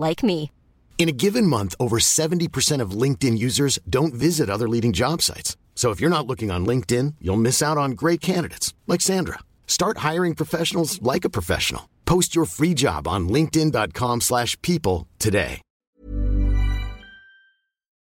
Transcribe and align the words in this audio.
like 0.00 0.22
me. 0.22 0.50
In 0.98 1.08
a 1.08 1.12
given 1.12 1.46
month, 1.46 1.74
over 1.80 1.98
70% 1.98 2.82
of 2.82 2.90
LinkedIn 2.90 3.38
users 3.38 3.78
don't 3.88 4.12
visit 4.12 4.50
other 4.50 4.68
leading 4.68 4.92
job 4.92 5.22
sites. 5.22 5.56
So 5.74 5.92
if 5.92 5.98
you're 5.98 6.16
not 6.16 6.26
looking 6.26 6.50
on 6.50 6.66
LinkedIn, 6.66 7.14
you'll 7.22 7.44
miss 7.48 7.62
out 7.62 7.78
on 7.78 7.92
great 7.92 8.20
candidates 8.20 8.74
like 8.86 9.00
Sandra. 9.00 9.38
Start 9.66 9.98
hiring 10.08 10.34
professionals 10.34 11.00
like 11.00 11.24
a 11.24 11.30
professional. 11.30 11.88
Post 12.04 12.36
your 12.36 12.44
free 12.44 12.74
job 12.74 13.08
on 13.08 13.30
linkedin.com/people 13.30 14.20
slash 14.20 14.60
people 14.60 15.06
today. 15.18 15.62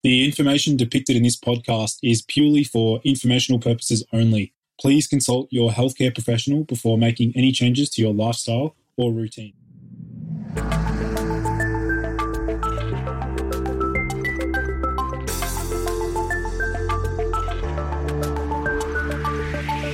The 0.03 0.25
information 0.25 0.75
depicted 0.75 1.15
in 1.15 1.23
this 1.23 1.39
podcast 1.39 1.99
is 2.03 2.21
purely 2.21 2.65
for 2.65 2.99
informational 3.05 3.59
purposes 3.59 4.05
only. 4.11 4.53
Please 4.77 5.07
consult 5.07 5.47
your 5.49 5.71
healthcare 5.71 6.13
professional 6.13 6.65
before 6.65 6.97
making 6.97 7.31
any 7.37 7.53
changes 7.53 7.89
to 7.91 8.01
your 8.01 8.13
lifestyle 8.13 8.75
or 8.97 9.13
routine. 9.13 9.53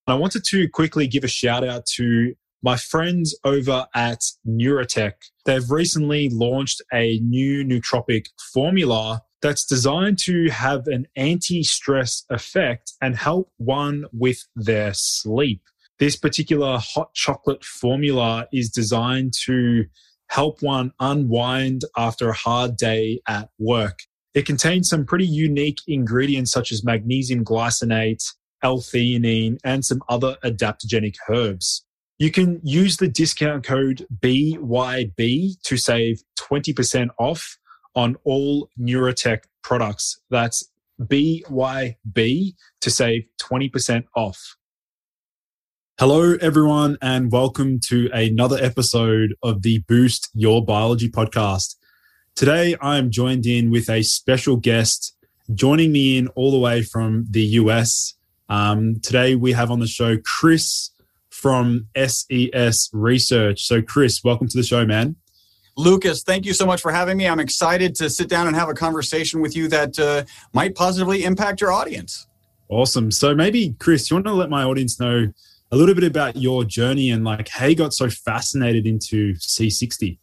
I 0.08 0.14
wanted 0.14 0.44
to 0.50 0.68
quickly 0.68 1.08
give 1.08 1.24
a 1.24 1.28
shout 1.28 1.64
out 1.64 1.84
to 1.96 2.34
my 2.62 2.76
friends 2.76 3.36
over 3.42 3.86
at 3.92 4.20
Neurotech. 4.46 5.14
They've 5.44 5.68
recently 5.68 6.28
launched 6.30 6.80
a 6.92 7.18
new 7.24 7.64
nootropic 7.64 8.26
formula 8.52 9.22
that's 9.42 9.64
designed 9.64 10.18
to 10.20 10.48
have 10.50 10.86
an 10.86 11.06
anti 11.16 11.64
stress 11.64 12.24
effect 12.30 12.92
and 13.02 13.16
help 13.16 13.50
one 13.56 14.04
with 14.12 14.38
their 14.54 14.92
sleep. 14.94 15.62
This 15.98 16.14
particular 16.14 16.78
hot 16.78 17.12
chocolate 17.14 17.64
formula 17.64 18.46
is 18.52 18.70
designed 18.70 19.32
to 19.46 19.86
help 20.28 20.62
one 20.62 20.92
unwind 21.00 21.82
after 21.96 22.30
a 22.30 22.36
hard 22.36 22.76
day 22.76 23.20
at 23.26 23.48
work. 23.58 23.98
It 24.34 24.46
contains 24.46 24.88
some 24.88 25.04
pretty 25.04 25.26
unique 25.26 25.78
ingredients 25.88 26.52
such 26.52 26.70
as 26.70 26.84
magnesium 26.84 27.44
glycinate, 27.44 28.22
L-theanine, 28.62 29.58
and 29.64 29.84
some 29.84 30.02
other 30.08 30.36
adaptogenic 30.44 31.16
herbs. 31.28 31.84
You 32.18 32.30
can 32.30 32.60
use 32.62 32.96
the 32.96 33.08
discount 33.08 33.64
code 33.64 34.06
BYB 34.20 35.60
to 35.62 35.76
save 35.76 36.22
20% 36.38 37.08
off 37.18 37.58
on 37.94 38.16
all 38.24 38.70
Neurotech 38.80 39.40
products. 39.62 40.20
That's 40.30 40.70
BYB 41.00 42.54
to 42.80 42.90
save 42.90 43.24
20% 43.40 44.04
off. 44.14 44.56
Hello, 45.98 46.36
everyone, 46.42 46.98
and 47.00 47.32
welcome 47.32 47.80
to 47.86 48.10
another 48.12 48.58
episode 48.60 49.34
of 49.42 49.62
the 49.62 49.78
Boost 49.88 50.28
Your 50.34 50.64
Biology 50.64 51.10
podcast. 51.10 51.76
Today, 52.34 52.76
I 52.82 52.98
am 52.98 53.10
joined 53.10 53.46
in 53.46 53.70
with 53.70 53.88
a 53.88 54.02
special 54.02 54.56
guest 54.56 55.16
joining 55.54 55.92
me 55.92 56.18
in 56.18 56.28
all 56.28 56.50
the 56.50 56.58
way 56.58 56.82
from 56.82 57.26
the 57.30 57.42
US. 57.42 58.16
Um, 58.48 59.00
today, 59.00 59.34
we 59.34 59.52
have 59.52 59.70
on 59.70 59.80
the 59.80 59.86
show 59.86 60.16
Chris 60.18 60.90
from 61.30 61.86
SES 61.96 62.90
Research. 62.92 63.64
So, 63.64 63.82
Chris, 63.82 64.22
welcome 64.22 64.48
to 64.48 64.56
the 64.56 64.62
show, 64.62 64.86
man. 64.86 65.16
Lucas, 65.76 66.22
thank 66.22 66.46
you 66.46 66.54
so 66.54 66.64
much 66.64 66.80
for 66.80 66.90
having 66.90 67.18
me. 67.18 67.28
I'm 67.28 67.40
excited 67.40 67.94
to 67.96 68.08
sit 68.08 68.28
down 68.28 68.46
and 68.46 68.56
have 68.56 68.68
a 68.68 68.74
conversation 68.74 69.41
with 69.41 69.54
you 69.54 69.68
that 69.68 69.98
uh, 69.98 70.24
might 70.54 70.74
positively 70.74 71.24
impact 71.24 71.60
your 71.60 71.72
audience. 71.72 72.26
Awesome. 72.68 73.10
So, 73.10 73.34
maybe, 73.34 73.74
Chris, 73.78 74.10
you 74.10 74.16
want 74.16 74.26
to 74.26 74.32
let 74.32 74.48
my 74.48 74.65
audience 74.65 74.98
know 74.98 75.26
a 75.72 75.76
little 75.76 75.94
bit 75.94 76.04
about 76.04 76.36
your 76.36 76.65
journey 76.65 77.10
and 77.10 77.24
like 77.24 77.48
how 77.48 77.66
you 77.66 77.74
got 77.74 77.92
so 77.92 78.09
fascinated 78.09 78.86
into 78.86 79.34
C60? 79.34 80.18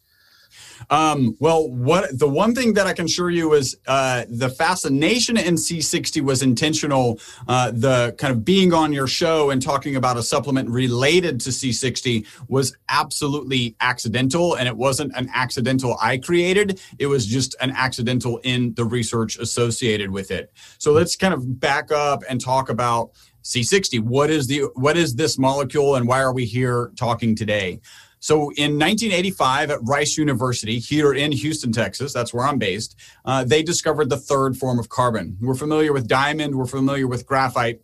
Um, 0.90 1.36
well, 1.40 1.68
what 1.70 2.18
the 2.18 2.28
one 2.28 2.54
thing 2.54 2.74
that 2.74 2.86
I 2.86 2.92
can 2.92 3.06
assure 3.06 3.30
you 3.30 3.54
is 3.54 3.76
uh, 3.86 4.24
the 4.28 4.48
fascination 4.48 5.36
in 5.36 5.54
C60 5.54 6.22
was 6.22 6.42
intentional. 6.42 7.20
Uh, 7.48 7.70
the 7.70 8.14
kind 8.18 8.32
of 8.32 8.44
being 8.44 8.72
on 8.72 8.92
your 8.92 9.06
show 9.06 9.50
and 9.50 9.60
talking 9.60 9.96
about 9.96 10.16
a 10.16 10.22
supplement 10.22 10.68
related 10.68 11.40
to 11.40 11.50
C60 11.50 12.26
was 12.48 12.76
absolutely 12.88 13.76
accidental, 13.80 14.54
and 14.54 14.68
it 14.68 14.76
wasn't 14.76 15.12
an 15.16 15.30
accidental 15.34 15.96
I 16.00 16.18
created. 16.18 16.80
It 16.98 17.06
was 17.06 17.26
just 17.26 17.54
an 17.60 17.70
accidental 17.70 18.38
in 18.44 18.74
the 18.74 18.84
research 18.84 19.38
associated 19.38 20.10
with 20.10 20.30
it. 20.30 20.52
So 20.78 20.92
let's 20.92 21.16
kind 21.16 21.34
of 21.34 21.60
back 21.60 21.90
up 21.90 22.22
and 22.28 22.40
talk 22.40 22.68
about 22.68 23.10
C60. 23.44 24.00
What 24.00 24.30
is 24.30 24.46
the 24.46 24.62
what 24.74 24.96
is 24.96 25.14
this 25.14 25.38
molecule, 25.38 25.96
and 25.96 26.08
why 26.08 26.20
are 26.20 26.32
we 26.32 26.44
here 26.44 26.92
talking 26.96 27.36
today? 27.36 27.80
So 28.24 28.36
in 28.56 28.78
1985 28.78 29.70
at 29.70 29.80
Rice 29.82 30.16
University, 30.16 30.78
here 30.78 31.12
in 31.12 31.30
Houston, 31.30 31.72
Texas, 31.72 32.14
that's 32.14 32.32
where 32.32 32.46
I'm 32.46 32.56
based, 32.56 32.96
uh, 33.26 33.44
they 33.44 33.62
discovered 33.62 34.08
the 34.08 34.16
third 34.16 34.56
form 34.56 34.78
of 34.78 34.88
carbon. 34.88 35.36
We're 35.42 35.54
familiar 35.54 35.92
with 35.92 36.08
diamond, 36.08 36.54
we're 36.54 36.64
familiar 36.64 37.06
with 37.06 37.26
graphite. 37.26 37.82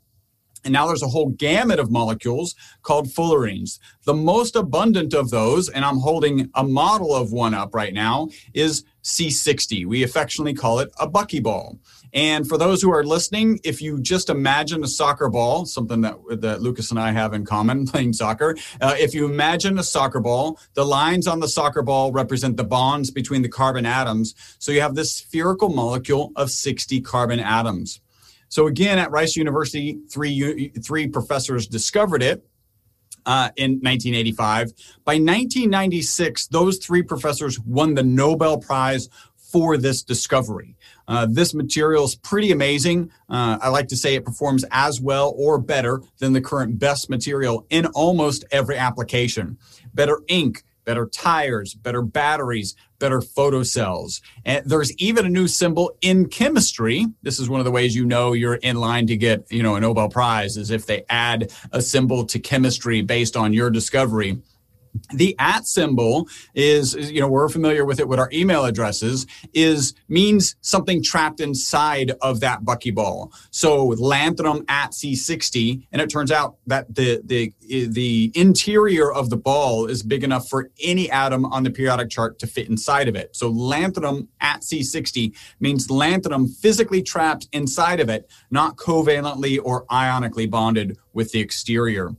And 0.65 0.73
now 0.73 0.87
there's 0.87 1.03
a 1.03 1.09
whole 1.09 1.29
gamut 1.29 1.79
of 1.79 1.91
molecules 1.91 2.55
called 2.81 3.09
fullerenes. 3.09 3.81
The 4.07 4.15
most 4.15 4.57
abundant 4.57 5.13
of 5.13 5.29
those, 5.29 5.69
and 5.69 5.85
I'm 5.85 5.99
holding 5.99 6.51
a 6.55 6.65
model 6.65 7.15
of 7.15 7.33
one 7.33 7.53
up 7.53 7.75
right 7.75 7.93
now, 7.93 8.31
is 8.55 8.85
C60. 9.05 9.85
We 9.85 10.03
affectionately 10.05 10.55
call 10.55 10.79
it 10.79 10.91
a 10.99 11.07
buckyball. 11.07 11.79
And 12.12 12.49
for 12.49 12.59
those 12.59 12.83
who 12.83 12.93
are 12.93 13.05
listening, 13.05 13.61
if 13.65 13.81
you 13.81 14.01
just 14.01 14.31
imagine 14.31 14.83
a 14.83 14.89
soccer 14.89 15.29
ball, 15.29 15.65
something 15.65 16.01
that, 16.01 16.17
that 16.41 16.61
Lucas 16.61 16.91
and 16.91 16.99
I 16.99 17.12
have 17.12 17.35
in 17.35 17.45
common 17.45 17.87
playing 17.87 18.12
soccer, 18.12 18.57
uh, 18.81 18.95
if 18.99 19.15
you 19.15 19.27
imagine 19.27 19.79
a 19.79 19.85
soccer 19.85 20.21
ball, 20.21 20.59
the 20.75 20.85
lines 20.85 21.27
on 21.27 21.41
the 21.41 21.49
soccer 21.49 21.83
ball 21.83 22.12
represent 22.12 22.57
the 22.57 22.65
bonds 22.65 23.11
between 23.11 23.43
the 23.43 23.49
carbon 23.49 23.87
atoms. 23.87 24.35
So 24.59 24.73
you 24.73 24.81
have 24.81 24.95
this 24.95 25.15
spherical 25.15 25.69
molecule 25.69 26.33
of 26.37 26.51
60 26.51 27.01
carbon 27.03 27.41
atoms. 27.41 28.01
So 28.49 28.67
again, 28.67 28.99
at 28.99 29.13
Rice 29.13 29.37
University, 29.37 30.01
three, 30.11 30.73
three 30.83 31.06
professors 31.06 31.67
discovered 31.67 32.23
it. 32.23 32.45
Uh, 33.27 33.51
in 33.56 33.73
1985. 33.73 34.73
By 35.05 35.13
1996, 35.13 36.47
those 36.47 36.79
three 36.79 37.03
professors 37.03 37.61
won 37.61 37.93
the 37.93 38.03
Nobel 38.03 38.56
Prize 38.56 39.11
for 39.50 39.76
this 39.76 40.02
discovery. 40.02 40.76
Uh, 41.08 41.26
this 41.29 41.55
material 41.55 42.05
is 42.05 42.14
pretty 42.14 42.52
amazing. 42.52 43.11
Uh, 43.29 43.58
I 43.61 43.69
like 43.69 43.88
to 43.88 43.97
say 43.97 44.14
it 44.14 44.25
performs 44.25 44.64
as 44.70 45.00
well 45.00 45.35
or 45.37 45.58
better 45.58 46.02
than 46.19 46.32
the 46.32 46.41
current 46.41 46.79
best 46.79 47.11
material 47.11 47.67
in 47.70 47.87
almost 47.87 48.44
every 48.52 48.76
application. 48.76 49.58
Better 49.93 50.20
ink, 50.29 50.62
better 50.85 51.06
tires, 51.06 51.75
better 51.75 52.02
batteries, 52.02 52.75
better 52.99 53.20
photocells. 53.20 54.20
And 54.44 54.64
there's 54.69 54.93
even 54.99 55.26
a 55.26 55.29
new 55.29 55.49
symbol 55.49 55.96
in 56.00 56.29
chemistry. 56.29 57.06
This 57.23 57.38
is 57.38 57.49
one 57.49 57.61
of 57.61 57.64
the 57.64 57.70
ways 57.70 57.96
you 57.96 58.05
know 58.05 58.32
you're 58.32 58.55
in 58.55 58.76
line 58.76 59.06
to 59.08 59.17
get, 59.17 59.50
you 59.50 59.62
know, 59.62 59.75
a 59.75 59.81
Nobel 59.81 60.08
Prize 60.08 60.56
is 60.56 60.70
if 60.70 60.87
they 60.87 61.05
add 61.08 61.53
a 61.73 61.82
symbol 61.82 62.25
to 62.26 62.38
chemistry 62.38 63.03
based 63.03 63.37
on 63.37 63.53
your 63.53 63.70
discovery. 63.70 64.38
The 65.15 65.37
at 65.39 65.67
symbol 65.67 66.29
is, 66.55 66.95
you 66.95 67.21
know, 67.21 67.29
we're 67.29 67.49
familiar 67.49 67.85
with 67.85 68.01
it 68.01 68.09
with 68.09 68.19
our 68.19 68.31
email 68.33 68.65
addresses, 68.65 69.27
is 69.55 69.95
means 70.09 70.57
something 70.61 71.03
trapped 71.03 71.41
inside 71.41 72.13
of 72.21 72.41
that 72.41 72.63
buckyball. 72.65 73.33
So 73.51 73.89
lanthanum 73.93 74.65
at 74.69 74.93
C60, 74.93 75.87
and 75.93 76.03
it 76.03 76.11
turns 76.11 76.33
out 76.33 76.57
that 76.67 76.95
the 76.95 77.21
the 77.25 77.53
the 77.61 78.33
interior 78.35 79.13
of 79.13 79.31
the 79.31 79.37
ball 79.37 79.87
is 79.87 80.03
big 80.03 80.25
enough 80.25 80.49
for 80.49 80.71
any 80.83 81.11
atom 81.11 81.45
on 81.47 81.63
the 81.63 81.71
periodic 81.71 82.11
chart 82.11 82.39
to 82.41 82.47
fit 82.47 82.69
inside 82.69 83.09
of 83.09 83.17
it. 83.17 83.35
So 83.35 83.51
lanthanum 83.51 84.29
at 84.41 84.63
C60 84.63 85.37
means 85.61 85.89
lanthanum 85.89 86.49
physically 86.49 87.03
trapped 87.03 87.49
inside 87.53 88.01
of 88.01 88.09
it, 88.09 88.31
not 88.51 88.77
covalently 88.77 89.59
or 89.63 89.87
ionically 89.87 90.51
bonded 90.51 90.99
with 91.13 91.33
the 91.33 91.41
exterior. 91.41 92.15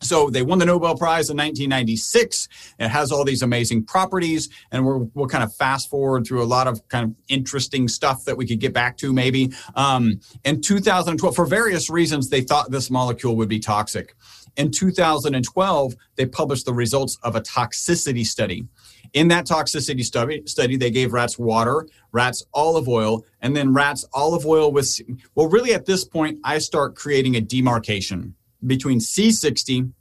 So 0.00 0.30
they 0.30 0.42
won 0.42 0.58
the 0.58 0.66
Nobel 0.66 0.96
Prize 0.96 1.30
in 1.30 1.36
1996. 1.36 2.48
It 2.78 2.88
has 2.88 3.12
all 3.12 3.24
these 3.24 3.42
amazing 3.42 3.84
properties, 3.84 4.48
and 4.70 4.84
we're, 4.84 4.98
we'll 5.14 5.28
kind 5.28 5.44
of 5.44 5.54
fast 5.54 5.90
forward 5.90 6.26
through 6.26 6.42
a 6.42 6.46
lot 6.46 6.66
of 6.66 6.86
kind 6.88 7.04
of 7.04 7.14
interesting 7.28 7.88
stuff 7.88 8.24
that 8.24 8.36
we 8.36 8.46
could 8.46 8.60
get 8.60 8.72
back 8.72 8.96
to 8.98 9.12
maybe. 9.12 9.52
Um, 9.74 10.20
in 10.44 10.60
2012, 10.60 11.34
for 11.34 11.46
various 11.46 11.90
reasons, 11.90 12.28
they 12.28 12.40
thought 12.40 12.70
this 12.70 12.90
molecule 12.90 13.36
would 13.36 13.48
be 13.48 13.58
toxic. 13.58 14.14
In 14.56 14.70
2012, 14.70 15.94
they 16.16 16.26
published 16.26 16.66
the 16.66 16.74
results 16.74 17.18
of 17.22 17.36
a 17.36 17.40
toxicity 17.40 18.26
study. 18.26 18.66
In 19.12 19.28
that 19.28 19.46
toxicity 19.46 20.04
study, 20.04 20.42
study, 20.46 20.76
they 20.76 20.90
gave 20.90 21.12
rats 21.12 21.38
water, 21.38 21.86
rats 22.12 22.44
olive 22.52 22.88
oil, 22.88 23.24
and 23.40 23.56
then 23.56 23.72
rats 23.72 24.04
olive 24.12 24.44
oil 24.44 24.72
with. 24.72 25.00
Well, 25.34 25.48
really, 25.48 25.74
at 25.74 25.86
this 25.86 26.04
point, 26.04 26.40
I 26.44 26.58
start 26.58 26.94
creating 26.94 27.36
a 27.36 27.40
demarcation 27.40 28.34
between 28.66 28.98
C60 28.98 29.92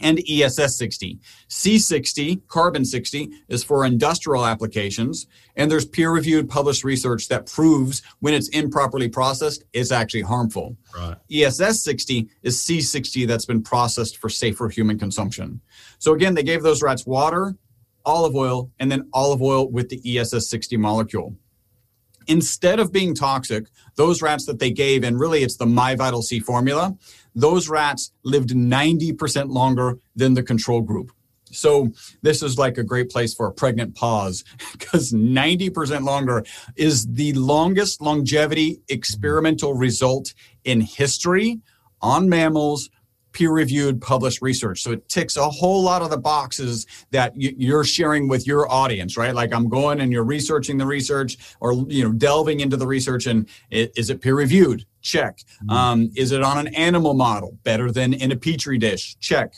and 0.00 0.20
ESS 0.28 0.76
60. 0.76 1.18
C60, 1.48 2.46
carbon 2.48 2.84
60, 2.84 3.30
is 3.48 3.64
for 3.64 3.84
industrial 3.84 4.44
applications, 4.44 5.26
and 5.56 5.70
there's 5.70 5.86
peer 5.86 6.10
reviewed 6.10 6.48
published 6.48 6.84
research 6.84 7.28
that 7.28 7.46
proves 7.46 8.02
when 8.20 8.34
it's 8.34 8.48
improperly 8.48 9.08
processed, 9.08 9.64
it's 9.72 9.92
actually 9.92 10.22
harmful. 10.22 10.76
Right. 10.94 11.16
ESS 11.32 11.82
60 11.82 12.28
is 12.42 12.58
C60 12.58 13.26
that's 13.26 13.46
been 13.46 13.62
processed 13.62 14.18
for 14.18 14.28
safer 14.28 14.68
human 14.68 14.98
consumption. 14.98 15.60
So 15.98 16.12
again, 16.12 16.34
they 16.34 16.42
gave 16.42 16.62
those 16.62 16.82
rats 16.82 17.06
water, 17.06 17.56
olive 18.04 18.36
oil, 18.36 18.70
and 18.78 18.92
then 18.92 19.08
olive 19.12 19.42
oil 19.42 19.70
with 19.70 19.88
the 19.88 20.18
ESS 20.18 20.48
60 20.50 20.76
molecule 20.76 21.36
instead 22.26 22.80
of 22.80 22.92
being 22.92 23.14
toxic, 23.14 23.66
those 23.96 24.22
rats 24.22 24.46
that 24.46 24.58
they 24.58 24.70
gave, 24.70 25.04
and 25.04 25.18
really 25.18 25.42
it's 25.42 25.56
the 25.56 25.66
MyVital 25.66 26.22
C 26.22 26.40
formula, 26.40 26.96
those 27.34 27.68
rats 27.68 28.12
lived 28.22 28.50
90% 28.50 29.50
longer 29.50 29.98
than 30.14 30.34
the 30.34 30.42
control 30.42 30.80
group. 30.80 31.12
So 31.52 31.92
this 32.22 32.42
is 32.42 32.58
like 32.58 32.76
a 32.76 32.82
great 32.82 33.08
place 33.08 33.32
for 33.32 33.46
a 33.46 33.52
pregnant 33.52 33.94
pause 33.94 34.44
because 34.72 35.12
90% 35.12 36.04
longer 36.04 36.44
is 36.76 37.06
the 37.06 37.32
longest 37.34 38.00
longevity 38.00 38.80
experimental 38.88 39.74
result 39.74 40.34
in 40.64 40.80
history 40.80 41.60
on 42.02 42.28
mammals 42.28 42.90
peer 43.36 43.52
reviewed 43.52 44.00
published 44.00 44.40
research. 44.40 44.82
So 44.82 44.92
it 44.92 45.06
ticks 45.10 45.36
a 45.36 45.50
whole 45.50 45.82
lot 45.82 46.00
of 46.00 46.08
the 46.08 46.16
boxes 46.16 46.86
that 47.10 47.34
you're 47.36 47.84
sharing 47.84 48.28
with 48.28 48.46
your 48.46 48.70
audience, 48.72 49.18
right? 49.18 49.34
Like 49.34 49.52
I'm 49.52 49.68
going 49.68 50.00
and 50.00 50.10
you're 50.10 50.24
researching 50.24 50.78
the 50.78 50.86
research 50.86 51.36
or, 51.60 51.74
you 51.86 52.02
know, 52.02 52.12
delving 52.12 52.60
into 52.60 52.78
the 52.78 52.86
research 52.86 53.26
and 53.26 53.46
is 53.70 54.08
it 54.08 54.22
peer 54.22 54.36
reviewed? 54.36 54.86
Check. 55.02 55.38
Mm-hmm. 55.38 55.70
Um, 55.70 56.10
is 56.16 56.32
it 56.32 56.42
on 56.42 56.56
an 56.56 56.74
animal 56.74 57.12
model? 57.12 57.58
Better 57.62 57.92
than 57.92 58.14
in 58.14 58.32
a 58.32 58.36
petri 58.36 58.78
dish? 58.78 59.16
Check 59.20 59.56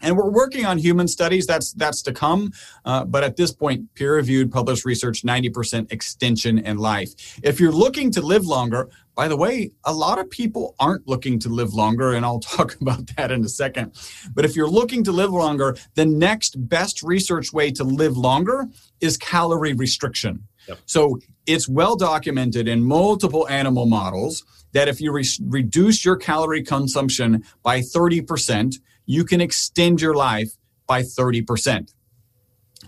and 0.00 0.16
we're 0.16 0.30
working 0.30 0.66
on 0.66 0.78
human 0.78 1.08
studies. 1.08 1.46
That's 1.46 1.72
that's 1.72 2.02
to 2.02 2.12
come. 2.12 2.52
Uh, 2.84 3.04
but 3.04 3.24
at 3.24 3.36
this 3.36 3.52
point 3.52 3.94
peer 3.94 4.16
reviewed 4.16 4.50
published 4.50 4.84
research 4.84 5.22
90% 5.22 5.92
extension 5.92 6.58
in 6.58 6.78
life. 6.78 7.38
If 7.42 7.60
you're 7.60 7.72
looking 7.72 8.10
to 8.12 8.20
live 8.20 8.46
longer 8.46 8.88
by 9.16 9.28
the 9.28 9.36
way 9.36 9.70
a 9.84 9.92
lot 9.92 10.18
of 10.18 10.30
people 10.30 10.74
aren't 10.78 11.06
looking 11.06 11.38
to 11.38 11.48
live 11.48 11.74
longer 11.74 12.12
and 12.12 12.24
i'll 12.24 12.40
talk 12.56 12.80
about 12.80 13.06
that 13.16 13.30
in 13.30 13.44
a 13.44 13.48
second. 13.48 13.92
But 14.34 14.44
if 14.44 14.56
you're 14.56 14.68
looking 14.68 15.04
to 15.04 15.12
live 15.12 15.30
longer 15.30 15.76
the 15.94 16.06
next 16.06 16.68
best 16.68 17.02
research 17.02 17.52
way 17.52 17.70
to 17.72 17.84
live 17.84 18.16
longer 18.16 18.66
is 19.00 19.16
calorie 19.16 19.74
restriction. 19.74 20.44
Yep. 20.68 20.78
so 20.84 21.18
it's 21.46 21.68
well 21.68 21.96
documented 21.96 22.68
in 22.68 22.84
multiple 22.84 23.48
animal 23.48 23.86
models 23.86 24.44
that 24.72 24.88
if 24.88 25.00
you 25.00 25.10
re- 25.10 25.24
reduce 25.46 26.04
your 26.04 26.16
calorie 26.16 26.62
consumption 26.62 27.42
by 27.62 27.80
30% 27.80 28.76
you 29.06 29.24
can 29.24 29.40
extend 29.40 30.00
your 30.00 30.14
life 30.14 30.52
by 30.86 31.02
30%. 31.02 31.92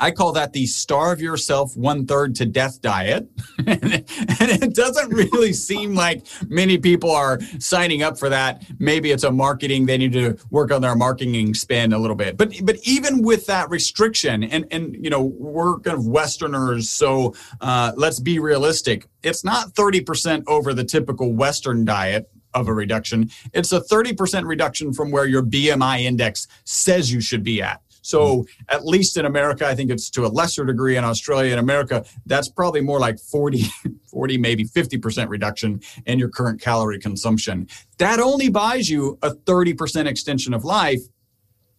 I 0.01 0.11
call 0.11 0.33
that 0.33 0.53
the 0.53 0.67
starve 0.67 1.21
yourself 1.21 1.77
one 1.77 2.07
third 2.07 2.35
to 2.37 2.47
death 2.47 2.81
diet. 2.81 3.29
and 3.59 4.05
it 4.09 4.75
doesn't 4.75 5.11
really 5.11 5.53
seem 5.53 5.95
like 5.95 6.25
many 6.49 6.79
people 6.79 7.11
are 7.11 7.41
signing 7.59 8.03
up 8.03 8.19
for 8.19 8.29
that. 8.31 8.65
Maybe 8.79 9.11
it's 9.11 9.25
a 9.25 9.31
marketing, 9.31 9.87
they 9.87 9.99
need 9.99 10.13
to 10.15 10.37
work 10.51 10.73
on 10.73 10.81
their 10.81 10.97
marketing 10.97 11.55
spend 11.55 11.93
a 11.93 11.99
little 11.99 12.17
bit. 12.17 12.37
But 12.37 12.55
but 12.65 12.79
even 12.85 13.23
with 13.23 13.47
that 13.47 13.69
restriction, 13.69 14.45
and 14.45 14.67
and 14.71 14.97
you 14.99 15.11
know, 15.11 15.23
we're 15.23 15.79
kind 15.81 15.97
of 15.97 16.07
Westerners, 16.07 16.89
so 16.89 17.35
uh, 17.61 17.93
let's 17.97 18.19
be 18.19 18.39
realistic. 18.39 19.07
It's 19.23 19.45
not 19.45 19.75
30% 19.75 20.45
over 20.47 20.75
the 20.75 20.85
typical 20.85 21.33
Western 21.33 21.85
diet 21.85 22.29
of 22.55 22.69
a 22.69 22.73
reduction. 22.73 23.31
It's 23.53 23.73
a 23.73 23.81
30% 23.81 24.47
reduction 24.47 24.93
from 24.93 25.11
where 25.11 25.27
your 25.27 25.43
BMI 25.43 26.03
index 26.03 26.49
says 26.65 27.13
you 27.13 27.21
should 27.21 27.43
be 27.43 27.63
at. 27.63 27.81
So 28.03 28.43
hmm. 28.43 28.43
at 28.69 28.85
least 28.85 29.17
in 29.17 29.25
America, 29.25 29.67
I 29.67 29.75
think 29.75 29.91
it's 29.91 30.11
to 30.11 30.27
a 30.27 30.29
lesser 30.29 30.65
degree 30.65 30.97
in 30.97 31.05
Australia 31.05 31.53
and 31.53 31.61
America, 31.61 32.05
that's 32.27 32.49
probably 32.49 32.81
more 32.81 32.99
like 32.99 33.19
40, 33.19 33.65
40, 34.11 34.39
maybe 34.39 34.65
50% 34.65 35.29
reduction 35.29 35.81
in 36.05 36.19
your 36.19 36.29
current 36.29 36.61
calorie 36.61 36.99
consumption. 36.99 37.69
That 37.99 38.21
only 38.21 38.51
buys 38.51 38.91
you 38.91 39.19
a 39.23 39.31
30% 39.31 40.07
extension 40.07 40.53
of 40.53 40.65
life. 40.65 41.01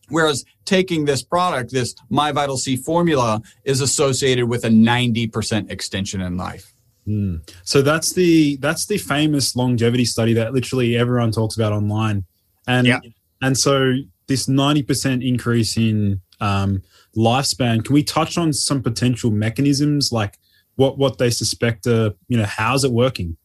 Whereas 0.09 0.43
taking 0.65 1.05
this 1.05 1.23
product, 1.23 1.71
this 1.71 1.95
MyVital 2.11 2.57
C 2.57 2.75
formula, 2.75 3.41
is 3.63 3.79
associated 3.79 4.47
with 4.47 4.65
a 4.65 4.69
90% 4.69 5.71
extension 5.71 6.21
in 6.21 6.35
life. 6.35 6.72
Mm. 7.07 7.49
So 7.63 7.81
that's 7.81 8.13
the 8.13 8.57
that's 8.57 8.85
the 8.85 8.97
famous 8.97 9.55
longevity 9.55 10.05
study 10.05 10.33
that 10.33 10.53
literally 10.53 10.95
everyone 10.95 11.31
talks 11.31 11.55
about 11.55 11.73
online, 11.73 12.23
and 12.67 12.87
yeah. 12.87 12.99
and 13.41 13.57
so 13.57 13.95
this 14.27 14.47
ninety 14.47 14.83
percent 14.83 15.23
increase 15.23 15.77
in 15.77 16.21
um, 16.39 16.81
lifespan. 17.15 17.83
Can 17.83 17.93
we 17.93 18.03
touch 18.03 18.37
on 18.37 18.53
some 18.53 18.81
potential 18.81 19.31
mechanisms, 19.31 20.11
like 20.11 20.37
what 20.75 20.97
what 20.97 21.17
they 21.17 21.29
suspect? 21.29 21.85
Uh, 21.87 22.11
you 22.27 22.37
know, 22.37 22.45
how's 22.45 22.83
it 22.83 22.91
working? 22.91 23.37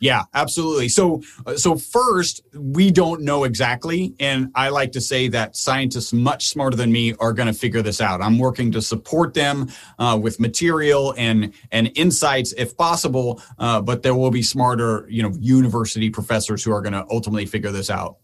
Yeah, 0.00 0.22
absolutely. 0.32 0.88
So, 0.88 1.22
uh, 1.44 1.56
so 1.56 1.76
first, 1.76 2.40
we 2.54 2.90
don't 2.90 3.20
know 3.20 3.44
exactly, 3.44 4.14
and 4.18 4.50
I 4.54 4.70
like 4.70 4.92
to 4.92 5.00
say 5.00 5.28
that 5.28 5.56
scientists 5.56 6.14
much 6.14 6.48
smarter 6.48 6.74
than 6.74 6.90
me 6.90 7.14
are 7.20 7.34
going 7.34 7.48
to 7.48 7.52
figure 7.52 7.82
this 7.82 8.00
out. 8.00 8.22
I'm 8.22 8.38
working 8.38 8.72
to 8.72 8.80
support 8.80 9.34
them 9.34 9.68
uh, 9.98 10.18
with 10.20 10.40
material 10.40 11.14
and 11.18 11.52
and 11.70 11.92
insights, 11.96 12.54
if 12.54 12.76
possible. 12.78 13.42
Uh, 13.58 13.82
but 13.82 14.02
there 14.02 14.14
will 14.14 14.30
be 14.30 14.42
smarter, 14.42 15.06
you 15.10 15.22
know, 15.22 15.32
university 15.38 16.08
professors 16.08 16.64
who 16.64 16.72
are 16.72 16.80
going 16.80 16.94
to 16.94 17.04
ultimately 17.10 17.44
figure 17.44 17.70
this 17.70 17.90
out. 17.90 18.16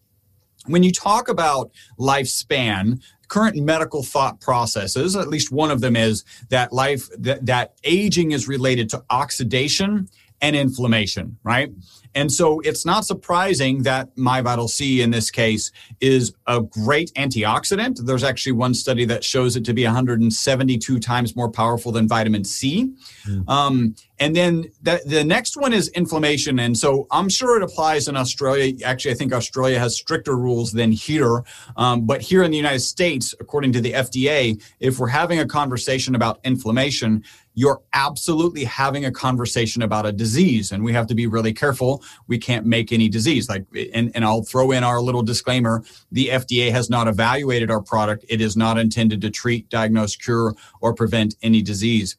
When 0.64 0.82
you 0.82 0.92
talk 0.92 1.28
about 1.28 1.70
lifespan, 1.98 3.02
current 3.28 3.56
medical 3.56 4.02
thought 4.02 4.40
processes, 4.40 5.14
at 5.14 5.28
least 5.28 5.52
one 5.52 5.70
of 5.70 5.80
them 5.80 5.94
is 5.94 6.24
that 6.48 6.72
life 6.72 7.08
that, 7.18 7.44
that 7.46 7.74
aging 7.84 8.32
is 8.32 8.48
related 8.48 8.88
to 8.90 9.04
oxidation 9.10 10.08
and 10.40 10.54
inflammation, 10.56 11.38
right? 11.42 11.70
And 12.16 12.32
so 12.32 12.60
it's 12.60 12.86
not 12.86 13.04
surprising 13.04 13.82
that 13.82 14.16
MyVital 14.16 14.70
C 14.70 15.02
in 15.02 15.10
this 15.10 15.30
case 15.30 15.70
is 16.00 16.32
a 16.46 16.62
great 16.62 17.12
antioxidant. 17.14 18.06
There's 18.06 18.24
actually 18.24 18.52
one 18.52 18.72
study 18.72 19.04
that 19.04 19.22
shows 19.22 19.54
it 19.54 19.66
to 19.66 19.74
be 19.74 19.84
172 19.84 20.98
times 20.98 21.36
more 21.36 21.50
powerful 21.50 21.92
than 21.92 22.08
vitamin 22.08 22.42
C. 22.42 22.94
Mm. 23.26 23.48
Um, 23.48 23.94
and 24.18 24.34
then 24.34 24.64
the, 24.80 25.02
the 25.04 25.24
next 25.24 25.58
one 25.58 25.74
is 25.74 25.88
inflammation. 25.88 26.58
And 26.58 26.76
so 26.76 27.06
I'm 27.10 27.28
sure 27.28 27.58
it 27.58 27.62
applies 27.62 28.08
in 28.08 28.16
Australia. 28.16 28.72
Actually, 28.82 29.10
I 29.10 29.14
think 29.14 29.34
Australia 29.34 29.78
has 29.78 29.94
stricter 29.94 30.36
rules 30.38 30.72
than 30.72 30.92
here. 30.92 31.42
Um, 31.76 32.06
but 32.06 32.22
here 32.22 32.42
in 32.44 32.50
the 32.50 32.56
United 32.56 32.80
States, 32.80 33.34
according 33.40 33.72
to 33.72 33.82
the 33.82 33.92
FDA, 33.92 34.62
if 34.80 34.98
we're 34.98 35.08
having 35.08 35.40
a 35.40 35.46
conversation 35.46 36.14
about 36.14 36.40
inflammation, 36.44 37.24
you're 37.56 37.82
absolutely 37.94 38.64
having 38.64 39.06
a 39.06 39.10
conversation 39.10 39.82
about 39.82 40.06
a 40.06 40.12
disease. 40.12 40.70
And 40.72 40.84
we 40.84 40.92
have 40.92 41.06
to 41.08 41.14
be 41.14 41.26
really 41.26 41.54
careful. 41.54 42.04
We 42.28 42.38
can't 42.38 42.66
make 42.66 42.92
any 42.92 43.08
disease. 43.08 43.48
Like, 43.48 43.64
and, 43.94 44.12
and 44.14 44.24
I'll 44.24 44.42
throw 44.42 44.70
in 44.70 44.84
our 44.84 45.00
little 45.00 45.22
disclaimer 45.22 45.82
the 46.12 46.28
FDA 46.28 46.70
has 46.70 46.90
not 46.90 47.08
evaluated 47.08 47.70
our 47.70 47.80
product. 47.80 48.26
It 48.28 48.42
is 48.42 48.56
not 48.56 48.78
intended 48.78 49.22
to 49.22 49.30
treat, 49.30 49.70
diagnose, 49.70 50.16
cure, 50.16 50.54
or 50.82 50.94
prevent 50.94 51.34
any 51.42 51.62
disease. 51.62 52.18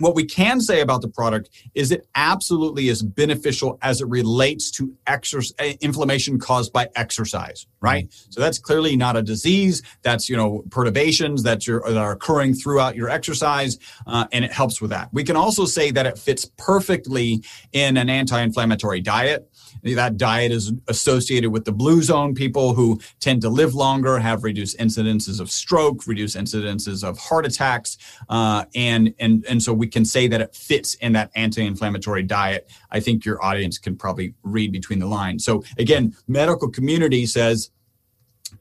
What 0.00 0.14
we 0.14 0.24
can 0.24 0.60
say 0.60 0.80
about 0.80 1.02
the 1.02 1.08
product 1.08 1.50
is 1.74 1.92
it 1.92 2.06
absolutely 2.14 2.88
is 2.88 3.02
beneficial 3.02 3.78
as 3.82 4.00
it 4.00 4.08
relates 4.08 4.70
to 4.72 4.96
exercise, 5.06 5.54
eh, 5.58 5.74
inflammation 5.80 6.38
caused 6.38 6.72
by 6.72 6.88
exercise, 6.96 7.66
right? 7.80 8.06
Mm-hmm. 8.06 8.30
So 8.32 8.40
that's 8.40 8.58
clearly 8.58 8.96
not 8.96 9.16
a 9.16 9.22
disease. 9.22 9.82
That's, 10.02 10.28
you 10.28 10.36
know, 10.36 10.64
perturbations 10.70 11.42
that, 11.42 11.60
that 11.60 11.96
are 11.96 12.12
occurring 12.12 12.54
throughout 12.54 12.96
your 12.96 13.10
exercise, 13.10 13.76
uh, 14.06 14.26
and 14.32 14.42
it 14.42 14.52
helps 14.52 14.80
with 14.80 14.90
that. 14.90 15.10
We 15.12 15.22
can 15.22 15.36
also 15.36 15.66
say 15.66 15.90
that 15.90 16.06
it 16.06 16.18
fits 16.18 16.50
perfectly 16.56 17.44
in 17.72 17.98
an 17.98 18.08
anti-inflammatory 18.08 19.02
diet. 19.02 19.49
That 19.82 20.16
diet 20.16 20.52
is 20.52 20.72
associated 20.88 21.50
with 21.50 21.64
the 21.64 21.72
blue 21.72 22.02
zone 22.02 22.34
people 22.34 22.74
who 22.74 23.00
tend 23.20 23.42
to 23.42 23.48
live 23.48 23.74
longer, 23.74 24.18
have 24.18 24.44
reduced 24.44 24.78
incidences 24.78 25.40
of 25.40 25.50
stroke, 25.50 26.06
reduced 26.06 26.36
incidences 26.36 27.02
of 27.02 27.18
heart 27.18 27.46
attacks, 27.46 27.98
uh, 28.28 28.64
and 28.74 29.14
and 29.18 29.44
and 29.48 29.62
so 29.62 29.72
we 29.72 29.86
can 29.86 30.04
say 30.04 30.28
that 30.28 30.40
it 30.40 30.54
fits 30.54 30.94
in 30.94 31.12
that 31.12 31.30
anti-inflammatory 31.34 32.22
diet. 32.22 32.70
I 32.90 33.00
think 33.00 33.24
your 33.24 33.42
audience 33.44 33.78
can 33.78 33.96
probably 33.96 34.34
read 34.42 34.72
between 34.72 34.98
the 34.98 35.06
lines. 35.06 35.44
So 35.44 35.62
again, 35.78 36.14
medical 36.28 36.68
community 36.68 37.26
says 37.26 37.70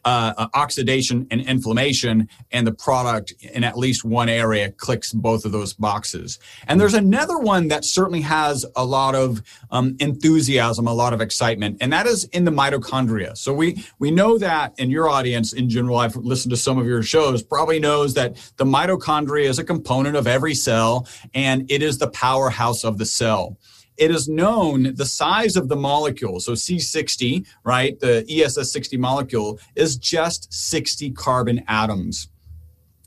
uh, 0.05 0.33
uh, 0.37 0.47
oxidation 0.53 1.27
and 1.31 1.41
inflammation, 1.41 2.29
and 2.51 2.65
the 2.65 2.71
product 2.71 3.33
in 3.41 3.63
at 3.63 3.77
least 3.77 4.05
one 4.05 4.29
area 4.29 4.71
clicks 4.71 5.11
both 5.11 5.45
of 5.45 5.51
those 5.51 5.73
boxes. 5.73 6.39
And 6.67 6.79
there's 6.79 6.93
another 6.93 7.37
one 7.37 7.67
that 7.67 7.83
certainly 7.83 8.21
has 8.21 8.65
a 8.75 8.85
lot 8.85 9.15
of 9.15 9.41
um, 9.71 9.95
enthusiasm, 9.99 10.87
a 10.87 10.93
lot 10.93 11.13
of 11.13 11.21
excitement, 11.21 11.77
and 11.81 11.91
that 11.91 12.07
is 12.07 12.23
in 12.25 12.45
the 12.45 12.51
mitochondria. 12.51 13.37
So 13.37 13.53
we 13.53 13.83
we 13.99 14.11
know 14.11 14.37
that 14.37 14.73
in 14.79 14.89
your 14.89 15.09
audience 15.09 15.53
in 15.53 15.69
general, 15.69 15.97
I've 15.97 16.15
listened 16.15 16.51
to 16.51 16.57
some 16.57 16.77
of 16.77 16.85
your 16.85 17.03
shows, 17.03 17.43
probably 17.43 17.79
knows 17.79 18.13
that 18.13 18.37
the 18.57 18.65
mitochondria 18.65 19.45
is 19.45 19.59
a 19.59 19.63
component 19.63 20.15
of 20.15 20.27
every 20.27 20.55
cell, 20.55 21.07
and 21.33 21.69
it 21.69 21.81
is 21.81 21.97
the 21.97 22.09
powerhouse 22.09 22.83
of 22.83 22.97
the 22.97 23.05
cell 23.05 23.57
it 23.99 24.11
is 24.11 24.29
known 24.29 24.95
the 24.95 25.05
size 25.05 25.57
of 25.57 25.67
the 25.67 25.75
molecule. 25.75 26.39
So 26.39 26.53
C60, 26.53 27.45
right, 27.63 27.99
the 27.99 28.25
ESS60 28.29 28.97
molecule 28.97 29.59
is 29.75 29.97
just 29.97 30.51
60 30.53 31.11
carbon 31.11 31.63
atoms. 31.67 32.29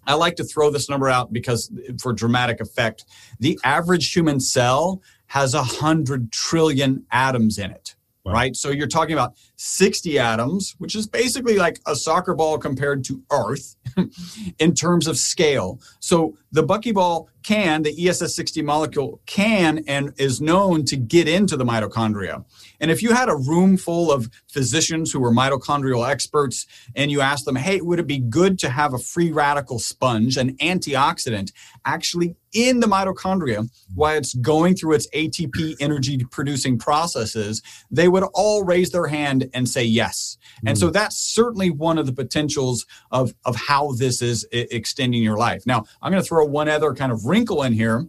I 0.07 0.15
like 0.15 0.37
to 0.37 0.45
throw 0.45 0.71
this 0.71 0.91
number 0.91 1.09
out 1.09 1.33
because 1.33 1.73
for 2.01 2.13
dramatic 2.13 2.61
effect, 2.61 3.07
the 3.41 3.59
average 3.65 4.13
human 4.13 4.39
cell 4.39 5.01
has 5.29 5.55
100 5.55 6.31
trillion 6.31 7.07
atoms 7.11 7.59
in 7.59 7.71
it. 7.71 7.95
Wow. 8.25 8.35
Right. 8.35 8.55
So 8.55 8.71
you're 8.71 8.87
talking 8.87 9.15
about 9.15 9.35
60 9.57 10.19
atoms, 10.19 10.77
which 10.79 10.95
is 10.95 11.09
basically 11.09 11.57
like 11.57 11.81
a 11.87 11.97
soccer 11.97 12.35
ball 12.35 12.57
compared 12.57 13.03
to 13.05 13.21
Earth 13.33 13.75
in 14.61 14.75
terms 14.75 15.09
of 15.09 15.17
scale. 15.17 15.81
So 15.99 16.37
the 16.53 16.63
buckyball 16.63 17.27
can, 17.43 17.83
the 17.83 17.95
ESS60 17.97 18.63
molecule 18.65 19.21
can 19.27 19.83
and 19.89 20.13
is 20.19 20.41
known 20.41 20.85
to 20.85 20.97
get 20.97 21.27
into 21.29 21.57
the 21.57 21.65
mitochondria. 21.65 22.45
And 22.83 22.91
if 22.91 23.01
you 23.01 23.13
had 23.13 23.29
a 23.29 23.37
room 23.37 23.77
full 23.77 24.11
of 24.11 24.29
physicians 24.51 25.13
who 25.13 25.21
were 25.21 25.33
mitochondrial 25.33 26.07
experts 26.07 26.67
and 26.97 27.13
you 27.13 27.21
asked 27.21 27.45
them, 27.45 27.55
hey, 27.55 27.81
would 27.81 28.01
it 28.01 28.09
be 28.09 28.19
good 28.19 28.59
to 28.59 28.69
have 28.69 28.93
a 28.93 28.99
free 28.99 29.31
radical 29.31 29.79
sponge, 29.79 30.37
an 30.37 30.57
antioxidant, 30.57 31.53
actually 31.85 32.35
in 32.53 32.81
the 32.81 32.87
mitochondria 32.89 33.71
while 33.95 34.17
it's 34.17 34.35
going 34.35 34.75
through 34.75 34.95
its 34.95 35.09
ATP 35.11 35.77
energy 35.79 36.25
producing 36.31 36.77
processes, 36.77 37.63
they 37.91 38.09
would 38.09 38.25
all 38.35 38.65
raise 38.65 38.91
their 38.91 39.07
hand 39.07 39.49
and 39.55 39.69
say 39.69 39.85
yes. 39.85 40.37
Mm. 40.65 40.71
And 40.71 40.79
so 40.79 40.89
hmm. 40.89 40.93
that's 40.93 41.17
certainly 41.17 41.71
one 41.71 41.99
of 41.99 42.07
the 42.07 42.13
potentials 42.13 42.85
of, 43.13 43.33
of 43.45 43.55
how 43.55 43.93
this 43.93 44.21
is 44.21 44.47
extending 44.53 45.23
your 45.23 45.39
life. 45.39 45.65
Now, 45.67 45.85
I'm 46.03 46.11
going 46.11 46.23
to 46.23 46.29
throw 46.29 46.45
one 46.45 46.69
other 46.69 46.95
kind 46.95 47.13
of 47.13 47.27
wrinkle 47.27 47.63
in 47.63 47.73
here. 47.73 48.09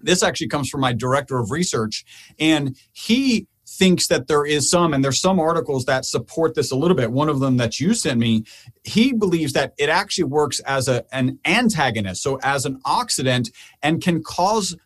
This 0.00 0.22
actually 0.22 0.48
comes 0.48 0.68
from 0.68 0.80
my 0.80 0.92
director 0.92 1.38
of 1.38 1.50
research, 1.50 2.04
and 2.38 2.76
he 2.92 3.46
thinks 3.70 4.08
that 4.08 4.26
there 4.26 4.44
is 4.44 4.68
some, 4.68 4.92
and 4.92 5.04
there's 5.04 5.20
some 5.20 5.38
articles 5.38 5.84
that 5.84 6.04
support 6.04 6.54
this 6.54 6.70
a 6.70 6.76
little 6.76 6.96
bit. 6.96 7.12
One 7.12 7.28
of 7.28 7.40
them 7.40 7.56
that 7.58 7.78
you 7.78 7.94
sent 7.94 8.18
me, 8.18 8.44
he 8.84 9.12
believes 9.12 9.52
that 9.52 9.74
it 9.78 9.88
actually 9.88 10.24
works 10.24 10.60
as 10.60 10.88
a, 10.88 11.04
an 11.14 11.38
antagonist, 11.44 12.22
so 12.22 12.38
as 12.42 12.66
an 12.66 12.80
oxidant, 12.84 13.50
and 13.82 14.02
can 14.02 14.22
cause 14.22 14.76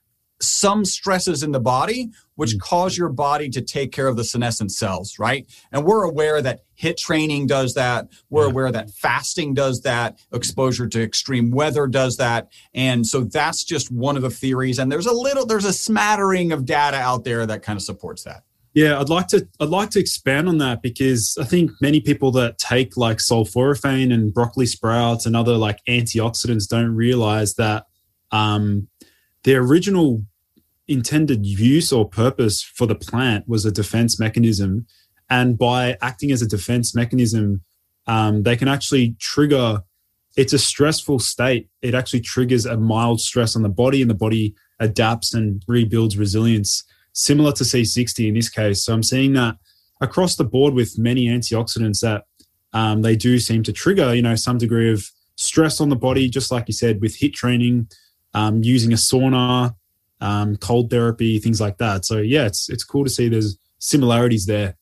some 0.41 0.85
stresses 0.85 1.43
in 1.43 1.53
the 1.53 1.61
body 1.61 2.11
which 2.35 2.57
mm. 2.57 2.61
cause 2.61 2.99
your 2.99 3.09
body 3.09 3.49
to 3.49 3.63
take 3.63 3.93
care 3.93 4.09
of 4.09 4.17
the 4.17 4.25
senescent 4.25 4.73
cells 4.73 5.19
right? 5.19 5.47
And 5.73 5.85
we're 5.85 6.03
aware 6.03 6.43
that 6.43 6.65
HIIT 6.81 6.97
training 6.97 7.47
does 7.47 7.75
that. 7.75 8.09
We're 8.31 8.47
aware 8.47 8.71
that 8.73 8.91
fasting 8.91 9.55
does 9.55 9.83
that. 9.83 10.19
Exposure 10.33 10.89
to 10.89 11.03
extreme 11.03 11.53
weather 11.53 11.87
does 11.87 12.17
that. 12.17 12.49
And 12.75 13.07
so 13.07 13.23
that's 13.23 13.63
just 13.63 13.93
one 13.93 14.17
of 14.17 14.23
the 14.23 14.31
theories. 14.31 14.81
And 14.81 14.91
there's 14.91 15.07
a 15.07 15.13
little 15.13 15.47
there's 15.47 15.65
a 15.65 15.73
smattering 15.73 16.53
of 16.53 16.65
data 16.65 16.97
out 16.97 17.25
there 17.25 17.47
that 17.47 17.63
kind 17.63 17.77
of 17.77 17.83
supports 17.83 18.25
that 18.25 18.43
yeah, 18.75 18.99
I'd 19.01 19.09
like 19.09 19.29
to 19.29 19.49
I'd 19.61 19.69
like 19.69 19.91
to 19.91 20.01
expand 20.01 20.49
on 20.49 20.59
that 20.59 20.83
because 20.83 21.39
I 21.41 21.45
think 21.45 21.71
many 21.81 22.01
people 22.01 22.33
that 22.33 22.59
take 22.59 22.97
like 22.97 23.19
sulforaphane 23.19 24.13
and 24.13 24.35
broccoli 24.35 24.67
sprouts 24.67 25.27
and 25.27 25.37
other 25.37 25.57
like 25.57 25.79
antioxidants 25.89 26.69
don't 26.69 26.95
realize 26.95 27.55
that 27.55 27.87
um, 28.33 28.89
the 29.45 29.55
original 29.55 30.25
intended 30.89 31.47
use 31.47 31.93
or 31.93 32.09
purpose 32.09 32.63
for 32.63 32.87
the 32.87 32.97
plant 32.97 33.49
was 33.49 33.65
a 33.65 33.71
defense 33.71 34.19
mechanism. 34.19 34.87
And 35.31 35.57
by 35.57 35.97
acting 36.03 36.33
as 36.33 36.43
a 36.43 36.49
defense 36.49 36.95
mechanism, 36.95 37.63
um, 38.07 38.43
they 38.43 38.57
can 38.57 38.69
actually 38.69 39.17
trigger. 39.21 39.83
It's 40.37 40.53
a 40.53 40.59
stressful 40.59 41.21
state. 41.21 41.69
It 41.81 41.95
actually 41.95 42.21
triggers 42.21 42.67
a 42.67 42.77
mild 42.77 43.21
stress 43.21 43.55
on 43.55 43.63
the 43.63 43.69
body, 43.69 44.03
and 44.03 44.11
the 44.11 44.15
body 44.15 44.55
adapts 44.81 45.33
and 45.33 45.63
rebuilds 45.69 46.19
resilience, 46.19 46.83
similar 47.15 47.53
to 47.53 47.65
C60 47.65 48.29
in 48.29 48.35
this 48.35 48.51
case. 48.51 48.85
So 48.85 48.93
I'm 48.93 49.03
seeing 49.03 49.33
that 49.33 49.57
across 50.01 50.37
the 50.37 50.45
board 50.45 50.75
with 50.75 50.99
many 50.99 51.29
antioxidants 51.29 52.01
that 52.01 52.25
um, 52.73 53.03
they 53.03 53.17
do 53.17 53.39
seem 53.39 53.63
to 53.63 53.73
trigger, 53.73 54.15
you 54.15 54.23
know, 54.23 54.35
some 54.35 54.59
degree 54.59 54.93
of 54.93 55.09
stress 55.37 55.81
on 55.81 55.89
the 55.89 55.97
body, 55.97 56.29
just 56.29 56.51
like 56.51 56.65
you 56.67 56.75
said, 56.75 57.01
with 57.01 57.17
HIIT 57.17 57.33
training, 57.33 57.89
um, 58.35 58.63
using 58.63 58.93
a 58.93 58.97
sauna, 58.97 59.75
um, 60.21 60.57
cold 60.57 60.91
therapy, 60.91 61.39
things 61.39 61.61
like 61.61 61.79
that. 61.79 62.05
So 62.05 62.19
yeah, 62.19 62.47
it's 62.47 62.69
it's 62.69 62.85
cool 62.85 63.05
to 63.05 63.11
see 63.11 63.29
there's 63.29 63.57
similarities 63.79 64.47
there 64.47 64.77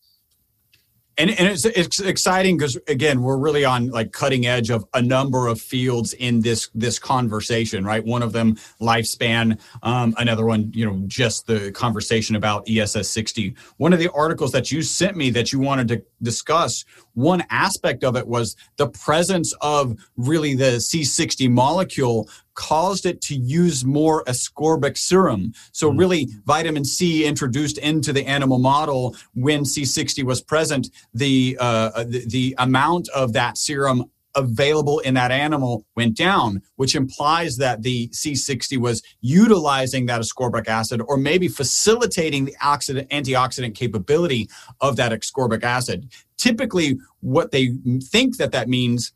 and, 1.19 1.31
and 1.31 1.49
it's, 1.49 1.65
it's 1.65 2.01
exciting 2.01 2.57
because 2.57 2.79
again 2.89 3.23
we're 3.23 3.37
really 3.37 3.65
on 3.65 3.89
like 3.91 4.13
cutting 4.13 4.47
edge 4.47 4.71
of 4.71 4.85
a 4.95 5.03
number 5.03 5.47
of 5.47 5.61
fields 5.61 6.13
in 6.15 6.41
this 6.41 6.71
this 6.75 6.99
conversation 6.99 7.85
right? 7.85 8.05
One 8.05 8.23
of 8.23 8.33
them 8.33 8.57
lifespan 8.81 9.61
um, 9.83 10.15
another 10.19 10.45
one 10.47 10.71
you 10.75 10.87
know 10.87 11.03
just 11.07 11.47
the 11.47 11.71
conversation 11.73 12.37
about 12.37 12.69
ESS 12.69 13.09
60 13.09 13.55
one 13.77 13.93
of 13.93 13.99
the 13.99 14.11
articles 14.13 14.53
that 14.53 14.73
you 14.73 14.83
sent 14.83 15.17
me 15.17 15.31
that 15.31 15.53
you 15.53 15.59
wanted 15.59 15.89
to 15.89 16.03
discuss 16.23 16.85
one 17.15 17.45
aspect 17.51 18.05
of 18.05 18.17
it 18.17 18.27
was 18.27 18.57
the 18.77 18.89
presence 18.89 19.53
of 19.61 19.97
really 20.17 20.55
the 20.55 20.77
c60 20.77 21.51
molecule 21.51 22.29
caused 22.55 23.07
it 23.07 23.21
to 23.23 23.35
use 23.35 23.85
more 23.85 24.25
ascorbic 24.25 24.97
serum. 24.97 25.53
So, 25.73 25.89
mm-hmm. 25.89 25.99
really, 25.99 26.29
vitamin 26.45 26.85
C 26.85 27.25
introduced 27.25 27.79
into 27.79 28.13
the 28.13 28.27
animal 28.27 28.59
model 28.59 29.17
when 29.35 29.63
C60 29.63 30.25
was 30.25 30.41
present, 30.43 30.89
the, 31.15 31.57
uh, 31.61 32.05
the, 32.05 32.25
the 32.27 32.55
amount 32.59 33.09
of 33.11 33.33
that 33.35 33.59
serum 33.59 34.11
available 34.35 34.99
in 35.01 35.15
that 35.15 35.31
animal 35.31 35.85
went 35.97 36.17
down, 36.17 36.63
which 36.77 36.95
implies 36.95 37.57
that 37.59 37.83
the 37.83 38.09
C60 38.09 38.79
was 38.79 39.03
utilizing 39.21 40.07
that 40.07 40.21
ascorbic 40.21 40.69
acid 40.69 41.03
or 41.07 41.17
maybe 41.17 41.49
facilitating 41.49 42.45
the 42.45 42.57
oxidant, 42.63 43.09
antioxidant 43.09 43.75
capability 43.75 44.49
of 44.81 44.97
that 44.97 45.13
ascorbic 45.13 45.63
acid. 45.63 46.11
Typically, 46.39 46.99
what 47.21 47.51
they 47.51 47.75
think 48.03 48.37
that 48.39 48.53
that 48.53 48.69
means 48.69 49.13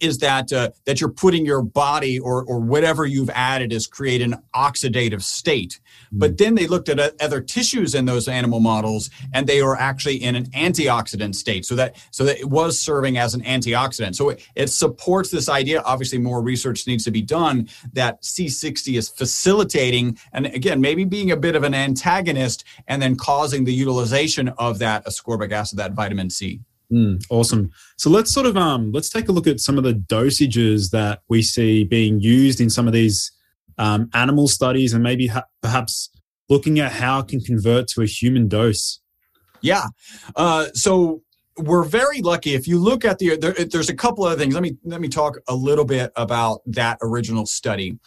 is 0.00 0.18
that 0.18 0.52
uh, 0.52 0.70
that 0.84 1.00
you're 1.00 1.10
putting 1.10 1.44
your 1.44 1.62
body 1.62 2.18
or 2.18 2.44
or 2.44 2.60
whatever 2.60 3.06
you've 3.06 3.30
added 3.30 3.72
is 3.72 3.86
create 3.86 4.22
an 4.22 4.36
oxidative 4.54 5.22
state. 5.22 5.80
Mm. 6.12 6.18
But 6.18 6.38
then 6.38 6.54
they 6.54 6.66
looked 6.66 6.88
at 6.88 7.20
other 7.20 7.40
tissues 7.40 7.94
in 7.94 8.04
those 8.04 8.28
animal 8.28 8.60
models, 8.60 9.10
and 9.32 9.46
they 9.46 9.62
were 9.62 9.76
actually 9.76 10.16
in 10.16 10.34
an 10.34 10.46
antioxidant 10.50 11.34
state. 11.34 11.64
So 11.64 11.74
that 11.76 11.96
so 12.10 12.24
that 12.24 12.38
it 12.38 12.48
was 12.48 12.78
serving 12.78 13.18
as 13.18 13.34
an 13.34 13.42
antioxidant. 13.42 14.14
So 14.14 14.30
it, 14.30 14.46
it 14.54 14.68
supports 14.68 15.30
this 15.30 15.48
idea. 15.48 15.82
Obviously, 15.82 16.18
more 16.18 16.42
research 16.42 16.86
needs 16.86 17.04
to 17.04 17.10
be 17.10 17.22
done. 17.22 17.68
That 17.92 18.22
C60 18.22 18.98
is 18.98 19.08
facilitating, 19.08 20.18
and 20.32 20.46
again, 20.46 20.80
maybe 20.80 21.04
being 21.04 21.30
a 21.30 21.36
bit 21.36 21.56
of 21.56 21.62
an 21.62 21.74
antagonist, 21.74 22.64
and 22.86 23.00
then 23.00 23.16
causing 23.16 23.64
the 23.64 23.72
utilization 23.72 24.48
of 24.58 24.78
that 24.78 25.06
ascorbic 25.06 25.52
acid, 25.52 25.78
that 25.78 25.92
vitamin 25.92 26.30
C. 26.30 26.60
Mm, 26.92 27.22
awesome. 27.28 27.70
So 27.96 28.08
let's 28.08 28.32
sort 28.32 28.46
of 28.46 28.56
um 28.56 28.92
let's 28.92 29.10
take 29.10 29.28
a 29.28 29.32
look 29.32 29.46
at 29.46 29.60
some 29.60 29.76
of 29.76 29.84
the 29.84 29.92
dosages 29.92 30.90
that 30.90 31.20
we 31.28 31.42
see 31.42 31.84
being 31.84 32.20
used 32.20 32.60
in 32.60 32.70
some 32.70 32.86
of 32.86 32.92
these 32.92 33.30
um, 33.76 34.10
animal 34.14 34.48
studies, 34.48 34.92
and 34.92 35.02
maybe 35.02 35.28
ha- 35.28 35.44
perhaps 35.62 36.10
looking 36.48 36.80
at 36.80 36.92
how 36.92 37.20
it 37.20 37.28
can 37.28 37.40
convert 37.40 37.88
to 37.88 38.02
a 38.02 38.06
human 38.06 38.48
dose. 38.48 39.00
Yeah. 39.60 39.86
Uh, 40.34 40.66
so 40.72 41.22
we're 41.58 41.84
very 41.84 42.22
lucky. 42.22 42.54
If 42.54 42.66
you 42.66 42.78
look 42.78 43.04
at 43.04 43.18
the 43.18 43.36
there, 43.36 43.52
there's 43.52 43.88
a 43.88 43.94
couple 43.94 44.26
of 44.26 44.38
things. 44.38 44.54
Let 44.54 44.62
me 44.62 44.76
let 44.84 45.00
me 45.00 45.08
talk 45.08 45.38
a 45.48 45.54
little 45.54 45.84
bit 45.84 46.12
about 46.16 46.60
that 46.66 46.98
original 47.02 47.46
study. 47.46 47.98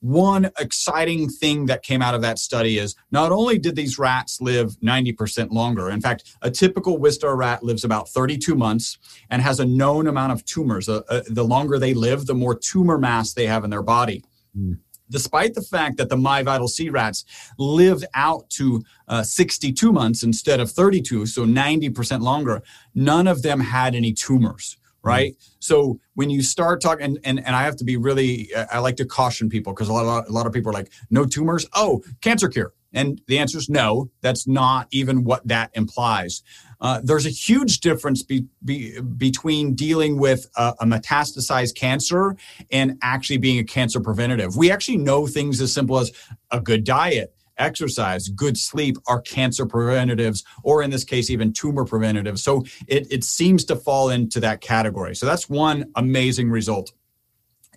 One 0.00 0.50
exciting 0.58 1.28
thing 1.28 1.66
that 1.66 1.82
came 1.82 2.02
out 2.02 2.14
of 2.14 2.22
that 2.22 2.38
study 2.38 2.78
is 2.78 2.94
not 3.10 3.32
only 3.32 3.58
did 3.58 3.76
these 3.76 3.98
rats 3.98 4.40
live 4.40 4.76
90% 4.80 5.50
longer, 5.50 5.90
in 5.90 6.00
fact, 6.00 6.36
a 6.42 6.50
typical 6.50 6.98
Wistar 6.98 7.36
rat 7.36 7.62
lives 7.62 7.84
about 7.84 8.08
32 8.08 8.54
months 8.54 8.98
and 9.30 9.42
has 9.42 9.60
a 9.60 9.66
known 9.66 10.06
amount 10.06 10.32
of 10.32 10.44
tumors. 10.44 10.88
Uh, 10.88 11.02
uh, 11.08 11.22
the 11.28 11.44
longer 11.44 11.78
they 11.78 11.94
live, 11.94 12.26
the 12.26 12.34
more 12.34 12.54
tumor 12.56 12.98
mass 12.98 13.32
they 13.32 13.46
have 13.46 13.64
in 13.64 13.70
their 13.70 13.82
body. 13.82 14.24
Mm 14.56 14.78
despite 15.10 15.54
the 15.54 15.62
fact 15.62 15.96
that 15.96 16.08
the 16.08 16.16
MyVital 16.16 16.68
C 16.68 16.90
rats 16.90 17.24
lived 17.58 18.04
out 18.14 18.48
to 18.50 18.82
uh, 19.08 19.22
62 19.22 19.92
months 19.92 20.22
instead 20.22 20.60
of 20.60 20.70
32, 20.70 21.26
so 21.26 21.44
90% 21.44 22.20
longer, 22.20 22.62
none 22.94 23.26
of 23.26 23.42
them 23.42 23.60
had 23.60 23.94
any 23.94 24.12
tumors 24.12 24.76
right? 25.02 25.32
Mm-hmm. 25.32 25.56
So 25.60 26.00
when 26.14 26.30
you 26.30 26.42
start 26.42 26.80
talking, 26.80 27.04
and, 27.04 27.18
and, 27.24 27.44
and 27.44 27.54
I 27.54 27.62
have 27.62 27.76
to 27.76 27.84
be 27.84 27.96
really, 27.96 28.50
I 28.54 28.78
like 28.78 28.96
to 28.96 29.04
caution 29.04 29.48
people 29.48 29.72
because 29.72 29.88
a 29.88 29.92
lot, 29.92 30.28
a 30.28 30.32
lot 30.32 30.46
of 30.46 30.52
people 30.52 30.70
are 30.70 30.74
like, 30.74 30.90
no 31.10 31.24
tumors, 31.24 31.66
oh, 31.74 32.02
cancer 32.20 32.48
cure. 32.48 32.72
And 32.92 33.20
the 33.26 33.38
answer 33.38 33.58
is 33.58 33.68
no, 33.68 34.10
that's 34.22 34.46
not 34.46 34.88
even 34.90 35.24
what 35.24 35.46
that 35.46 35.70
implies. 35.74 36.42
Uh, 36.80 37.00
there's 37.02 37.26
a 37.26 37.30
huge 37.30 37.80
difference 37.80 38.22
be, 38.22 38.46
be, 38.64 38.98
between 39.00 39.74
dealing 39.74 40.18
with 40.18 40.46
a, 40.56 40.74
a, 40.80 40.86
metastasized 40.86 41.74
cancer 41.74 42.36
and 42.70 42.96
actually 43.02 43.36
being 43.36 43.58
a 43.58 43.64
cancer 43.64 44.00
preventative. 44.00 44.56
We 44.56 44.70
actually 44.70 44.98
know 44.98 45.26
things 45.26 45.60
as 45.60 45.72
simple 45.72 45.98
as 45.98 46.12
a 46.50 46.60
good 46.60 46.84
diet, 46.84 47.34
exercise, 47.58 48.28
good 48.28 48.56
sleep 48.56 48.96
are 49.06 49.20
cancer 49.20 49.66
preventatives, 49.66 50.44
or 50.62 50.82
in 50.82 50.90
this 50.90 51.04
case, 51.04 51.30
even 51.30 51.52
tumor 51.52 51.84
preventatives. 51.84 52.42
So 52.42 52.64
it, 52.86 53.10
it 53.10 53.24
seems 53.24 53.64
to 53.66 53.76
fall 53.76 54.10
into 54.10 54.40
that 54.40 54.60
category. 54.60 55.14
So 55.14 55.26
that's 55.26 55.48
one 55.48 55.90
amazing 55.96 56.50
result. 56.50 56.92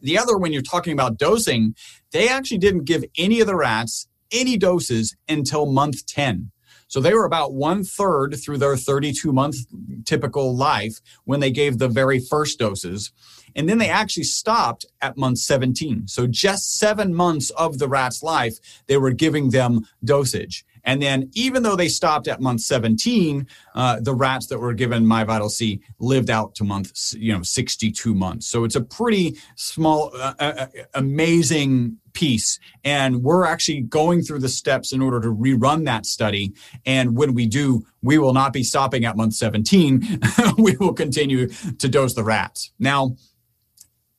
The 0.02 0.18
other, 0.18 0.38
when 0.38 0.52
you're 0.52 0.62
talking 0.62 0.94
about 0.94 1.18
dosing, 1.18 1.76
they 2.12 2.28
actually 2.28 2.58
didn't 2.58 2.86
give 2.86 3.04
any 3.18 3.40
of 3.40 3.48
the 3.48 3.56
rats 3.56 4.08
any 4.32 4.58
doses 4.58 5.16
until 5.28 5.66
month 5.66 6.06
10. 6.06 6.52
So 6.88 7.00
they 7.00 7.14
were 7.14 7.26
about 7.26 7.54
one 7.54 7.84
third 7.84 8.36
through 8.36 8.58
their 8.58 8.76
32 8.76 9.32
month 9.32 9.56
typical 10.06 10.56
life 10.56 11.00
when 11.24 11.40
they 11.40 11.52
gave 11.52 11.78
the 11.78 11.88
very 11.88 12.20
first 12.20 12.60
doses. 12.60 13.12
And 13.56 13.68
then 13.68 13.78
they 13.78 13.90
actually 13.90 14.24
stopped 14.24 14.86
at 15.02 15.18
month 15.18 15.40
17. 15.40 16.08
So 16.08 16.28
just 16.28 16.78
seven 16.78 17.14
months 17.14 17.50
of 17.52 17.80
the 17.80 17.88
rat's 17.88 18.24
life, 18.24 18.58
they 18.88 18.98
were 18.98 19.12
giving 19.12 19.50
them 19.50 19.88
dosage. 20.04 20.66
And 20.84 21.02
then, 21.02 21.30
even 21.34 21.64
though 21.64 21.76
they 21.76 21.88
stopped 21.88 22.28
at 22.28 22.42
month 22.42 22.62
17, 22.62 23.48
uh, 23.76 24.00
the 24.00 24.16
rats 24.16 24.48
that 24.48 24.60
were 24.60 24.74
given 24.74 25.06
MyVital 25.06 25.50
C 25.50 25.82
lived 26.00 26.30
out 26.30 26.56
to 26.56 26.64
month, 26.64 27.14
you 27.14 27.34
know, 27.34 27.44
62 27.44 28.14
months. 28.14 28.48
So 28.48 28.64
it's 28.64 28.76
a 28.76 28.82
pretty 28.82 29.38
small, 29.56 30.12
uh, 30.16 30.34
uh, 30.40 30.54
uh, 30.58 30.68
amazing 30.94 31.98
piece. 32.14 32.60
And 32.84 33.24
we're 33.24 33.46
actually 33.46 33.82
going 33.82 34.22
through 34.22 34.40
the 34.40 34.50
steps 34.50 34.92
in 34.92 35.02
order 35.02 35.22
to 35.22 35.28
rerun 35.28 35.86
that 35.86 36.06
study. 36.06 36.54
And 36.86 37.16
when 37.16 37.34
we 37.34 37.46
do, 37.46 37.86
we 38.02 38.18
will 38.18 38.34
not 38.34 38.52
be 38.52 38.64
stopping 38.64 39.06
at 39.06 39.16
month 39.16 39.34
17. 39.36 40.20
we 40.58 40.76
will 40.78 40.94
continue 40.94 41.48
to 41.48 41.88
dose 41.88 42.16
the 42.16 42.24
rats. 42.24 42.72
Now, 42.80 43.16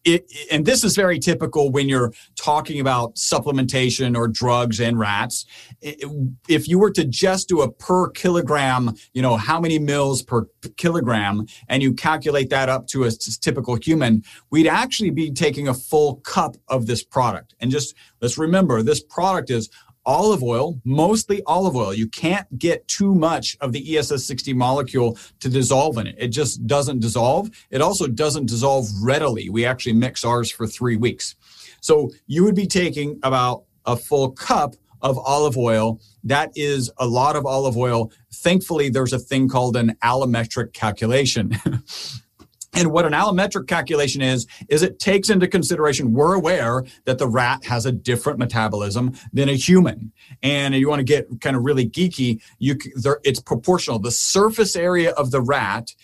it, 0.04 0.30
and 0.50 0.66
this 0.66 0.84
is 0.84 0.96
very 0.96 1.18
typical 1.18 1.70
when 1.70 1.88
you're 1.88 2.12
talking 2.36 2.80
about 2.80 3.14
supplementation 3.16 4.16
or 4.16 4.28
drugs 4.28 4.80
and 4.80 4.98
rats. 4.98 5.46
If 5.80 6.68
you 6.68 6.78
were 6.78 6.90
to 6.92 7.04
just 7.04 7.48
do 7.48 7.62
a 7.62 7.70
per 7.70 8.10
kilogram, 8.10 8.94
you 9.12 9.22
know, 9.22 9.36
how 9.36 9.60
many 9.60 9.78
mils 9.78 10.22
per 10.22 10.46
kilogram, 10.76 11.46
and 11.68 11.82
you 11.82 11.92
calculate 11.92 12.50
that 12.50 12.68
up 12.68 12.86
to 12.88 13.04
a 13.04 13.10
typical 13.10 13.76
human, 13.76 14.22
we'd 14.50 14.66
actually 14.66 15.10
be 15.10 15.30
taking 15.30 15.68
a 15.68 15.74
full 15.74 16.16
cup 16.16 16.56
of 16.68 16.86
this 16.86 17.02
product. 17.02 17.54
And 17.60 17.70
just 17.70 17.94
let's 18.20 18.38
remember 18.38 18.82
this 18.82 19.02
product 19.02 19.50
is 19.50 19.70
olive 20.04 20.42
oil, 20.42 20.80
mostly 20.84 21.42
olive 21.46 21.76
oil. 21.76 21.94
You 21.94 22.08
can't 22.08 22.46
get 22.58 22.86
too 22.88 23.14
much 23.14 23.56
of 23.60 23.72
the 23.72 23.84
ESS60 23.84 24.54
molecule 24.54 25.18
to 25.40 25.48
dissolve 25.48 25.98
in 25.98 26.06
it. 26.06 26.16
It 26.18 26.28
just 26.28 26.66
doesn't 26.66 27.00
dissolve. 27.00 27.50
It 27.70 27.80
also 27.80 28.06
doesn't 28.06 28.46
dissolve 28.46 28.88
readily. 29.02 29.48
We 29.48 29.64
actually 29.64 29.94
mix 29.94 30.24
ours 30.24 30.50
for 30.50 30.66
three 30.66 30.96
weeks. 30.96 31.36
So 31.80 32.10
you 32.26 32.44
would 32.44 32.54
be 32.54 32.66
taking 32.66 33.18
about 33.22 33.64
a 33.86 33.96
full 33.96 34.30
cup 34.30 34.74
of 35.00 35.18
olive 35.18 35.58
oil. 35.58 36.00
That 36.24 36.52
is 36.54 36.90
a 36.98 37.06
lot 37.06 37.34
of 37.36 37.44
olive 37.44 37.76
oil. 37.76 38.12
Thankfully, 38.32 38.88
there's 38.88 39.12
a 39.12 39.18
thing 39.18 39.48
called 39.48 39.76
an 39.76 39.96
allometric 40.02 40.72
calculation. 40.72 41.56
And 42.74 42.90
what 42.90 43.04
an 43.04 43.12
allometric 43.12 43.66
calculation 43.66 44.22
is, 44.22 44.46
is 44.68 44.82
it 44.82 44.98
takes 44.98 45.28
into 45.28 45.46
consideration, 45.46 46.12
we're 46.12 46.34
aware 46.34 46.84
that 47.04 47.18
the 47.18 47.28
rat 47.28 47.64
has 47.66 47.84
a 47.84 47.92
different 47.92 48.38
metabolism 48.38 49.12
than 49.32 49.48
a 49.48 49.54
human. 49.54 50.12
And 50.42 50.74
you 50.74 50.88
want 50.88 51.00
to 51.00 51.04
get 51.04 51.28
kind 51.40 51.54
of 51.54 51.64
really 51.64 51.88
geeky, 51.88 52.40
you, 52.58 52.78
there, 52.94 53.20
it's 53.24 53.40
proportional. 53.40 53.98
The 53.98 54.10
surface 54.10 54.74
area 54.74 55.10
of 55.10 55.30
the 55.30 55.42
rat 55.42 55.94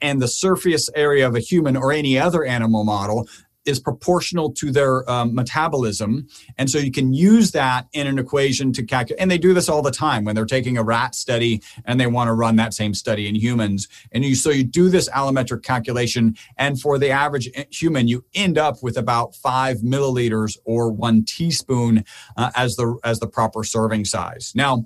and 0.00 0.20
the 0.20 0.28
surface 0.28 0.90
area 0.94 1.26
of 1.26 1.34
a 1.34 1.40
human 1.40 1.76
or 1.76 1.92
any 1.92 2.18
other 2.18 2.44
animal 2.44 2.84
model 2.84 3.28
is 3.66 3.80
proportional 3.80 4.52
to 4.52 4.70
their 4.70 5.08
um, 5.10 5.34
metabolism. 5.34 6.26
And 6.56 6.70
so 6.70 6.78
you 6.78 6.92
can 6.92 7.12
use 7.12 7.50
that 7.52 7.88
in 7.92 8.06
an 8.06 8.18
equation 8.18 8.72
to 8.72 8.82
calculate. 8.82 9.20
And 9.20 9.30
they 9.30 9.38
do 9.38 9.52
this 9.52 9.68
all 9.68 9.82
the 9.82 9.90
time 9.90 10.24
when 10.24 10.34
they're 10.34 10.46
taking 10.46 10.78
a 10.78 10.82
rat 10.82 11.14
study 11.14 11.62
and 11.84 12.00
they 12.00 12.06
want 12.06 12.28
to 12.28 12.32
run 12.32 12.56
that 12.56 12.74
same 12.74 12.94
study 12.94 13.28
in 13.28 13.34
humans. 13.34 13.88
And 14.12 14.24
you, 14.24 14.34
so 14.34 14.50
you 14.50 14.64
do 14.64 14.88
this 14.88 15.08
allometric 15.10 15.62
calculation. 15.62 16.36
And 16.56 16.80
for 16.80 16.98
the 16.98 17.10
average 17.10 17.50
human, 17.70 18.08
you 18.08 18.24
end 18.34 18.58
up 18.58 18.82
with 18.82 18.96
about 18.96 19.34
five 19.34 19.78
milliliters 19.78 20.56
or 20.64 20.90
one 20.90 21.24
teaspoon 21.24 22.04
uh, 22.36 22.50
as 22.54 22.76
the, 22.76 22.98
as 23.04 23.20
the 23.20 23.26
proper 23.26 23.64
serving 23.64 24.04
size. 24.04 24.52
Now, 24.54 24.84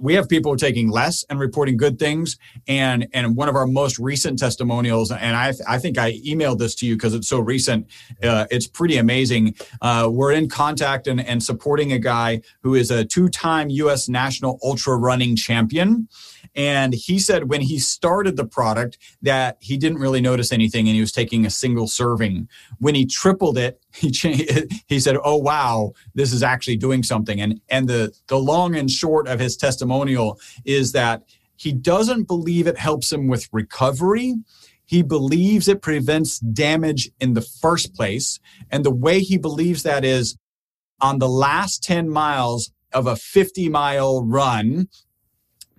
we 0.00 0.14
have 0.14 0.28
people 0.28 0.56
taking 0.56 0.90
less 0.90 1.24
and 1.28 1.38
reporting 1.38 1.76
good 1.76 1.98
things. 1.98 2.36
And 2.66 3.06
and 3.12 3.36
one 3.36 3.48
of 3.48 3.56
our 3.56 3.66
most 3.66 3.98
recent 3.98 4.38
testimonials, 4.38 5.10
and 5.10 5.36
I 5.36 5.52
I 5.66 5.78
think 5.78 5.98
I 5.98 6.12
emailed 6.26 6.58
this 6.58 6.74
to 6.76 6.86
you 6.86 6.96
because 6.96 7.14
it's 7.14 7.28
so 7.28 7.40
recent. 7.40 7.86
Uh, 8.22 8.46
it's 8.50 8.66
pretty 8.66 8.96
amazing. 8.96 9.54
Uh, 9.80 10.08
we're 10.10 10.32
in 10.32 10.48
contact 10.48 11.06
and, 11.06 11.20
and 11.20 11.42
supporting 11.42 11.92
a 11.92 11.98
guy 11.98 12.40
who 12.62 12.74
is 12.74 12.90
a 12.90 13.04
two-time 13.04 13.70
U.S. 13.70 14.08
national 14.08 14.58
ultra 14.62 14.96
running 14.96 15.36
champion. 15.36 16.08
And 16.58 16.94
he 16.94 17.20
said 17.20 17.48
when 17.48 17.62
he 17.62 17.78
started 17.78 18.36
the 18.36 18.46
product 18.46 18.98
that 19.22 19.58
he 19.60 19.78
didn't 19.78 20.00
really 20.00 20.20
notice 20.20 20.52
anything 20.52 20.88
and 20.88 20.96
he 20.96 21.00
was 21.00 21.12
taking 21.12 21.46
a 21.46 21.50
single 21.50 21.88
serving. 21.88 22.48
When 22.80 22.96
he 22.96 23.06
tripled 23.06 23.58
it, 23.58 23.80
he 23.94 24.10
changed, 24.10 24.50
he 24.88 25.00
said, 25.00 25.16
"Oh 25.24 25.38
wow, 25.38 25.92
this 26.14 26.32
is 26.32 26.42
actually 26.42 26.76
doing 26.78 27.04
something." 27.04 27.40
And 27.40 27.60
and 27.70 27.88
the 27.88 28.12
the 28.28 28.38
long 28.38 28.76
and 28.76 28.90
short 28.90 29.28
of 29.28 29.40
his 29.40 29.56
testimonial 29.56 30.40
is 30.66 30.92
that 30.92 31.22
he 31.56 31.72
doesn't 31.72 32.24
believe 32.24 32.66
it 32.66 32.78
helps 32.78 33.12
him 33.12 33.28
with 33.28 33.48
recovery 33.52 34.36
He 34.86 35.02
believes 35.02 35.68
it 35.68 35.82
prevents 35.82 36.38
damage 36.40 37.10
in 37.20 37.34
the 37.34 37.42
first 37.42 37.94
place. 37.94 38.40
And 38.70 38.84
the 38.84 38.90
way 38.94 39.20
he 39.20 39.38
believes 39.38 39.82
that 39.84 40.04
is 40.04 40.36
on 41.00 41.18
the 41.18 41.28
last 41.28 41.82
10 41.84 42.08
miles 42.08 42.72
of 42.92 43.06
a 43.06 43.16
50 43.16 43.68
mile 43.68 44.24
run, 44.24 44.88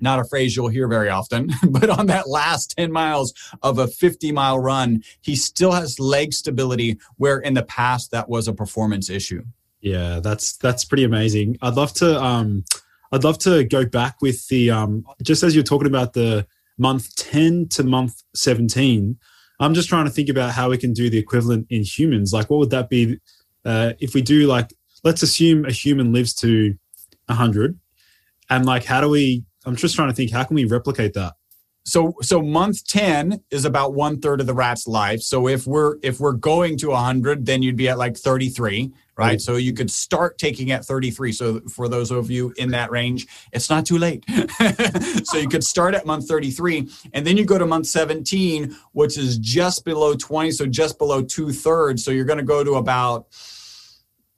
not 0.01 0.19
a 0.19 0.23
phrase 0.23 0.55
you'll 0.55 0.67
hear 0.69 0.87
very 0.87 1.09
often, 1.09 1.51
but 1.69 1.89
on 1.89 2.07
that 2.07 2.29
last 2.29 2.75
10 2.77 2.91
miles 2.91 3.33
of 3.61 3.79
a 3.79 3.87
50 3.87 4.31
mile 4.31 4.59
run, 4.59 5.03
he 5.21 5.35
still 5.35 5.71
has 5.71 5.99
leg 5.99 6.33
stability 6.33 6.97
where 7.17 7.39
in 7.39 7.53
the 7.53 7.63
past 7.63 8.11
that 8.11 8.29
was 8.29 8.47
a 8.47 8.53
performance 8.53 9.09
issue. 9.09 9.43
Yeah, 9.81 10.19
that's 10.19 10.57
that's 10.57 10.83
pretty 10.83 11.05
amazing. 11.05 11.57
I'd 11.61 11.75
love 11.75 11.93
to 11.95 12.21
um 12.21 12.65
I'd 13.11 13.23
love 13.23 13.37
to 13.39 13.63
go 13.63 13.85
back 13.85 14.21
with 14.21 14.47
the 14.47 14.71
um 14.71 15.05
just 15.23 15.43
as 15.43 15.55
you're 15.55 15.63
talking 15.63 15.87
about 15.87 16.13
the 16.13 16.45
month 16.77 17.15
10 17.15 17.67
to 17.69 17.83
month 17.83 18.23
17. 18.35 19.17
I'm 19.61 19.73
just 19.73 19.89
trying 19.89 20.05
to 20.05 20.11
think 20.11 20.29
about 20.29 20.51
how 20.51 20.69
we 20.69 20.77
can 20.77 20.93
do 20.93 21.09
the 21.09 21.17
equivalent 21.17 21.67
in 21.69 21.83
humans. 21.83 22.31
Like 22.31 22.49
what 22.49 22.59
would 22.59 22.69
that 22.69 22.89
be 22.89 23.19
uh, 23.65 23.93
if 23.99 24.13
we 24.13 24.21
do 24.21 24.47
like 24.47 24.73
let's 25.03 25.21
assume 25.21 25.65
a 25.65 25.71
human 25.71 26.13
lives 26.13 26.33
to 26.33 26.75
100 27.27 27.77
and 28.49 28.65
like 28.65 28.83
how 28.83 29.01
do 29.01 29.09
we 29.09 29.43
i'm 29.65 29.75
just 29.75 29.95
trying 29.95 30.09
to 30.09 30.15
think 30.15 30.31
how 30.31 30.43
can 30.43 30.55
we 30.55 30.65
replicate 30.65 31.13
that? 31.13 31.33
So 31.85 32.13
so 32.21 32.41
month 32.41 32.85
10 32.87 33.41
is 33.49 33.65
about 33.65 33.93
one 33.93 34.19
third 34.19 34.41
of 34.41 34.47
the 34.47 34.53
rat's 34.53 34.87
life. 34.87 35.21
So 35.21 35.47
if 35.47 35.65
we're 35.65 35.97
if 36.03 36.19
we're 36.19 36.33
going 36.33 36.77
to 36.77 36.89
100 36.89 37.45
then 37.45 37.63
you'd 37.63 37.77
be 37.77 37.89
at 37.89 37.97
like 37.97 38.15
33 38.17 38.91
right? 39.17 39.41
So 39.41 39.57
you 39.57 39.73
could 39.73 39.91
start 39.91 40.37
taking 40.37 40.71
at 40.71 40.85
33 40.85 41.31
so 41.33 41.59
for 41.61 41.89
those 41.89 42.11
of 42.11 42.29
you 42.29 42.53
in 42.57 42.69
that 42.71 42.91
range 42.91 43.27
it's 43.51 43.69
not 43.69 43.85
too 43.85 43.97
late. 43.97 44.23
So 45.23 45.37
you 45.37 45.49
could 45.49 45.63
start 45.63 45.95
at 45.95 46.05
month 46.05 46.27
33 46.27 46.89
and 47.13 47.25
then 47.25 47.37
you 47.37 47.45
go 47.45 47.57
to 47.57 47.65
month 47.65 47.87
17 47.87 48.75
which 48.91 49.17
is 49.17 49.37
just 49.37 49.83
below 49.83 50.15
20 50.15 50.51
so 50.51 50.65
just 50.65 50.97
below 50.97 51.23
two 51.23 51.51
thirds 51.51 52.03
so 52.03 52.11
you're 52.11 52.25
going 52.25 52.39
to 52.39 52.45
go 52.45 52.63
to 52.63 52.75
about 52.75 53.27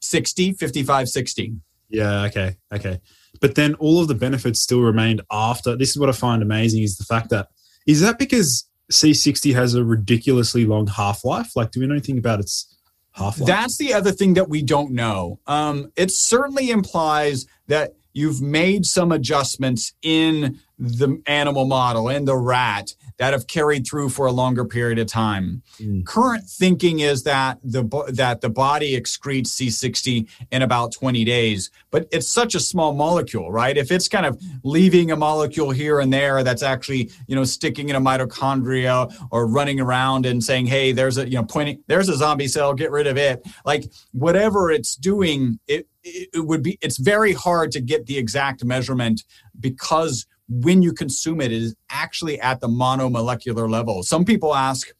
60 0.02 0.54
55 0.54 1.10
60 1.10 1.56
yeah 1.90 2.24
okay 2.24 2.56
okay 2.74 3.00
but 3.42 3.56
then 3.56 3.74
all 3.76 4.02
of 4.02 4.08
the 4.08 4.16
benefits 4.16 4.62
still 4.62 4.82
remained 4.82 5.22
after. 5.32 5.76
This 5.76 5.90
is 5.90 5.98
what 5.98 6.10
i 6.10 6.14
find 6.14 6.42
amazing 6.42 6.84
is 6.84 6.98
the 6.98 7.04
fact 7.04 7.30
that 7.32 7.50
is 7.86 8.00
that 8.02 8.18
because 8.18 8.66
c60 8.92 9.54
has 9.54 9.74
a 9.74 9.84
ridiculously 9.84 10.66
long 10.66 10.88
half-life? 10.88 11.52
Like 11.56 11.72
do 11.72 11.82
we 11.82 11.88
know 11.88 11.94
anything 11.94 12.18
about 12.18 12.40
its 12.40 12.78
half-life? 13.12 13.48
That's 13.48 13.78
the 13.78 13.94
other 13.94 14.12
thing 14.12 14.36
that 14.36 14.48
we 14.48 14.62
don't 14.62 14.92
know. 14.92 15.40
Um, 15.48 15.92
it 15.98 16.12
certainly 16.12 16.70
implies 16.70 17.46
that 17.68 17.96
you've 18.14 18.42
made 18.42 18.86
some 18.86 19.12
adjustments 19.12 19.94
in 20.02 20.60
the 20.78 21.22
animal 21.26 21.66
model 21.66 22.10
in 22.10 22.26
the 22.26 22.36
rat 22.36 22.94
that 23.22 23.34
have 23.34 23.46
carried 23.46 23.86
through 23.86 24.10
for 24.10 24.26
a 24.26 24.32
longer 24.32 24.66
period 24.66 24.98
of 24.98 25.06
time. 25.06 25.62
Mm. 25.80 26.04
Current 26.08 26.50
thinking 26.50 27.02
is 27.02 27.22
that 27.22 27.60
the 27.64 27.84
that 28.12 28.42
the 28.42 28.50
body 28.50 29.00
excretes 29.00 29.50
C60 29.50 30.28
in 30.50 30.64
about 30.64 30.92
20 30.92 31.24
days, 31.24 31.70
but 31.92 32.08
it's 32.12 32.28
such 32.28 32.56
a 32.56 32.60
small 32.60 32.94
molecule, 32.94 33.52
right? 33.52 33.78
If 33.78 33.92
it's 33.92 34.08
kind 34.08 34.26
of 34.26 34.42
leaving 34.64 35.12
a 35.12 35.16
molecule 35.16 35.70
here 35.70 36.00
and 36.00 36.12
there 36.12 36.42
that's 36.42 36.64
actually, 36.64 37.12
you 37.28 37.36
know, 37.36 37.44
sticking 37.44 37.90
in 37.90 37.96
a 37.96 38.02
mitochondria 38.02 39.14
or 39.30 39.46
running 39.46 39.80
around 39.80 40.26
and 40.26 40.44
saying, 40.44 40.66
"Hey, 40.66 40.92
there's 40.92 41.20
a, 41.20 41.30
you 41.30 41.36
know, 41.36 41.44
pointing 41.44 41.84
there's 41.86 42.10
a 42.10 42.18
zombie 42.18 42.48
cell, 42.48 42.74
get 42.74 42.90
rid 42.90 43.06
of 43.06 43.18
it." 43.18 43.48
Like 43.64 43.84
whatever 44.14 44.72
it's 44.72 44.96
doing, 44.96 45.60
it 45.68 45.88
it 46.04 46.44
would 46.48 46.64
be 46.64 46.80
it's 46.82 46.98
very 46.98 47.34
hard 47.34 47.72
to 47.74 47.82
get 47.82 48.08
the 48.08 48.18
exact 48.18 48.66
measurement 48.66 49.24
because 49.60 50.26
when 50.52 50.82
you 50.82 50.92
consume 50.92 51.40
it, 51.40 51.52
it 51.52 51.62
is 51.62 51.76
actually 51.90 52.40
at 52.42 52.60
the 52.60 52.68
monomolecular 52.68 53.70
level. 53.70 54.04
Some 54.04 54.26
people 54.26 54.54
ask, 54.54 54.94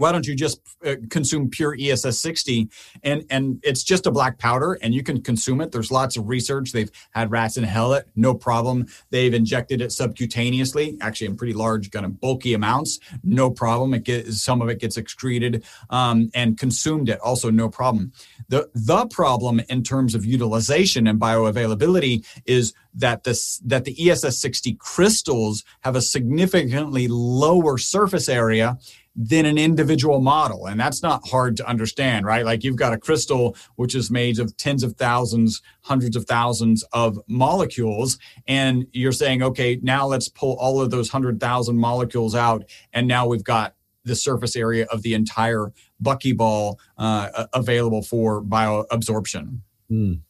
why 0.00 0.12
don't 0.12 0.26
you 0.26 0.34
just 0.34 0.60
uh, 0.84 0.94
consume 1.10 1.50
pure 1.50 1.76
ESS60 1.76 2.72
and 3.02 3.22
and 3.28 3.60
it's 3.62 3.82
just 3.82 4.06
a 4.06 4.10
black 4.10 4.38
powder 4.38 4.78
and 4.80 4.94
you 4.94 5.02
can 5.02 5.20
consume 5.20 5.60
it. 5.60 5.72
There's 5.72 5.90
lots 5.90 6.16
of 6.16 6.26
research. 6.26 6.72
They've 6.72 6.90
had 7.10 7.30
rats 7.30 7.58
inhale 7.58 7.92
it. 7.92 8.08
No 8.16 8.32
problem. 8.34 8.86
They've 9.10 9.34
injected 9.34 9.82
it 9.82 9.90
subcutaneously 9.90 10.96
actually 11.02 11.26
in 11.26 11.36
pretty 11.36 11.52
large 11.52 11.90
kind 11.90 12.06
of 12.06 12.18
bulky 12.18 12.54
amounts. 12.54 12.98
No 13.22 13.50
problem. 13.50 13.92
It 13.92 14.04
gets 14.04 14.40
some 14.40 14.62
of 14.62 14.70
it 14.70 14.80
gets 14.80 14.96
excreted 14.96 15.64
um, 15.90 16.30
and 16.34 16.58
consumed 16.58 17.10
it. 17.10 17.20
Also 17.20 17.50
no 17.50 17.68
problem. 17.68 18.12
The 18.48 18.70
the 18.74 19.06
problem 19.06 19.60
in 19.68 19.82
terms 19.82 20.14
of 20.14 20.24
utilization 20.24 21.06
and 21.06 21.20
bioavailability 21.20 22.24
is 22.46 22.72
that 22.94 23.24
this 23.24 23.58
that 23.66 23.84
the 23.84 23.94
ESS60 23.94 24.78
crystals 24.78 25.62
have 25.80 25.94
a 25.94 26.02
significantly 26.02 27.06
lower 27.06 27.76
surface 27.76 28.28
area 28.28 28.78
than 29.16 29.44
an 29.44 29.58
individual 29.58 30.20
model. 30.20 30.66
And 30.66 30.78
that's 30.78 31.02
not 31.02 31.26
hard 31.28 31.56
to 31.56 31.68
understand, 31.68 32.24
right? 32.24 32.44
Like 32.44 32.62
you've 32.62 32.76
got 32.76 32.92
a 32.92 32.98
crystal 32.98 33.56
which 33.76 33.94
is 33.94 34.10
made 34.10 34.38
of 34.38 34.56
tens 34.56 34.82
of 34.82 34.96
thousands, 34.96 35.60
hundreds 35.82 36.16
of 36.16 36.26
thousands 36.26 36.84
of 36.92 37.18
molecules. 37.26 38.18
And 38.46 38.86
you're 38.92 39.12
saying, 39.12 39.42
okay, 39.42 39.78
now 39.82 40.06
let's 40.06 40.28
pull 40.28 40.56
all 40.58 40.80
of 40.80 40.90
those 40.90 41.12
100,000 41.12 41.76
molecules 41.76 42.34
out. 42.34 42.64
And 42.92 43.08
now 43.08 43.26
we've 43.26 43.44
got 43.44 43.74
the 44.04 44.16
surface 44.16 44.56
area 44.56 44.86
of 44.90 45.02
the 45.02 45.14
entire 45.14 45.72
buckyball 46.02 46.76
uh, 46.96 47.46
available 47.52 48.02
for 48.02 48.42
bioabsorption. 48.42 49.60
Mm. 49.90 50.20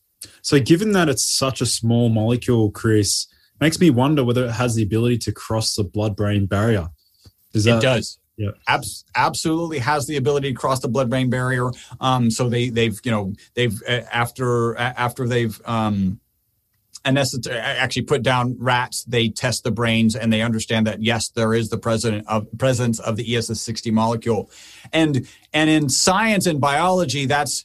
So, 0.42 0.58
given 0.58 0.92
that 0.92 1.08
it's 1.08 1.24
such 1.24 1.60
a 1.60 1.66
small 1.66 2.08
molecule, 2.08 2.70
Chris, 2.70 3.26
makes 3.60 3.78
me 3.78 3.90
wonder 3.90 4.24
whether 4.24 4.46
it 4.46 4.52
has 4.52 4.74
the 4.74 4.82
ability 4.82 5.18
to 5.18 5.32
cross 5.32 5.74
the 5.74 5.84
blood-brain 5.84 6.46
barrier. 6.46 6.88
Is 7.52 7.64
that, 7.64 7.78
it 7.78 7.82
does. 7.82 8.19
Yeah, 8.40 8.52
Abs- 8.66 9.04
absolutely 9.14 9.80
has 9.80 10.06
the 10.06 10.16
ability 10.16 10.50
to 10.50 10.58
cross 10.58 10.80
the 10.80 10.88
blood-brain 10.88 11.28
barrier. 11.28 11.70
Um, 12.00 12.30
so 12.30 12.48
they 12.48 12.70
they've 12.70 12.98
you 13.04 13.10
know 13.10 13.34
they've 13.52 13.82
uh, 13.86 14.00
after 14.10 14.78
uh, 14.78 14.94
after 14.96 15.28
they've 15.28 15.60
um, 15.66 16.20
anesthet- 17.04 17.54
actually 17.54 18.02
put 18.02 18.22
down 18.22 18.56
rats. 18.58 19.04
They 19.04 19.28
test 19.28 19.62
the 19.62 19.70
brains 19.70 20.16
and 20.16 20.32
they 20.32 20.40
understand 20.40 20.86
that 20.86 21.02
yes, 21.02 21.28
there 21.28 21.52
is 21.52 21.68
the 21.68 21.76
present 21.76 22.26
of 22.28 22.46
presence 22.56 22.98
of 22.98 23.16
the 23.16 23.26
ESS60 23.26 23.92
molecule, 23.92 24.50
and 24.90 25.28
and 25.52 25.68
in 25.68 25.90
science 25.90 26.46
and 26.46 26.62
biology, 26.62 27.26
that's 27.26 27.62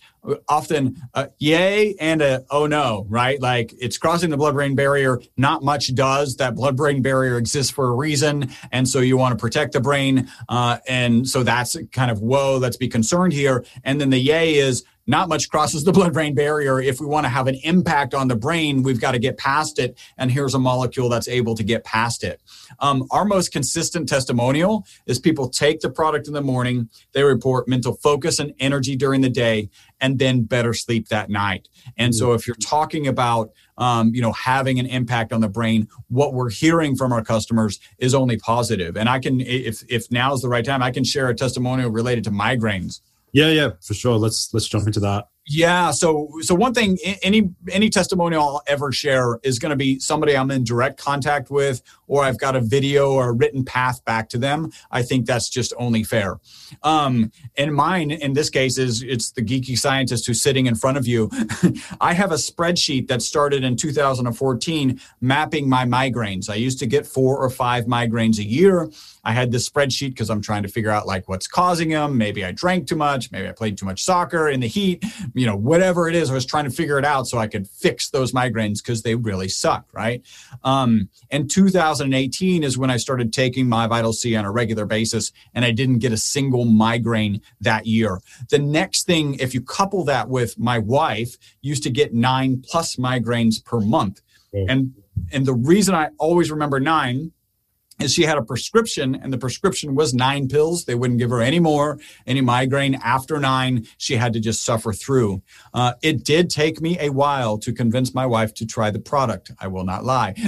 often 0.48 1.02
a 1.14 1.30
yay 1.38 1.96
and 2.00 2.22
a 2.22 2.46
oh 2.50 2.68
no, 2.68 3.06
right? 3.10 3.42
Like 3.42 3.74
it's 3.80 3.98
crossing 3.98 4.30
the 4.30 4.38
blood 4.38 4.54
brain 4.54 4.76
barrier. 4.76 5.22
Not 5.38 5.64
much 5.64 5.94
does. 5.96 6.38
That 6.38 6.56
blood 6.56 6.76
brain 6.76 7.02
barrier 7.02 7.38
exists 7.38 7.72
for 7.72 7.90
a 7.90 7.94
reason. 7.94 8.50
And 8.72 8.88
so 8.88 9.00
you 9.00 9.18
want 9.18 9.38
to 9.38 9.42
protect 9.42 9.74
the 9.74 9.82
brain. 9.82 10.30
Uh, 10.50 10.78
and 10.88 11.28
so 11.28 11.44
that's 11.44 11.78
kind 11.92 12.12
of 12.12 12.22
whoa, 12.22 12.58
let's 12.58 12.78
be 12.78 12.88
concerned 12.88 13.34
here. 13.34 13.66
And 13.84 14.00
then 14.00 14.10
the 14.10 14.20
yay 14.20 14.56
is 14.56 14.84
not 15.08 15.30
much 15.30 15.50
crosses 15.50 15.84
the 15.84 15.92
blood 15.92 16.14
brain 16.14 16.34
barrier. 16.34 16.80
If 16.80 17.00
we 17.00 17.06
want 17.06 17.26
to 17.26 17.30
have 17.30 17.48
an 17.48 17.56
impact 17.64 18.14
on 18.14 18.28
the 18.28 18.36
brain, 18.36 18.84
we've 18.84 19.00
got 19.00 19.12
to 19.12 19.20
get 19.20 19.38
past 19.38 19.80
it. 19.80 19.98
And 20.18 20.32
here's 20.32 20.54
a 20.54 20.60
molecule 20.60 21.10
that's 21.10 21.28
able 21.28 21.56
to 21.56 21.64
get 21.64 21.84
past 21.84 22.24
it. 22.24 22.42
Um, 22.80 23.06
our 23.12 23.26
most 23.26 23.52
consistent 23.52 24.10
testimonial 24.10 24.86
is 25.06 25.20
people 25.20 25.50
take 25.50 25.82
the 25.82 25.90
product 25.90 26.28
in 26.28 26.34
the 26.34 26.42
morning, 26.42 26.90
they 27.14 27.24
report 27.24 27.68
mental 27.68 27.94
focus 27.94 28.40
and 28.40 28.54
energy 28.60 28.96
during 28.96 29.22
the 29.22 29.30
day, 29.30 29.70
and 30.02 30.20
then 30.20 30.44
better 30.44 30.74
sleep 30.74 31.10
that 31.10 31.30
night. 31.30 31.70
And 31.98 32.14
so 32.14 32.34
if 32.34 32.48
you're 32.48 32.56
talking 32.58 33.08
about 33.08 33.52
um, 33.78 34.14
you 34.16 34.22
know 34.22 34.32
having 34.32 34.80
an 34.80 34.86
impact 34.86 35.34
on 35.34 35.42
the 35.42 35.50
brain 35.50 35.88
what 36.08 36.34
we're 36.34 36.50
hearing 36.50 36.96
from 36.96 37.12
our 37.12 37.22
customers 37.22 37.80
is 37.98 38.14
only 38.16 38.38
positive 38.38 38.96
and 38.96 39.10
i 39.10 39.20
can 39.20 39.42
if 39.42 39.84
if 39.90 40.10
now 40.10 40.34
is 40.34 40.42
the 40.42 40.48
right 40.48 40.64
time 40.64 40.82
i 40.82 40.92
can 40.92 41.04
share 41.04 41.28
a 41.28 41.36
testimonial 41.36 41.90
related 41.90 42.24
to 42.24 42.32
migraines 42.32 43.02
yeah, 43.36 43.50
yeah, 43.50 43.70
for 43.86 43.94
sure. 43.94 44.16
Let's 44.16 44.54
let's 44.54 44.66
jump 44.66 44.88
into 44.88 45.02
that. 45.02 45.26
Yeah. 45.48 45.92
So 45.92 46.30
so 46.42 46.56
one 46.56 46.74
thing, 46.74 46.98
any 47.22 47.52
any 47.72 47.90
testimonial 47.90 48.42
I'll 48.42 48.64
ever 48.66 48.92
share 48.92 49.40
is 49.44 49.60
going 49.60 49.70
to 49.70 49.76
be 49.76 50.00
somebody 50.00 50.36
I'm 50.36 50.50
in 50.50 50.64
direct 50.64 51.00
contact 51.00 51.52
with, 51.52 51.84
or 52.08 52.24
I've 52.24 52.40
got 52.40 52.56
a 52.56 52.62
video 52.62 53.12
or 53.12 53.30
a 53.30 53.32
written 53.32 53.64
path 53.64 54.04
back 54.06 54.28
to 54.30 54.40
them. 54.40 54.72
I 54.90 55.04
think 55.04 55.28
that's 55.28 55.48
just 55.48 55.72
only 55.78 56.04
fair. 56.04 56.40
Um, 56.82 57.32
and 57.58 57.76
mine 57.76 58.10
in 58.10 58.34
this 58.34 58.50
case 58.50 58.80
is 58.80 59.04
it's 59.04 59.32
the 59.32 59.44
geeky 59.44 59.78
scientist 59.78 60.26
who's 60.26 60.42
sitting 60.42 60.66
in 60.66 60.74
front 60.74 60.98
of 60.98 61.06
you. 61.06 61.30
I 62.02 62.14
have 62.14 62.32
a 62.32 62.36
spreadsheet 62.36 63.08
that 63.10 63.22
started 63.22 63.64
in 63.64 63.76
2014 63.76 65.00
mapping 65.22 65.70
my 65.70 65.86
migraines. 65.86 66.50
I 66.50 66.56
used 66.56 66.80
to 66.80 66.88
get 66.88 67.06
four 67.06 67.38
or 67.38 67.52
five 67.52 67.86
migraines 67.86 68.40
a 68.40 68.44
year. 68.44 68.90
I 69.24 69.32
had 69.32 69.52
this 69.52 69.70
spreadsheet 69.70 70.10
because 70.10 70.32
I'm 70.32 70.42
trying 70.42 70.64
to 70.64 70.70
figure 70.70 70.92
out 70.92 71.06
like 71.06 71.30
what's 71.30 71.48
causing 71.48 71.90
them. 71.90 72.18
Maybe 72.18 72.44
I 72.44 72.52
drank 72.52 72.88
too 72.88 72.96
much. 72.96 73.32
Maybe 73.32 73.48
I 73.48 73.52
played 73.52 73.78
too 73.78 73.86
much 73.86 74.04
soccer 74.04 74.50
in 74.50 74.60
the 74.60 74.68
heat 74.68 75.04
you 75.36 75.46
know, 75.46 75.56
whatever 75.56 76.08
it 76.08 76.16
is, 76.16 76.32
I 76.32 76.34
was 76.34 76.46
trying 76.46 76.64
to 76.64 76.70
figure 76.72 76.98
it 76.98 77.04
out 77.04 77.28
so 77.28 77.38
I 77.38 77.48
could 77.48 77.68
fix 77.68 78.10
those 78.10 78.32
migraines 78.32 78.78
because 78.82 79.04
they 79.04 79.16
really 79.16 79.50
suck, 79.50 79.86
right? 79.94 80.24
Um, 80.64 81.10
and 81.30 81.52
2018 81.52 82.64
is 82.64 82.78
when 82.78 82.90
I 82.90 82.96
started 82.96 83.34
taking 83.34 83.68
MyVital 83.68 84.14
C 84.14 84.36
on 84.38 84.46
a 84.46 84.52
regular 84.52 84.86
basis, 84.86 85.34
and 85.54 85.66
I 85.66 85.72
didn't 85.72 86.00
get 86.00 86.14
a 86.14 86.18
single 86.18 86.64
migraine 86.64 87.42
that 87.60 87.86
year. 87.86 88.22
The 88.50 88.60
next 88.60 89.06
thing, 89.06 89.36
if 89.36 89.54
you 89.54 89.62
couple 89.62 90.06
that 90.06 90.30
with 90.30 90.58
my 90.58 90.80
wife, 90.80 91.38
used 91.62 91.84
to 91.84 91.90
get 91.90 92.14
nine 92.14 92.64
plus 92.66 92.96
migraines 92.96 93.64
per 93.64 93.82
month, 93.82 94.22
and 94.70 94.94
and 95.32 95.46
the 95.46 95.54
reason 95.54 95.96
I 95.96 96.10
always 96.18 96.50
remember 96.50 96.80
nine 96.80 97.32
is 98.00 98.14
she 98.14 98.24
had 98.24 98.38
a 98.38 98.44
prescription 98.44 99.16
and 99.16 99.32
the 99.32 99.38
prescription 99.38 99.96
was 99.96 100.14
nine 100.14 100.48
pills. 100.48 100.86
They 100.86 100.96
wouldn't 100.96 101.20
give 101.20 101.30
her 101.30 101.42
any 101.42 101.60
more 101.60 102.00
any 102.28 102.42
migraine. 102.42 102.96
After 102.96 103.40
nine 103.40 103.88
she 103.98 104.16
had 104.16 104.34
to 104.34 104.40
just 104.40 104.64
suffer 104.64 104.92
through. 104.92 105.42
Uh, 105.74 105.94
it 106.02 106.24
did 106.24 106.50
take 106.50 106.82
me 106.82 106.98
a 107.00 107.10
while 107.10 107.58
to 107.60 107.72
convince 107.72 108.14
my 108.14 108.26
wife 108.26 108.54
to 108.56 108.66
try 108.66 108.92
the 108.92 109.00
product. 109.00 109.52
I 109.60 109.68
will 109.68 109.86
not 109.86 110.04
lie. 110.04 110.36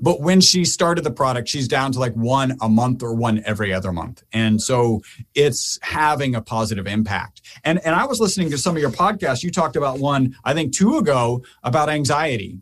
But 0.00 0.20
when 0.20 0.40
she 0.40 0.64
started 0.64 1.04
the 1.04 1.12
product 1.12 1.48
she's 1.48 1.68
down 1.68 1.92
to 1.92 2.00
like 2.00 2.14
one 2.14 2.56
a 2.60 2.68
month 2.68 3.02
or 3.02 3.14
one 3.14 3.42
every 3.44 3.72
other 3.72 3.92
month. 3.92 4.22
And 4.32 4.60
so 4.60 5.00
it's 5.34 5.78
having 5.82 6.34
a 6.34 6.42
positive 6.42 6.86
impact. 6.86 7.42
And 7.64 7.78
and 7.84 7.94
i 7.94 8.04
was 8.04 8.20
listening 8.20 8.50
to 8.50 8.58
some 8.58 8.74
of 8.76 8.82
your 8.82 8.90
podcasts. 8.90 9.42
You 9.42 9.50
talked 9.50 9.76
about 9.76 9.98
one 9.98 10.34
i 10.44 10.54
think 10.54 10.74
two 10.74 10.96
ago 10.96 11.44
about 11.62 11.88
anxiety. 11.88 12.58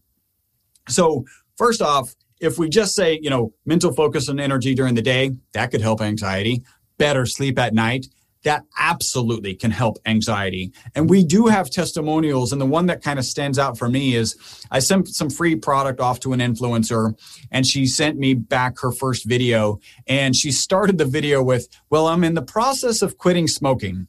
So 0.89 1.25
first 1.57 1.81
off 1.81 2.15
if 2.41 2.59
we 2.59 2.69
just 2.69 2.95
say, 2.95 3.19
you 3.23 3.31
know, 3.31 3.53
mental 3.65 3.93
focus 3.93 4.29
and 4.29 4.41
energy 4.41 4.75
during 4.75 4.95
the 4.95 5.03
day, 5.03 5.33
that 5.53 5.71
could 5.71 5.81
help 5.81 6.01
anxiety. 6.01 6.63
Better 6.99 7.27
sleep 7.27 7.59
at 7.59 7.75
night, 7.75 8.07
that 8.45 8.65
absolutely 8.79 9.55
can 9.55 9.71
help 9.71 9.97
anxiety. 10.07 10.73
And 10.95 11.11
we 11.11 11.25
do 11.25 11.47
have 11.47 11.71
testimonials. 11.71 12.53
And 12.53 12.61
the 12.61 12.67
one 12.67 12.87
that 12.87 13.03
kind 13.03 13.19
of 13.19 13.25
stands 13.25 13.59
out 13.59 13.77
for 13.77 13.89
me 13.89 14.15
is 14.15 14.37
I 14.71 14.79
sent 14.79 15.09
some 15.09 15.31
free 15.31 15.57
product 15.57 15.99
off 15.99 16.21
to 16.21 16.33
an 16.33 16.41
influencer, 16.41 17.19
and 17.51 17.67
she 17.67 17.87
sent 17.87 18.19
me 18.19 18.35
back 18.35 18.79
her 18.81 18.93
first 18.93 19.25
video. 19.25 19.81
And 20.07 20.37
she 20.37 20.53
started 20.53 20.99
the 20.99 21.05
video 21.05 21.43
with, 21.43 21.69
Well, 21.91 22.07
I'm 22.07 22.23
in 22.23 22.35
the 22.35 22.43
process 22.43 23.03
of 23.03 23.19
quitting 23.19 23.49
smoking. 23.49 24.09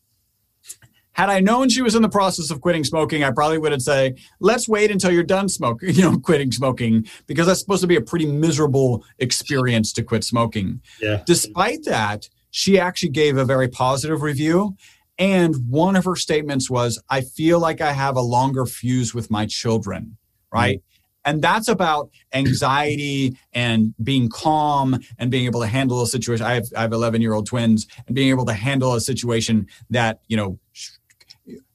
Had 1.15 1.29
I 1.29 1.39
known 1.39 1.69
she 1.69 1.81
was 1.81 1.95
in 1.95 2.01
the 2.01 2.09
process 2.09 2.51
of 2.51 2.59
quitting 2.59 2.83
smoking, 2.83 3.23
I 3.23 3.31
probably 3.31 3.57
would 3.57 3.71
have 3.71 3.81
said, 3.81 4.17
let's 4.41 4.67
wait 4.67 4.91
until 4.91 5.11
you're 5.11 5.23
done 5.23 5.47
smoking, 5.47 5.89
you 5.95 6.01
know, 6.01 6.19
quitting 6.19 6.51
smoking, 6.51 7.07
because 7.25 7.47
that's 7.47 7.61
supposed 7.61 7.81
to 7.81 7.87
be 7.87 7.95
a 7.95 8.01
pretty 8.01 8.25
miserable 8.25 9.03
experience 9.19 9.93
to 9.93 10.03
quit 10.03 10.25
smoking. 10.25 10.81
Yeah. 11.01 11.23
Despite 11.25 11.85
that, 11.85 12.27
she 12.51 12.77
actually 12.77 13.09
gave 13.09 13.37
a 13.37 13.45
very 13.45 13.69
positive 13.69 14.21
review. 14.21 14.75
And 15.17 15.55
one 15.69 15.95
of 15.95 16.03
her 16.03 16.17
statements 16.17 16.69
was, 16.69 17.01
I 17.09 17.21
feel 17.21 17.59
like 17.59 17.79
I 17.79 17.93
have 17.93 18.17
a 18.17 18.21
longer 18.21 18.65
fuse 18.65 19.15
with 19.15 19.31
my 19.31 19.45
children, 19.45 20.17
right? 20.51 20.79
Mm-hmm. 20.79 20.95
And 21.25 21.41
that's 21.41 21.67
about 21.67 22.11
anxiety 22.33 23.35
and 23.51 23.95
being 24.03 24.29
calm 24.29 24.99
and 25.17 25.31
being 25.31 25.45
able 25.45 25.61
to 25.61 25.67
handle 25.67 26.01
a 26.03 26.07
situation. 26.07 26.45
I 26.45 26.53
have, 26.55 26.67
I 26.75 26.81
have 26.81 26.93
11 26.93 27.21
year 27.21 27.33
old 27.33 27.47
twins 27.47 27.87
and 28.05 28.15
being 28.15 28.29
able 28.29 28.45
to 28.45 28.53
handle 28.53 28.93
a 28.93 29.01
situation 29.01 29.67
that, 29.89 30.19
you 30.27 30.37
know, 30.37 30.59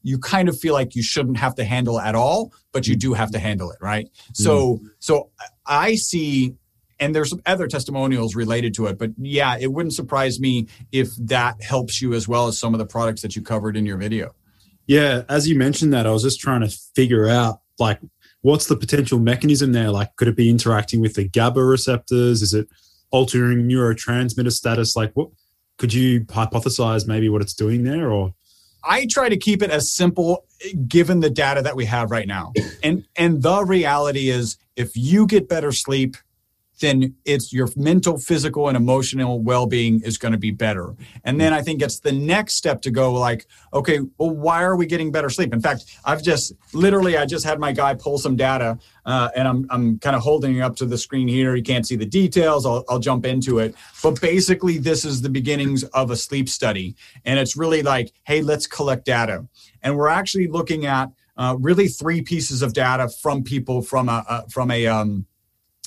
you 0.03 0.19
kind 0.19 0.49
of 0.49 0.59
feel 0.59 0.75
like 0.75 0.95
you 0.95 1.03
shouldn't 1.03 1.37
have 1.37 1.55
to 1.57 1.65
handle 1.65 2.01
at 2.01 2.15
all, 2.15 2.53
but 2.73 2.87
you 2.87 2.97
do 2.97 3.13
have 3.13 3.31
to 3.33 3.39
handle 3.39 3.71
it, 3.71 3.79
right? 3.81 4.07
Mm-hmm. 4.07 4.43
So, 4.43 4.81
so 4.99 5.31
I 5.67 5.95
see, 5.95 6.55
and 6.99 7.15
there's 7.15 7.31
some 7.31 7.43
other 7.47 7.67
testimonials 7.67 8.35
related 8.35 8.75
to 8.75 8.87
it, 8.87 8.99
but 8.99 9.11
yeah, 9.19 9.57
it 9.59 9.73
wouldn't 9.73 9.95
surprise 9.95 10.41
me 10.41 10.69
if 10.93 11.15
that 11.17 11.63
helps 11.63 12.01
you 12.01 12.15
as 12.15 12.27
well 12.27 12.47
as 12.47 12.59
some 12.59 12.75
of 12.75 12.79
the 12.79 12.87
products 12.87 13.23
that 13.23 13.37
you 13.37 13.43
covered 13.43 13.77
in 13.77 13.87
your 13.87 13.97
video. 13.97 14.35
Yeah, 14.87 15.23
as 15.29 15.49
you 15.49 15.57
mentioned 15.57 15.93
that, 15.93 16.07
I 16.07 16.11
was 16.11 16.23
just 16.23 16.41
trying 16.41 16.63
to 16.63 16.77
figure 16.95 17.29
out 17.29 17.61
like 17.79 18.01
what's 18.43 18.67
the 18.67 18.77
potential 18.77 19.19
mechanism 19.19 19.73
there? 19.73 19.91
Like, 19.91 20.17
could 20.17 20.29
it 20.29 20.37
be 20.37 20.51
interacting 20.51 21.01
with 21.01 21.15
the 21.15 21.29
GABA 21.29 21.63
receptors? 21.63 22.43
Is 22.43 22.55
it 22.55 22.69
altering 23.11 23.69
neurotransmitter 23.69 24.53
status? 24.53 24.97
Like, 24.97 25.13
what 25.15 25.29
could 25.79 25.93
you 25.93 26.23
hypothesize 26.23 27.07
maybe 27.07 27.29
what 27.29 27.43
it's 27.43 27.55
doing 27.55 27.85
there, 27.85 28.11
or 28.11 28.35
I 28.85 29.07
try 29.07 29.29
to 29.29 29.37
keep 29.37 29.63
it 29.63 29.71
as 29.71 29.93
simple 29.93 30.45
given 30.87 31.21
the 31.21 31.31
data 31.31 31.63
that 31.63 31.77
we 31.77 31.85
have 31.87 32.11
right 32.11 32.27
now. 32.27 32.53
And 32.83 33.05
and 33.17 33.43
the 33.43 33.65
reality 33.65 34.31
is 34.31 34.57
if 34.77 34.97
you 34.97 35.27
get 35.27 35.49
better 35.49 35.73
sleep, 35.73 36.17
then 36.81 37.15
it's 37.25 37.53
your 37.53 37.69
mental, 37.77 38.19
physical, 38.19 38.69
and 38.69 38.77
emotional 38.77 39.41
well 39.41 39.67
being 39.67 40.01
is 40.03 40.19
going 40.19 40.33
to 40.33 40.39
be 40.39 40.51
better. 40.51 40.95
And 41.25 41.41
then 41.41 41.53
I 41.53 41.63
think 41.63 41.83
it's 41.83 42.01
the 42.01 42.13
next 42.13 42.55
step 42.55 42.83
to 42.83 42.91
go 42.91 43.13
like, 43.13 43.47
okay, 43.73 44.01
well, 44.19 44.31
why 44.31 44.63
are 44.63 44.77
we 44.77 44.87
getting 44.87 45.13
better 45.13 45.31
sleep? 45.31 45.53
In 45.53 45.61
fact, 45.61 45.85
I've 46.05 46.23
just 46.23 46.53
literally, 46.73 47.17
I 47.17 47.27
just 47.27 47.45
had 47.45 47.59
my 47.59 47.73
guy 47.73 47.95
pull 47.95 48.19
some 48.19 48.37
data 48.37 48.79
uh, 49.05 49.29
and 49.37 49.47
I'm, 49.47 49.67
I'm 49.71 49.99
kind 49.99 50.17
of 50.17 50.23
holding 50.23 50.57
it 50.57 50.61
up 50.61 50.77
to 50.77 50.87
the 50.87 50.99
screen 50.99 51.29
here. 51.29 51.55
You 51.55 51.63
can't 51.63 51.87
see 51.87 51.97
the 51.97 52.07
details. 52.07 52.67
I'll, 52.67 52.85
I'll 52.89 52.99
jump 52.99 53.27
into 53.27 53.59
it. 53.59 53.75
But 54.03 54.21
basically, 54.21 54.79
this 54.79 55.05
is 55.05 55.23
the 55.23 55.31
beginnings 55.31 55.85
of 55.85 56.11
a 56.11 56.17
sleep 56.17 56.49
study. 56.49 56.97
And 57.25 57.39
it's 57.39 57.57
really 57.57 57.83
like, 57.83 58.13
hey, 58.25 58.43
let's 58.43 58.67
collect 58.67 59.05
data. 59.05 59.47
And 59.83 59.97
we're 59.97 60.09
actually 60.09 60.49
looking 60.49 60.87
at 60.87 61.11
uh, 61.37 61.57
really 61.59 61.89
three 61.89 62.21
pieces 62.21 62.61
of 62.61 62.75
data 62.75 63.09
from 63.09 63.43
people 63.43 63.81
from 63.81 64.09
a, 64.09 64.25
a 64.29 64.51
from 64.51 64.71
a 64.71 64.87
um, 64.87 65.27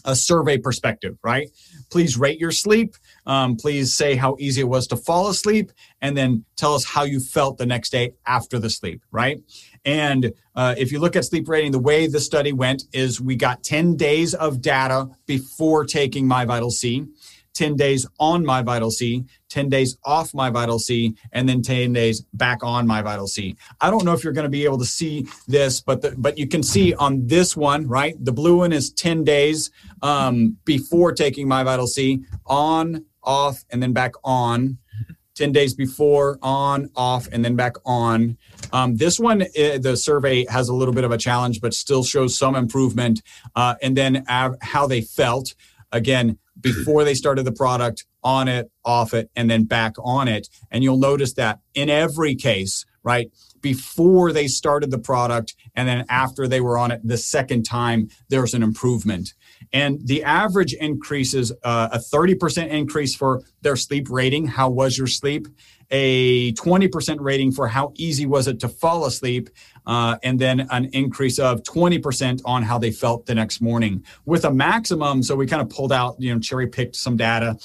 a 0.06 0.16
survey 0.16 0.58
perspective, 0.58 1.18
right? 1.24 1.50
Please 1.92 2.18
rate 2.18 2.40
your 2.40 2.52
sleep. 2.52 2.96
Um, 3.26 3.56
please 3.56 3.94
say 3.94 4.16
how 4.16 4.36
easy 4.40 4.62
it 4.62 4.68
was 4.68 4.88
to 4.88 4.98
fall 4.98 5.30
asleep, 5.30 5.72
and 6.02 6.16
then 6.16 6.46
tell 6.56 6.74
us 6.76 6.86
how 6.86 7.04
you 7.04 7.20
felt 7.20 7.58
the 7.58 7.66
next 7.66 7.92
day 7.92 8.14
after 8.26 8.60
the 8.60 8.70
sleep, 8.70 9.02
right? 9.12 9.40
And 9.86 10.34
uh, 10.56 10.76
if 10.78 10.92
you 10.92 11.00
look 11.00 11.16
at 11.16 11.26
sleep 11.26 11.48
rating, 11.48 11.72
the 11.72 11.80
way 11.80 12.08
the 12.08 12.20
study 12.20 12.54
went 12.54 12.84
is 12.94 13.20
we 13.20 13.36
got 13.36 13.64
10 13.64 13.96
days 13.96 14.34
of 14.34 14.62
data 14.62 15.10
before 15.26 15.86
taking 15.86 16.26
MyVital 16.26 16.72
C. 16.72 17.06
10 17.54 17.76
days 17.76 18.06
on 18.20 18.44
MyVital 18.44 18.92
C, 18.92 19.26
10 19.50 19.70
days 19.70 19.98
off 20.04 20.32
MyVital 20.32 20.80
C, 20.80 21.16
and 21.32 21.48
then 21.48 21.62
10 21.62 21.94
days 21.94 22.22
back 22.34 22.64
on 22.64 22.88
MyVital 22.88 23.28
C. 23.28 23.56
I 23.80 23.90
don't 23.90 24.06
know 24.06 24.14
if 24.14 24.24
you're 24.24 24.34
going 24.34 24.46
to 24.46 24.50
be 24.50 24.66
able 24.66 24.80
to 24.80 24.86
see 24.86 25.28
this, 25.48 25.80
but 25.80 26.02
the, 26.02 26.16
but 26.18 26.38
you 26.38 26.48
can 26.48 26.64
see 26.64 26.94
on 26.94 27.28
this 27.28 27.56
one, 27.56 27.88
right? 27.88 28.16
The 28.24 28.32
blue 28.32 28.58
one 28.58 28.74
is 28.74 28.92
10 28.92 29.24
days 29.24 29.72
um, 30.02 30.58
before 30.66 31.12
taking 31.12 31.48
MyVital 31.48 31.88
C, 31.88 32.24
on, 32.46 33.06
off, 33.24 33.64
and 33.70 33.82
then 33.82 33.94
back 33.94 34.14
on. 34.24 34.78
10 35.36 35.52
days 35.52 35.74
before, 35.74 36.38
on, 36.44 36.90
off, 36.96 37.28
and 37.32 37.44
then 37.44 37.56
back 37.56 37.76
on. 37.86 38.38
Um, 38.72 38.96
this 38.98 39.20
one, 39.20 39.42
uh, 39.42 39.78
the 39.80 39.98
survey 39.98 40.46
has 40.46 40.70
a 40.70 40.76
little 40.76 40.94
bit 40.94 41.04
of 41.04 41.12
a 41.12 41.18
challenge, 41.18 41.60
but 41.60 41.74
still 41.74 42.04
shows 42.04 42.38
some 42.38 42.56
improvement. 42.56 43.22
Uh, 43.56 43.74
and 43.82 43.98
then 43.98 44.26
av- 44.30 44.58
how 44.62 44.86
they 44.86 45.02
felt. 45.02 45.56
Again, 45.92 46.38
Mm-hmm. 46.64 46.80
before 46.80 47.04
they 47.04 47.14
started 47.14 47.44
the 47.44 47.52
product, 47.52 48.06
on 48.24 48.48
it, 48.48 48.72
off 48.86 49.14
it, 49.14 49.30
and 49.36 49.50
then 49.50 49.66
back 49.66 49.94
on 50.02 50.28
it. 50.28 50.48
And 50.72 50.84
you'll 50.84 50.98
notice 50.98 51.34
that 51.34 51.60
in 51.74 51.90
every 51.90 52.36
case, 52.36 52.86
right, 53.04 53.30
before 53.62 54.32
they 54.32 54.48
started 54.48 54.92
the 54.92 55.00
product 55.00 55.56
and 55.76 55.88
then 55.88 56.06
after 56.10 56.48
they 56.48 56.62
were 56.62 56.78
on 56.78 56.92
it 56.92 57.02
the 57.04 57.18
second 57.18 57.64
time, 57.64 58.10
there's 58.30 58.54
an 58.54 58.64
improvement. 58.64 59.34
And 59.74 60.00
the 60.08 60.24
average 60.24 60.74
increase 60.74 61.34
is 61.34 61.52
uh, 61.64 61.90
a 61.92 61.98
30% 61.98 62.70
increase 62.70 63.16
for 63.16 63.42
their 63.62 63.76
sleep 63.76 64.10
rating. 64.10 64.46
How 64.46 64.70
was 64.70 64.98
your 64.98 65.08
sleep? 65.08 65.48
A 65.90 66.54
20% 66.54 67.18
rating 67.20 67.52
for 67.52 67.68
how 67.68 67.92
easy 67.96 68.26
was 68.26 68.48
it 68.48 68.60
to 68.62 68.70
fall 68.70 69.06
asleep 69.06 69.50
uh, 69.86 70.18
and 70.24 70.40
then 70.40 70.68
an 70.72 70.86
increase 70.94 71.40
of 71.40 71.64
20% 71.64 72.42
on 72.46 72.64
how 72.64 72.78
they 72.78 72.92
felt 72.92 73.26
the 73.26 73.36
next 73.36 73.62
morning 73.62 74.04
with 74.26 74.46
a 74.46 74.54
maximum. 74.54 75.22
So 75.24 75.36
we 75.36 75.48
kind 75.48 75.62
of 75.62 75.70
pulled 75.70 75.92
out, 75.92 76.16
you 76.20 76.34
know, 76.34 76.40
cherry 76.40 76.68
picked 76.68 76.96
some 76.96 77.18
data 77.18 77.58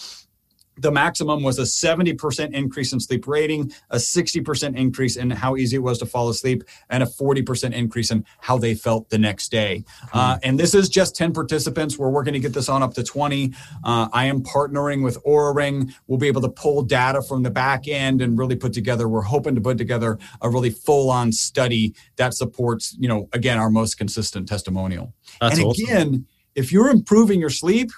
the 0.81 0.91
maximum 0.91 1.43
was 1.43 1.59
a 1.59 1.63
70% 1.63 2.53
increase 2.53 2.93
in 2.93 3.01
sleep 3.01 3.27
rating, 3.27 3.73
a 3.91 3.97
60% 3.97 4.77
increase 4.77 5.17
in 5.17 5.31
how 5.31 5.57
easy 5.57 5.77
it 5.77 5.81
was 5.81 5.99
to 5.99 6.07
fall 6.07 6.29
asleep, 6.29 6.65
and 6.91 7.03
a 7.03 7.07
40% 7.07 7.73
increase 7.73 8.11
in 8.11 8.25
how 8.41 8.59
they 8.59 8.75
felt 8.75 9.09
the 9.11 9.19
next 9.19 9.51
day. 9.51 9.85
Hmm. 10.13 10.19
Uh, 10.19 10.39
and 10.43 10.59
this 10.59 10.75
is 10.75 10.89
just 10.89 11.17
10 11.17 11.33
participants. 11.33 11.99
We're 11.99 12.11
working 12.11 12.33
to 12.33 12.41
get 12.41 12.53
this 12.53 12.69
on 12.69 12.83
up 12.83 12.95
to 12.95 13.03
20. 13.03 13.53
Uh, 13.85 14.09
I 14.13 14.27
am 14.27 14.43
partnering 14.43 15.03
with 15.03 15.23
Oura 15.25 15.55
Ring. 15.55 15.93
We'll 16.07 16.19
be 16.19 16.29
able 16.29 16.43
to 16.43 16.49
pull 16.49 16.83
data 16.83 17.23
from 17.23 17.43
the 17.43 17.51
back 17.51 17.89
end 17.89 18.23
and 18.23 18.39
really 18.39 18.57
put 18.57 18.73
together, 18.73 19.09
we're 19.09 19.23
hoping 19.23 19.55
to 19.55 19.61
put 19.61 19.79
together 19.79 20.19
a 20.41 20.51
really 20.51 20.71
full 20.71 21.11
on 21.11 21.33
study 21.33 21.95
that 22.17 22.35
supports, 22.35 22.97
you 22.99 23.09
know, 23.09 23.29
again, 23.33 23.59
our 23.59 23.71
most 23.71 23.99
consistent 23.99 24.49
testimonial. 24.49 25.13
That's 25.41 25.59
and 25.59 25.67
awesome. 25.67 25.85
again, 25.85 26.27
if 26.55 26.73
you're 26.73 26.91
improving 26.91 27.41
your 27.41 27.51
sleep, 27.51 27.91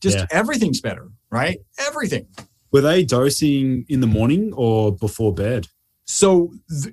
just 0.00 0.18
yeah. 0.18 0.26
everything's 0.30 0.80
better 0.80 1.08
right? 1.34 1.58
Everything. 1.78 2.26
Were 2.72 2.80
they 2.80 3.04
dosing 3.04 3.84
in 3.88 4.00
the 4.00 4.06
morning 4.06 4.52
or 4.54 4.94
before 4.94 5.34
bed? 5.34 5.66
So, 6.06 6.52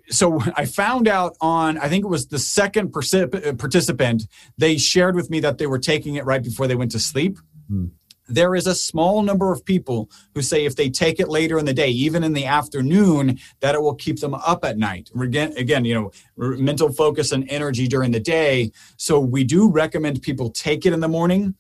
so 0.10 0.42
I 0.56 0.66
found 0.66 1.08
out 1.08 1.36
on 1.42 1.78
I 1.78 1.88
think 1.90 2.04
it 2.06 2.08
was 2.08 2.28
the 2.28 2.40
second 2.40 2.92
participant. 2.92 4.24
They 4.58 4.78
shared 4.78 5.16
with 5.16 5.30
me 5.30 5.40
that 5.42 5.58
they 5.58 5.68
were 5.68 5.80
taking 5.80 6.16
it 6.16 6.26
right 6.26 6.44
before 6.44 6.68
they 6.68 6.76
went 6.76 6.92
to 6.92 7.00
sleep. 7.00 7.38
Hmm. 7.70 7.88
There 8.28 8.56
is 8.56 8.66
a 8.66 8.76
small 8.76 9.24
number 9.24 9.52
of 9.52 9.66
people 9.66 10.10
who 10.34 10.42
say 10.42 10.64
if 10.64 10.78
they 10.78 10.90
take 10.90 11.20
it 11.20 11.28
later 11.28 11.60
in 11.60 11.66
the 11.66 11.74
day, 11.74 11.90
even 11.90 12.24
in 12.24 12.32
the 12.32 12.46
afternoon, 12.46 13.38
that 13.60 13.76
it 13.76 13.82
will 13.82 13.96
keep 13.96 14.22
them 14.22 14.34
up 14.34 14.64
at 14.64 14.78
night. 14.78 15.10
Again, 15.20 15.54
again, 15.58 15.84
you 15.84 15.94
know, 15.94 16.12
mental 16.38 16.94
focus 16.94 17.34
and 17.34 17.46
energy 17.50 17.88
during 17.88 18.12
the 18.12 18.22
day. 18.22 18.72
So 18.96 19.20
we 19.20 19.44
do 19.44 19.70
recommend 19.70 20.22
people 20.22 20.50
take 20.50 20.86
it 20.86 20.94
in 20.94 21.02
the 21.02 21.10
morning 21.10 21.56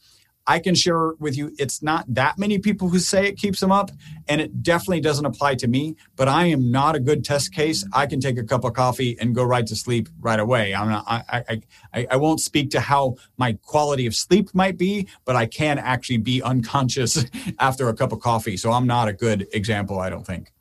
I 0.47 0.59
can 0.59 0.75
share 0.75 1.13
with 1.19 1.37
you 1.37 1.51
it's 1.57 1.83
not 1.83 2.05
that 2.13 2.37
many 2.37 2.57
people 2.57 2.89
who 2.89 2.99
say 2.99 3.27
it 3.27 3.37
keeps 3.37 3.59
them 3.59 3.71
up, 3.71 3.91
and 4.27 4.41
it 4.41 4.63
definitely 4.63 5.01
doesn't 5.01 5.25
apply 5.25 5.55
to 5.55 5.67
me. 5.67 5.95
But 6.15 6.27
I 6.27 6.45
am 6.45 6.71
not 6.71 6.95
a 6.95 6.99
good 6.99 7.23
test 7.23 7.53
case. 7.53 7.85
I 7.93 8.05
can 8.05 8.19
take 8.19 8.37
a 8.37 8.43
cup 8.43 8.63
of 8.63 8.73
coffee 8.73 9.17
and 9.19 9.35
go 9.35 9.43
right 9.43 9.65
to 9.67 9.75
sleep 9.75 10.09
right 10.19 10.39
away. 10.39 10.73
I'm 10.73 10.89
not, 10.89 11.05
I, 11.07 11.61
I, 11.93 12.07
I, 12.11 12.15
won't 12.15 12.39
speak 12.39 12.71
to 12.71 12.79
how 12.79 13.15
my 13.37 13.53
quality 13.61 14.05
of 14.05 14.15
sleep 14.15 14.53
might 14.53 14.77
be, 14.77 15.07
but 15.25 15.35
I 15.35 15.45
can 15.45 15.77
actually 15.77 16.17
be 16.17 16.41
unconscious 16.41 17.23
after 17.59 17.89
a 17.89 17.93
cup 17.93 18.11
of 18.11 18.19
coffee. 18.19 18.57
So 18.57 18.71
I'm 18.71 18.87
not 18.87 19.07
a 19.07 19.13
good 19.13 19.47
example, 19.53 19.99
I 19.99 20.09
don't 20.09 20.25
think. 20.25 20.51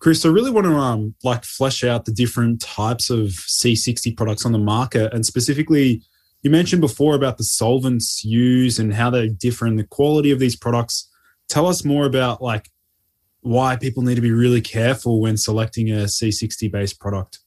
Chris, 0.00 0.24
I 0.24 0.28
really 0.28 0.52
want 0.52 0.66
to 0.66 0.74
um, 0.74 1.14
like 1.24 1.44
flesh 1.44 1.82
out 1.82 2.04
the 2.04 2.12
different 2.12 2.60
types 2.60 3.10
of 3.10 3.30
C60 3.30 4.16
products 4.16 4.46
on 4.46 4.52
the 4.52 4.58
market 4.58 5.12
and 5.12 5.26
specifically 5.26 6.02
you 6.48 6.52
mentioned 6.52 6.80
before 6.80 7.14
about 7.14 7.36
the 7.36 7.44
solvents 7.44 8.24
used 8.24 8.80
and 8.80 8.94
how 8.94 9.10
they 9.10 9.28
differ 9.28 9.36
different, 9.38 9.76
the 9.76 9.84
quality 9.84 10.30
of 10.30 10.38
these 10.38 10.56
products. 10.56 11.10
Tell 11.46 11.66
us 11.66 11.84
more 11.84 12.06
about 12.06 12.40
like 12.40 12.70
why 13.42 13.76
people 13.76 14.02
need 14.02 14.14
to 14.14 14.22
be 14.22 14.30
really 14.30 14.62
careful 14.62 15.20
when 15.20 15.36
selecting 15.36 15.90
a 15.90 16.04
C60 16.04 16.72
based 16.72 16.98
product. 17.00 17.40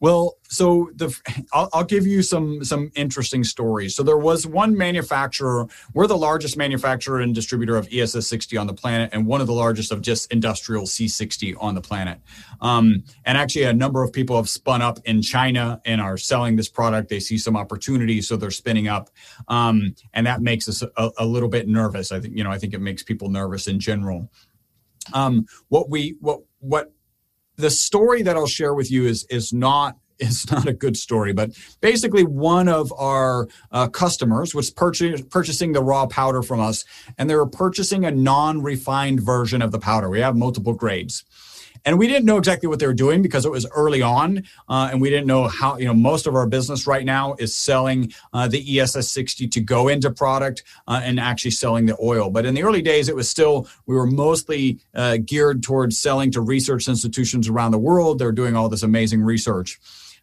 Well, 0.00 0.36
so 0.48 0.90
the 0.94 1.14
I'll, 1.52 1.68
I'll, 1.72 1.84
give 1.84 2.06
you 2.06 2.22
some 2.22 2.62
some 2.62 2.90
interesting 2.94 3.42
stories. 3.42 3.96
So 3.96 4.02
there 4.02 4.18
was 4.18 4.46
one 4.46 4.76
manufacturer. 4.76 5.66
We're 5.92 6.06
the 6.06 6.16
largest 6.16 6.56
manufacturer 6.56 7.20
and 7.20 7.34
distributor 7.34 7.76
of 7.76 7.88
ESS 7.92 8.28
60 8.28 8.56
on 8.56 8.66
the 8.66 8.74
planet, 8.74 9.10
and 9.12 9.26
one 9.26 9.40
of 9.40 9.46
the 9.46 9.52
largest 9.52 9.90
of 9.90 10.00
just 10.00 10.30
industrial 10.32 10.84
C60 10.84 11.56
on 11.58 11.74
the 11.74 11.80
planet. 11.80 12.20
Um, 12.60 13.02
and 13.24 13.36
actually, 13.36 13.64
a 13.64 13.72
number 13.72 14.02
of 14.02 14.12
people 14.12 14.36
have 14.36 14.48
spun 14.48 14.82
up 14.82 14.98
in 15.04 15.20
China 15.20 15.80
and 15.84 16.00
are 16.00 16.16
selling 16.16 16.54
this 16.54 16.68
product. 16.68 17.08
They 17.08 17.20
see 17.20 17.38
some 17.38 17.56
opportunity, 17.56 18.20
so 18.20 18.36
they're 18.36 18.50
spinning 18.50 18.86
up, 18.86 19.10
um, 19.48 19.94
and 20.14 20.26
that 20.26 20.42
makes 20.42 20.68
us 20.68 20.82
a, 20.82 21.10
a, 21.18 21.26
little 21.26 21.48
bit 21.48 21.66
nervous. 21.66 22.12
I 22.12 22.20
think 22.20 22.36
you 22.36 22.44
know 22.44 22.50
I 22.50 22.58
think 22.58 22.72
it 22.72 22.80
makes 22.80 23.02
people 23.02 23.30
nervous 23.30 23.66
in 23.66 23.80
general. 23.80 24.30
Um, 25.12 25.46
what 25.68 25.90
we 25.90 26.16
what 26.20 26.42
what 26.60 26.92
the 27.58 27.70
story 27.70 28.22
that 28.22 28.36
I'll 28.36 28.46
share 28.46 28.72
with 28.72 28.90
you 28.90 29.04
is 29.04 29.24
is 29.24 29.52
not 29.52 29.96
is 30.18 30.50
not 30.50 30.66
a 30.66 30.72
good 30.72 30.96
story, 30.96 31.32
but 31.32 31.50
basically 31.80 32.24
one 32.24 32.68
of 32.68 32.92
our 32.98 33.46
uh, 33.70 33.86
customers 33.88 34.54
was 34.54 34.70
purchasing 34.70 35.24
purchasing 35.26 35.72
the 35.72 35.82
raw 35.82 36.06
powder 36.06 36.42
from 36.42 36.60
us, 36.60 36.84
and 37.18 37.28
they 37.28 37.36
were 37.36 37.46
purchasing 37.46 38.04
a 38.04 38.10
non-refined 38.10 39.20
version 39.20 39.62
of 39.62 39.70
the 39.70 39.78
powder. 39.78 40.08
We 40.08 40.20
have 40.20 40.36
multiple 40.36 40.74
grades. 40.74 41.24
And 41.84 41.98
we 41.98 42.06
didn't 42.06 42.24
know 42.24 42.38
exactly 42.38 42.68
what 42.68 42.78
they 42.78 42.86
were 42.86 42.94
doing 42.94 43.22
because 43.22 43.44
it 43.44 43.50
was 43.50 43.66
early 43.74 44.02
on, 44.02 44.44
uh, 44.68 44.88
and 44.90 45.00
we 45.00 45.10
didn't 45.10 45.26
know 45.26 45.48
how. 45.48 45.76
You 45.78 45.86
know, 45.86 45.94
most 45.94 46.26
of 46.26 46.34
our 46.34 46.46
business 46.46 46.86
right 46.86 47.04
now 47.04 47.34
is 47.38 47.56
selling 47.56 48.12
uh, 48.32 48.48
the 48.48 48.80
ESS 48.80 49.10
60 49.10 49.48
to 49.48 49.60
go 49.60 49.88
into 49.88 50.10
product 50.10 50.64
uh, 50.86 51.00
and 51.02 51.20
actually 51.20 51.52
selling 51.52 51.86
the 51.86 51.96
oil. 52.02 52.30
But 52.30 52.46
in 52.46 52.54
the 52.54 52.62
early 52.62 52.82
days, 52.82 53.08
it 53.08 53.16
was 53.16 53.30
still 53.30 53.68
we 53.86 53.94
were 53.94 54.06
mostly 54.06 54.80
uh, 54.94 55.18
geared 55.24 55.62
towards 55.62 55.98
selling 55.98 56.30
to 56.32 56.40
research 56.40 56.88
institutions 56.88 57.48
around 57.48 57.70
the 57.70 57.78
world. 57.78 58.18
They're 58.18 58.32
doing 58.32 58.56
all 58.56 58.68
this 58.68 58.82
amazing 58.82 59.22
research. 59.22 59.78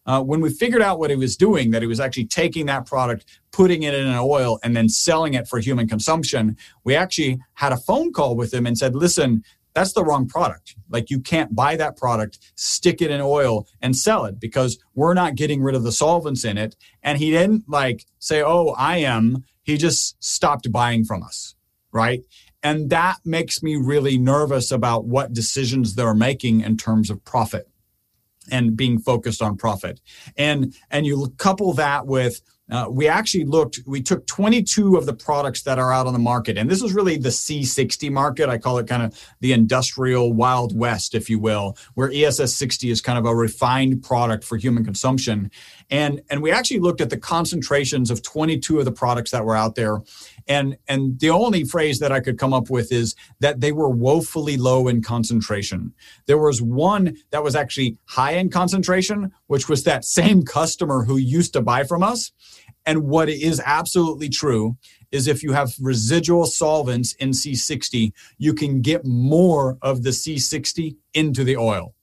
Uh, 0.05 0.21
when 0.21 0.39
we 0.39 0.49
figured 0.51 0.81
out 0.81 0.99
what 0.99 1.09
he 1.09 1.15
was 1.15 1.35
doing, 1.35 1.71
that 1.71 1.81
he 1.81 1.87
was 1.87 1.99
actually 1.99 2.25
taking 2.25 2.67
that 2.67 2.85
product, 2.85 3.25
putting 3.51 3.83
it 3.83 3.93
in 3.93 4.05
an 4.05 4.19
oil, 4.19 4.59
and 4.63 4.75
then 4.75 4.87
selling 4.87 5.33
it 5.33 5.47
for 5.47 5.59
human 5.59 5.87
consumption, 5.87 6.55
we 6.83 6.95
actually 6.95 7.39
had 7.53 7.71
a 7.71 7.77
phone 7.77 8.13
call 8.13 8.35
with 8.35 8.53
him 8.53 8.67
and 8.67 8.77
said, 8.77 8.95
listen, 8.95 9.43
that's 9.75 9.93
the 9.93 10.03
wrong 10.03 10.27
product. 10.27 10.75
Like 10.89 11.11
you 11.11 11.19
can't 11.19 11.53
buy 11.53 11.75
that 11.75 11.97
product, 11.97 12.39
stick 12.55 13.01
it 13.01 13.11
in 13.11 13.21
oil 13.21 13.67
and 13.81 13.95
sell 13.95 14.25
it 14.25 14.39
because 14.39 14.79
we're 14.95 15.13
not 15.13 15.35
getting 15.35 15.61
rid 15.61 15.75
of 15.75 15.83
the 15.83 15.91
solvents 15.91 16.45
in 16.45 16.57
it. 16.57 16.75
And 17.03 17.19
he 17.19 17.29
didn't 17.29 17.69
like 17.69 18.05
say, 18.17 18.41
"Oh, 18.41 18.69
I 18.77 18.97
am." 18.97 19.43
He 19.61 19.77
just 19.77 20.23
stopped 20.23 20.71
buying 20.71 21.05
from 21.05 21.21
us, 21.23 21.55
right? 21.91 22.21
And 22.63 22.89
that 22.89 23.17
makes 23.25 23.61
me 23.61 23.75
really 23.75 24.17
nervous 24.17 24.71
about 24.71 25.05
what 25.05 25.33
decisions 25.33 25.95
they're 25.95 26.15
making 26.15 26.61
in 26.61 26.77
terms 26.77 27.09
of 27.09 27.23
profit 27.25 27.67
and 28.49 28.77
being 28.77 28.99
focused 28.99 29.41
on 29.41 29.57
profit. 29.57 29.99
And 30.37 30.73
and 30.89 31.05
you 31.05 31.33
couple 31.37 31.73
that 31.73 32.07
with 32.07 32.41
uh, 32.71 32.87
we 32.89 33.07
actually 33.07 33.45
looked, 33.45 33.79
we 33.85 34.01
took 34.01 34.25
22 34.25 34.95
of 34.95 35.05
the 35.05 35.13
products 35.13 35.61
that 35.63 35.77
are 35.77 35.93
out 35.93 36.07
on 36.07 36.13
the 36.13 36.19
market. 36.19 36.57
And 36.57 36.69
this 36.69 36.81
is 36.81 36.93
really 36.93 37.15
the 37.15 37.29
C60 37.29 38.11
market. 38.11 38.49
I 38.49 38.57
call 38.57 38.79
it 38.79 38.87
kind 38.87 39.03
of 39.03 39.19
the 39.39 39.53
industrial 39.53 40.33
Wild 40.33 40.75
West, 40.77 41.13
if 41.13 41.29
you 41.29 41.37
will, 41.37 41.77
where 41.93 42.11
ESS 42.11 42.55
60 42.55 42.89
is 42.89 43.01
kind 43.01 43.19
of 43.19 43.25
a 43.25 43.35
refined 43.35 44.03
product 44.03 44.43
for 44.43 44.57
human 44.57 44.83
consumption. 44.83 45.51
And, 45.89 46.21
and 46.29 46.41
we 46.41 46.51
actually 46.51 46.79
looked 46.79 47.01
at 47.01 47.09
the 47.09 47.17
concentrations 47.17 48.09
of 48.09 48.21
22 48.23 48.79
of 48.79 48.85
the 48.85 48.91
products 48.91 49.31
that 49.31 49.45
were 49.45 49.55
out 49.55 49.75
there. 49.75 50.01
And, 50.47 50.77
and 50.87 51.19
the 51.19 51.29
only 51.29 51.63
phrase 51.63 51.99
that 51.99 52.11
I 52.11 52.19
could 52.19 52.37
come 52.37 52.53
up 52.53 52.69
with 52.69 52.91
is 52.91 53.15
that 53.39 53.61
they 53.61 53.71
were 53.71 53.89
woefully 53.89 54.57
low 54.57 54.87
in 54.87 55.01
concentration. 55.01 55.93
There 56.25 56.37
was 56.37 56.61
one 56.61 57.17
that 57.31 57.43
was 57.43 57.55
actually 57.55 57.97
high 58.05 58.33
in 58.33 58.49
concentration, 58.49 59.31
which 59.47 59.69
was 59.69 59.83
that 59.83 60.05
same 60.05 60.43
customer 60.43 61.03
who 61.03 61.17
used 61.17 61.53
to 61.53 61.61
buy 61.61 61.83
from 61.83 62.03
us. 62.03 62.31
And 62.85 63.03
what 63.03 63.29
is 63.29 63.61
absolutely 63.65 64.29
true 64.29 64.77
is 65.11 65.27
if 65.27 65.41
you 65.41 65.53
have 65.53 65.73
residual 65.79 66.45
solvents 66.45 67.13
in 67.13 67.31
C60, 67.31 68.11
you 68.37 68.53
can 68.53 68.81
get 68.81 69.05
more 69.05 69.77
of 69.81 70.03
the 70.03 70.11
C60 70.11 70.95
into 71.13 71.43
the 71.43 71.57
oil. 71.57 71.94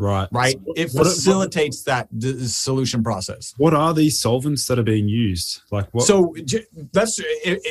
Right. 0.00 0.28
Right. 0.32 0.54
So 0.54 0.72
it 0.76 0.90
facilitates 0.90 1.80
what, 1.80 2.08
that 2.08 2.18
d- 2.18 2.46
solution 2.46 3.04
process. 3.04 3.54
What 3.58 3.74
are 3.74 3.92
these 3.92 4.18
solvents 4.18 4.66
that 4.66 4.78
are 4.78 4.82
being 4.82 5.08
used? 5.08 5.60
Like 5.70 5.92
what? 5.92 6.04
So 6.04 6.34
let's 6.94 7.20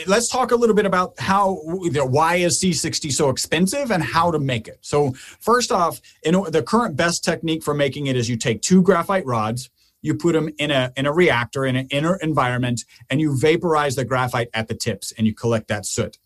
let's 0.05 0.27
talk 0.27 0.51
a 0.51 0.55
little 0.55 0.75
bit 0.75 0.85
about 0.85 1.19
how 1.19 1.55
why 1.63 2.35
is 2.35 2.61
C60 2.61 3.11
so 3.11 3.29
expensive 3.29 3.89
and 3.89 4.03
how 4.03 4.29
to 4.29 4.37
make 4.37 4.67
it. 4.67 4.77
So 4.81 5.13
first 5.39 5.71
off, 5.71 6.01
in 6.21 6.35
the 6.49 6.61
current 6.61 6.95
best 6.95 7.23
technique 7.23 7.63
for 7.63 7.73
making 7.73 8.05
it 8.05 8.15
is 8.15 8.29
you 8.29 8.37
take 8.37 8.61
two 8.61 8.83
graphite 8.83 9.25
rods, 9.25 9.71
you 10.03 10.13
put 10.13 10.33
them 10.33 10.49
in 10.59 10.69
a 10.69 10.93
in 10.95 11.07
a 11.07 11.11
reactor 11.11 11.65
in 11.65 11.75
an 11.75 11.87
inert 11.89 12.21
environment, 12.21 12.85
and 13.09 13.19
you 13.19 13.35
vaporize 13.35 13.95
the 13.95 14.05
graphite 14.05 14.49
at 14.53 14.67
the 14.67 14.75
tips, 14.75 15.11
and 15.17 15.25
you 15.25 15.33
collect 15.33 15.67
that 15.69 15.87
soot. 15.87 16.19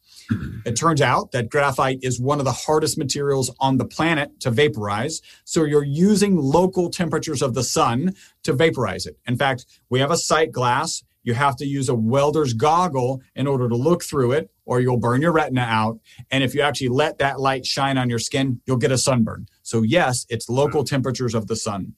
It 0.66 0.76
turns 0.76 1.02
out 1.02 1.32
that 1.32 1.50
graphite 1.50 2.00
is 2.02 2.20
one 2.20 2.40
of 2.40 2.46
the 2.46 2.52
hardest 2.52 2.98
materials 2.98 3.52
on 3.60 3.78
the 3.78 3.86
planet 3.86 4.40
to 4.42 4.52
vaporize. 4.52 5.22
So 5.44 5.64
you're 5.64 5.84
using 5.84 6.38
local 6.38 6.90
temperatures 6.90 7.42
of 7.42 7.54
the 7.54 7.64
sun 7.64 8.16
to 8.44 8.54
vaporize 8.54 9.06
it. 9.06 9.18
In 9.28 9.38
fact, 9.38 9.66
we 9.90 10.00
have 10.00 10.12
a 10.12 10.18
sight 10.18 10.52
glass. 10.52 11.04
You 11.24 11.34
have 11.34 11.56
to 11.58 11.66
use 11.66 11.90
a 11.90 11.96
welder's 11.96 12.54
goggle 12.54 13.22
in 13.36 13.48
order 13.48 13.70
to 13.70 13.76
look 13.76 14.04
through 14.04 14.34
it, 14.34 14.52
or 14.66 14.82
you'll 14.82 14.98
burn 15.00 15.22
your 15.22 15.32
retina 15.32 15.62
out. 15.62 16.00
And 16.32 16.44
if 16.44 16.54
you 16.54 16.62
actually 16.62 16.90
let 16.90 17.18
that 17.20 17.40
light 17.40 17.66
shine 17.66 17.98
on 17.98 18.10
your 18.10 18.20
skin, 18.20 18.60
you'll 18.66 18.78
get 18.78 18.92
a 18.92 18.98
sunburn. 18.98 19.48
So, 19.62 19.84
yes, 19.84 20.26
it's 20.30 20.50
local 20.50 20.84
temperatures 20.84 21.34
of 21.34 21.48
the 21.48 21.56
sun. 21.56 21.94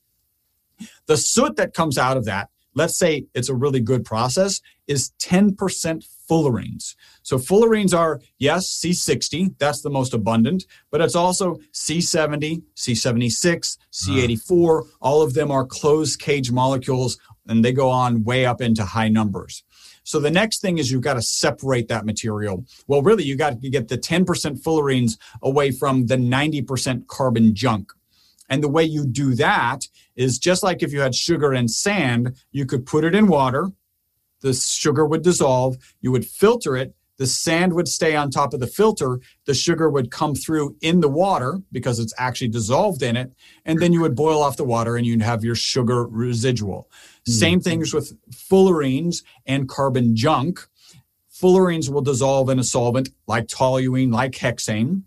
The 1.08 1.18
soot 1.18 1.56
that 1.56 1.74
comes 1.74 1.98
out 1.98 2.18
of 2.18 2.26
that 2.26 2.50
let's 2.76 2.98
say 2.98 3.26
it's 3.34 3.50
a 3.50 3.56
really 3.56 3.80
good 3.80 4.06
process, 4.06 4.62
is 4.86 5.12
10% 5.20 6.04
fullerenes. 6.30 6.96
So 7.24 7.38
fullerenes 7.38 7.98
are, 7.98 8.22
yes, 8.38 8.80
C60, 8.84 9.58
that's 9.58 9.82
the 9.82 9.90
most 9.90 10.14
abundant, 10.14 10.66
but 10.92 11.02
it's 11.02 11.16
also 11.16 11.58
C70, 11.74 12.64
C76, 12.76 13.78
C84. 13.92 14.82
Uh. 14.82 14.84
All 15.02 15.22
of 15.22 15.34
them 15.34 15.52
are 15.52 15.66
closed 15.66 16.20
cage 16.20 16.52
molecules 16.52 17.18
and 17.48 17.64
they 17.64 17.72
go 17.72 17.90
on 17.90 18.24
way 18.24 18.46
up 18.46 18.62
into 18.62 18.84
high 18.84 19.10
numbers. 19.10 19.64
So 20.04 20.20
the 20.20 20.32
next 20.32 20.62
thing 20.62 20.78
is 20.78 20.92
you've 20.92 21.02
got 21.02 21.16
to 21.16 21.22
separate 21.22 21.88
that 21.88 22.06
material. 22.06 22.64
Well, 22.88 23.02
really, 23.02 23.24
you 23.24 23.36
got 23.36 23.62
to 23.62 23.70
get 23.70 23.88
the 23.88 23.98
10% 23.98 24.24
fullerenes 24.62 25.18
away 25.42 25.72
from 25.72 26.06
the 26.06 26.16
90% 26.16 27.08
carbon 27.08 27.56
junk. 27.56 27.92
And 28.48 28.64
the 28.64 28.70
way 28.70 28.84
you 28.84 29.08
do 29.08 29.34
that 29.36 29.88
is 30.16 30.38
just 30.38 30.62
like 30.62 30.84
if 30.84 30.94
you 30.94 31.02
had 31.02 31.16
sugar 31.16 31.54
and 31.54 31.70
sand, 31.70 32.36
you 32.52 32.68
could 32.68 32.86
put 32.86 33.04
it 33.04 33.16
in 33.16 33.26
water, 33.26 33.72
the 34.46 34.54
sugar 34.54 35.08
would 35.08 35.24
dissolve, 35.24 35.76
you 36.02 36.12
would 36.12 36.24
filter 36.24 36.78
it, 36.78 36.94
the 37.18 37.26
sand 37.26 37.74
would 37.74 37.88
stay 37.88 38.16
on 38.16 38.30
top 38.30 38.54
of 38.54 38.60
the 38.60 38.68
filter, 38.68 39.20
the 39.46 39.56
sugar 39.56 39.90
would 39.90 40.12
come 40.12 40.36
through 40.36 40.76
in 40.82 41.00
the 41.00 41.10
water 41.10 41.62
because 41.72 41.98
it's 41.98 42.14
actually 42.20 42.50
dissolved 42.50 43.02
in 43.02 43.18
it, 43.18 43.34
and 43.66 43.80
then 43.80 43.92
you 43.92 44.02
would 44.02 44.16
boil 44.16 44.44
off 44.44 44.56
the 44.56 44.64
water 44.64 44.98
and 44.98 45.08
you'd 45.08 45.24
have 45.24 45.44
your 45.44 45.56
sugar 45.56 46.06
residual. 46.06 46.88
Mm-hmm. 46.92 47.32
Same 47.32 47.60
things 47.60 47.92
with 47.92 48.16
fullerenes 48.30 49.24
and 49.48 49.68
carbon 49.68 50.16
junk. 50.16 50.60
Fullerenes 51.34 51.90
will 51.90 52.02
dissolve 52.02 52.48
in 52.50 52.60
a 52.60 52.64
solvent 52.64 53.10
like 53.26 53.48
toluene, 53.48 54.14
like 54.14 54.34
hexane. 54.34 55.02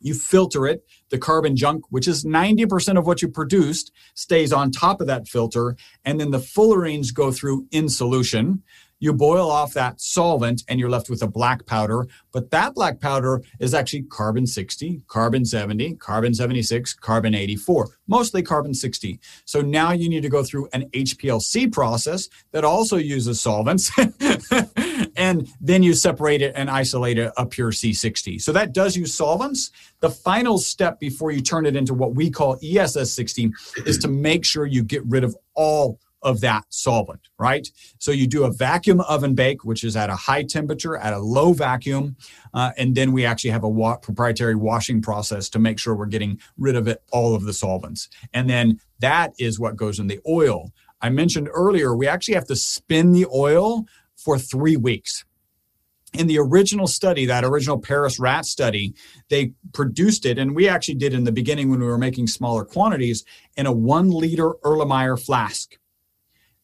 You 0.00 0.14
filter 0.14 0.68
it, 0.68 0.84
the 1.10 1.18
carbon 1.18 1.56
junk, 1.56 1.84
which 1.90 2.08
is 2.08 2.24
90% 2.24 2.98
of 2.98 3.06
what 3.06 3.22
you 3.22 3.28
produced, 3.28 3.92
stays 4.14 4.52
on 4.52 4.70
top 4.70 5.00
of 5.00 5.06
that 5.06 5.28
filter. 5.28 5.76
And 6.04 6.20
then 6.20 6.30
the 6.30 6.38
fullerenes 6.38 7.12
go 7.12 7.30
through 7.32 7.66
in 7.70 7.88
solution. 7.88 8.62
You 9.00 9.12
boil 9.12 9.48
off 9.48 9.74
that 9.74 10.00
solvent 10.00 10.64
and 10.68 10.80
you're 10.80 10.90
left 10.90 11.08
with 11.08 11.22
a 11.22 11.28
black 11.28 11.66
powder. 11.66 12.08
But 12.32 12.50
that 12.50 12.74
black 12.74 13.00
powder 13.00 13.42
is 13.60 13.72
actually 13.72 14.02
carbon 14.02 14.46
60, 14.46 15.02
carbon 15.06 15.44
70, 15.44 15.94
carbon 15.96 16.34
76, 16.34 16.94
carbon 16.94 17.34
84, 17.34 17.90
mostly 18.08 18.42
carbon 18.42 18.74
60. 18.74 19.20
So 19.44 19.60
now 19.60 19.92
you 19.92 20.08
need 20.08 20.22
to 20.22 20.28
go 20.28 20.42
through 20.42 20.68
an 20.72 20.90
HPLC 20.90 21.72
process 21.72 22.28
that 22.50 22.64
also 22.64 22.96
uses 22.96 23.40
solvents. 23.40 23.92
and 25.18 25.48
then 25.60 25.82
you 25.82 25.92
separate 25.92 26.40
it 26.40 26.52
and 26.54 26.70
isolate 26.70 27.18
a, 27.18 27.38
a 27.38 27.44
pure 27.44 27.72
C60. 27.72 28.40
So 28.40 28.52
that 28.52 28.72
does 28.72 28.96
use 28.96 29.14
solvents. 29.14 29.72
The 30.00 30.10
final 30.10 30.56
step 30.58 30.98
before 31.00 31.32
you 31.32 31.42
turn 31.42 31.66
it 31.66 31.76
into 31.76 31.92
what 31.92 32.14
we 32.14 32.30
call 32.30 32.56
ESS60 32.58 33.52
is 33.84 33.98
to 33.98 34.08
make 34.08 34.44
sure 34.44 34.64
you 34.64 34.82
get 34.82 35.04
rid 35.04 35.24
of 35.24 35.36
all 35.54 35.98
of 36.22 36.40
that 36.40 36.64
solvent, 36.68 37.20
right? 37.38 37.68
So 37.98 38.10
you 38.10 38.26
do 38.26 38.44
a 38.44 38.52
vacuum 38.52 39.00
oven 39.02 39.34
bake, 39.34 39.64
which 39.64 39.84
is 39.84 39.96
at 39.96 40.10
a 40.10 40.16
high 40.16 40.42
temperature, 40.42 40.96
at 40.96 41.12
a 41.12 41.18
low 41.18 41.52
vacuum, 41.52 42.16
uh, 42.54 42.72
and 42.76 42.94
then 42.94 43.12
we 43.12 43.24
actually 43.24 43.50
have 43.50 43.64
a 43.64 43.68
wa- 43.68 43.96
proprietary 43.96 44.56
washing 44.56 45.00
process 45.00 45.48
to 45.50 45.58
make 45.58 45.78
sure 45.78 45.94
we're 45.94 46.06
getting 46.06 46.40
rid 46.56 46.74
of 46.74 46.88
it, 46.88 47.02
all 47.12 47.34
of 47.34 47.44
the 47.44 47.52
solvents. 47.52 48.08
And 48.34 48.50
then 48.50 48.80
that 49.00 49.32
is 49.38 49.60
what 49.60 49.76
goes 49.76 50.00
in 50.00 50.08
the 50.08 50.20
oil. 50.28 50.72
I 51.00 51.10
mentioned 51.10 51.48
earlier, 51.52 51.94
we 51.94 52.08
actually 52.08 52.34
have 52.34 52.48
to 52.48 52.56
spin 52.56 53.12
the 53.12 53.26
oil 53.32 53.86
for 54.18 54.38
three 54.38 54.76
weeks. 54.76 55.24
In 56.14 56.26
the 56.26 56.38
original 56.38 56.86
study, 56.86 57.26
that 57.26 57.44
original 57.44 57.78
Paris 57.78 58.18
rat 58.18 58.46
study, 58.46 58.94
they 59.28 59.52
produced 59.74 60.24
it, 60.24 60.38
and 60.38 60.56
we 60.56 60.66
actually 60.66 60.94
did 60.94 61.12
in 61.12 61.24
the 61.24 61.32
beginning 61.32 61.70
when 61.70 61.80
we 61.80 61.86
were 61.86 61.98
making 61.98 62.26
smaller 62.26 62.64
quantities 62.64 63.24
in 63.56 63.66
a 63.66 63.72
one 63.72 64.10
liter 64.10 64.54
Erlenmeyer 64.64 65.22
flask. 65.22 65.76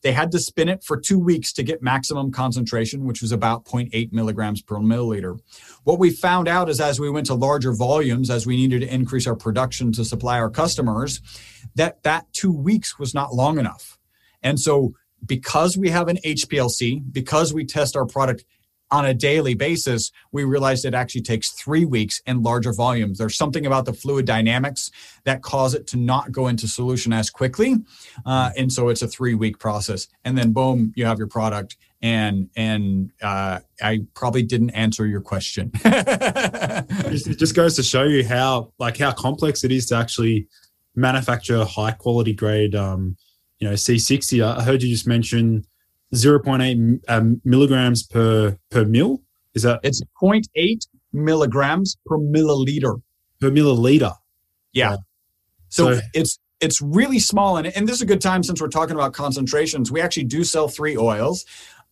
They 0.05 0.13
had 0.13 0.33
to 0.33 0.39
spin 0.39 0.69
it 0.69 0.85
for 0.85 0.99
two 0.99 1.19
weeks 1.19 1.51
to 1.55 1.63
get 1.63 1.83
maximum 1.83 2.31
concentration, 2.31 3.07
which 3.07 3.23
was 3.23 3.33
about 3.33 3.65
0.8 3.65 4.13
milligrams 4.13 4.61
per 4.61 4.77
milliliter. 4.77 5.41
What 5.85 5.99
we 5.99 6.11
found 6.11 6.47
out 6.47 6.69
is 6.69 6.79
as 6.79 7.01
we 7.01 7.09
went 7.09 7.27
to 7.29 7.35
larger 7.35 7.73
volumes, 7.73 8.29
as 8.29 8.47
we 8.47 8.57
needed 8.57 8.81
to 8.81 8.95
increase 8.95 9.27
our 9.27 9.35
production 9.35 9.93
to 9.93 10.05
supply 10.05 10.39
our 10.39 10.51
customers, 10.51 11.23
that 11.75 12.03
that 12.03 12.31
two 12.35 12.53
weeks 12.53 12.99
was 12.99 13.15
not 13.15 13.35
long 13.35 13.59
enough. 13.59 13.99
And 14.43 14.61
so 14.61 14.95
because 15.27 15.77
we 15.77 15.91
have 15.91 16.09
an 16.09 16.19
HPLC, 16.25 17.03
because 17.13 17.53
we 17.53 17.65
test 17.65 17.97
our 17.97 18.07
product 18.07 18.45
on 18.91 19.07
a 19.07 19.15
daily 19.15 19.55
basis, 19.55 20.13
we 20.31 20.45
realized 20.45 20.85
it 20.85 20.95
actually 20.95 21.23
takes 21.23 21.51
three 21.51 21.85
weeks 21.85 22.23
in 22.27 22.43
larger 22.43 22.73
volumes. 22.73 23.19
There's 23.19 23.37
something 23.37 23.67
about 23.67 23.87
the 23.87 23.93
fluid 23.93 24.25
dynamics 24.27 24.91
that 25.25 25.43
cause 25.43 25.75
it 25.75 25.87
to 25.89 25.97
not 25.97 26.31
go 26.31 26.47
into 26.47 26.69
solution 26.69 27.13
as 27.13 27.29
quickly, 27.31 27.77
uh, 28.25 28.51
and 28.57 28.73
so 28.73 28.89
it's 28.89 29.03
a 29.03 29.09
three 29.09 29.35
week 29.35 29.59
process. 29.59 30.07
And 30.25 30.39
then 30.39 30.53
boom, 30.53 30.93
you 30.95 31.07
have 31.07 31.19
your 31.19 31.27
product. 31.27 31.77
And 32.03 32.51
and 32.55 33.11
uh, 33.23 33.61
I 33.83 34.03
probably 34.13 34.43
didn't 34.43 34.71
answer 34.71 35.07
your 35.07 35.23
question. 35.23 35.71
it 35.85 37.39
just 37.39 37.57
goes 37.57 37.77
to 37.77 37.83
show 37.83 38.05
you 38.05 38.25
how 38.27 38.73
like 38.79 38.99
how 38.99 39.11
complex 39.13 39.65
it 39.65 39.73
is 39.73 39.87
to 39.87 39.97
actually 39.97 40.47
manufacture 40.95 41.65
high 41.65 41.93
quality 41.93 42.35
grade, 42.35 42.75
um, 42.75 43.17
you 43.59 43.69
know, 43.69 43.75
C60. 43.75 44.43
I 44.45 44.63
heard 44.63 44.83
you 44.83 44.91
just 44.91 45.07
mention 45.07 45.65
0.8 46.15 47.01
um, 47.09 47.41
milligrams 47.45 48.03
per 48.03 48.57
per 48.71 48.85
mil. 48.85 49.23
Is 49.55 49.63
that 49.63 49.81
it's 49.83 50.03
0.8 50.21 50.87
milligrams 51.13 51.97
per 52.07 52.19
milliliter 52.19 53.01
per 53.41 53.51
milliliter? 53.51 54.15
Yeah. 54.73 54.91
yeah. 54.91 54.97
So, 55.69 55.95
so, 55.95 56.01
it's 56.15 56.39
it's 56.61 56.81
really 56.81 57.19
small, 57.19 57.57
and 57.57 57.67
and 57.69 57.89
this 57.89 57.97
is 57.97 58.03
a 58.03 58.07
good 58.07 58.21
time 58.21 58.43
since 58.43 58.61
we're 58.61 58.69
talking 58.69 58.95
about 58.95 59.13
concentrations. 59.13 59.91
We 59.91 60.01
actually 60.01 60.25
do 60.25 60.45
sell 60.45 60.69
three 60.69 60.97
oils. 60.97 61.45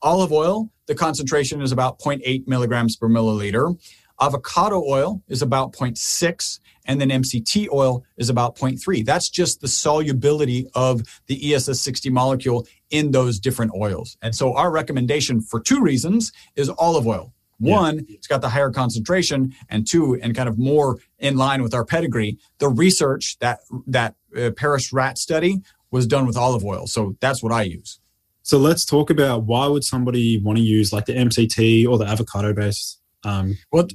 Olive 0.02 0.32
oil, 0.32 0.68
the 0.86 0.96
concentration 0.96 1.62
is 1.62 1.70
about 1.70 2.00
0.8 2.00 2.48
milligrams 2.48 2.96
per 2.96 3.08
milliliter. 3.08 3.78
Avocado 4.20 4.82
oil 4.82 5.22
is 5.28 5.42
about 5.42 5.72
0.6 5.72 6.58
and 6.86 7.00
then 7.00 7.08
MCT 7.08 7.68
oil 7.72 8.04
is 8.16 8.28
about 8.28 8.56
0.3. 8.56 9.04
That's 9.04 9.28
just 9.28 9.60
the 9.60 9.68
solubility 9.68 10.66
of 10.74 11.02
the 11.26 11.38
ESS60 11.40 12.10
molecule 12.10 12.66
in 12.90 13.10
those 13.10 13.38
different 13.38 13.72
oils. 13.74 14.16
And 14.22 14.34
so 14.34 14.54
our 14.54 14.70
recommendation 14.70 15.40
for 15.40 15.60
two 15.60 15.80
reasons 15.80 16.32
is 16.56 16.68
olive 16.68 17.06
oil. 17.06 17.32
One, 17.58 17.98
yeah. 17.98 18.16
it's 18.16 18.26
got 18.26 18.40
the 18.40 18.48
higher 18.48 18.70
concentration, 18.70 19.54
and 19.68 19.86
two, 19.86 20.18
and 20.20 20.34
kind 20.34 20.48
of 20.48 20.58
more 20.58 20.98
in 21.20 21.36
line 21.36 21.62
with 21.62 21.74
our 21.74 21.84
pedigree, 21.84 22.38
the 22.58 22.68
research 22.68 23.38
that 23.38 23.60
that 23.86 24.16
uh, 24.36 24.50
Paris 24.56 24.92
rat 24.92 25.16
study 25.16 25.60
was 25.92 26.06
done 26.06 26.26
with 26.26 26.36
olive 26.36 26.64
oil. 26.64 26.88
So 26.88 27.16
that's 27.20 27.40
what 27.40 27.52
I 27.52 27.62
use. 27.62 28.00
So 28.42 28.58
let's 28.58 28.84
talk 28.84 29.10
about 29.10 29.44
why 29.44 29.68
would 29.68 29.84
somebody 29.84 30.38
want 30.38 30.58
to 30.58 30.64
use 30.64 30.92
like 30.92 31.06
the 31.06 31.12
MCT 31.12 31.86
or 31.86 31.98
the 31.98 32.06
avocado 32.06 32.52
based 32.52 33.00
um, 33.24 33.56
well, 33.70 33.86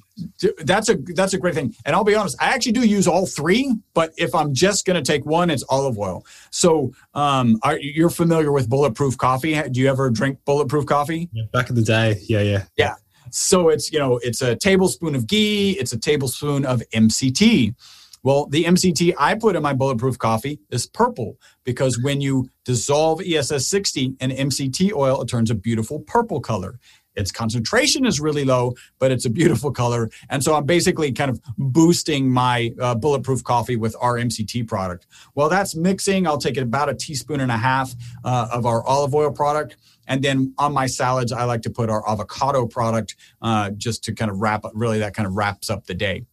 that's 0.59 0.89
a 0.89 0.95
that's 1.15 1.33
a 1.33 1.37
great 1.37 1.55
thing. 1.55 1.75
And 1.85 1.95
I'll 1.95 2.03
be 2.03 2.15
honest, 2.15 2.37
I 2.39 2.47
actually 2.47 2.71
do 2.73 2.87
use 2.87 3.07
all 3.07 3.25
three. 3.25 3.75
But 3.93 4.13
if 4.17 4.33
I'm 4.33 4.53
just 4.53 4.85
going 4.85 5.01
to 5.01 5.11
take 5.11 5.25
one, 5.25 5.49
it's 5.49 5.63
olive 5.69 5.97
oil. 5.97 6.25
So 6.51 6.93
um, 7.13 7.59
are, 7.63 7.77
you're 7.79 8.09
familiar 8.09 8.51
with 8.51 8.69
bulletproof 8.69 9.17
coffee? 9.17 9.61
Do 9.69 9.79
you 9.79 9.89
ever 9.89 10.09
drink 10.09 10.39
bulletproof 10.45 10.85
coffee? 10.85 11.29
Yeah, 11.33 11.43
back 11.51 11.69
in 11.69 11.75
the 11.75 11.81
day, 11.81 12.19
yeah, 12.27 12.41
yeah, 12.41 12.65
yeah. 12.77 12.95
So 13.31 13.69
it's 13.69 13.91
you 13.91 13.99
know 13.99 14.19
it's 14.23 14.41
a 14.41 14.55
tablespoon 14.55 15.15
of 15.15 15.27
ghee, 15.27 15.71
it's 15.71 15.93
a 15.93 15.99
tablespoon 15.99 16.65
of 16.65 16.81
MCT. 16.93 17.75
Well, 18.23 18.47
the 18.47 18.65
MCT 18.65 19.13
I 19.17 19.35
put 19.35 19.55
in 19.55 19.63
my 19.63 19.73
bulletproof 19.73 20.17
coffee 20.17 20.59
is 20.69 20.85
purple 20.85 21.37
because 21.63 21.97
when 22.01 22.19
you 22.19 22.49
dissolve 22.65 23.21
ESS 23.21 23.67
60 23.67 24.17
in 24.19 24.31
MCT 24.31 24.91
oil, 24.93 25.21
it 25.21 25.27
turns 25.27 25.49
a 25.49 25.55
beautiful 25.55 25.99
purple 26.01 26.41
color. 26.41 26.79
Its 27.17 27.31
concentration 27.31 28.05
is 28.05 28.19
really 28.19 28.45
low, 28.45 28.73
but 28.99 29.11
it's 29.11 29.25
a 29.25 29.29
beautiful 29.29 29.71
color. 29.71 30.09
And 30.29 30.43
so 30.43 30.55
I'm 30.55 30.65
basically 30.65 31.11
kind 31.11 31.31
of 31.31 31.41
boosting 31.57 32.29
my 32.29 32.73
uh, 32.79 32.95
bulletproof 32.95 33.43
coffee 33.43 33.75
with 33.75 33.95
our 33.99 34.15
MCT 34.15 34.67
product. 34.67 35.07
Well, 35.35 35.49
that's 35.49 35.75
mixing. 35.75 36.27
I'll 36.27 36.37
take 36.37 36.57
about 36.57 36.89
a 36.89 36.93
teaspoon 36.93 37.41
and 37.41 37.51
a 37.51 37.57
half 37.57 37.93
uh, 38.23 38.47
of 38.51 38.65
our 38.65 38.85
olive 38.85 39.13
oil 39.13 39.31
product. 39.31 39.77
And 40.07 40.23
then 40.23 40.53
on 40.57 40.73
my 40.73 40.87
salads, 40.87 41.31
I 41.31 41.43
like 41.43 41.63
to 41.63 41.69
put 41.69 41.89
our 41.89 42.07
avocado 42.09 42.65
product 42.65 43.15
uh, 43.41 43.71
just 43.71 44.03
to 44.05 44.13
kind 44.13 44.31
of 44.31 44.39
wrap 44.39 44.63
up, 44.63 44.71
really, 44.73 44.99
that 44.99 45.13
kind 45.13 45.27
of 45.27 45.35
wraps 45.35 45.69
up 45.69 45.85
the 45.85 45.93
day. 45.93 46.25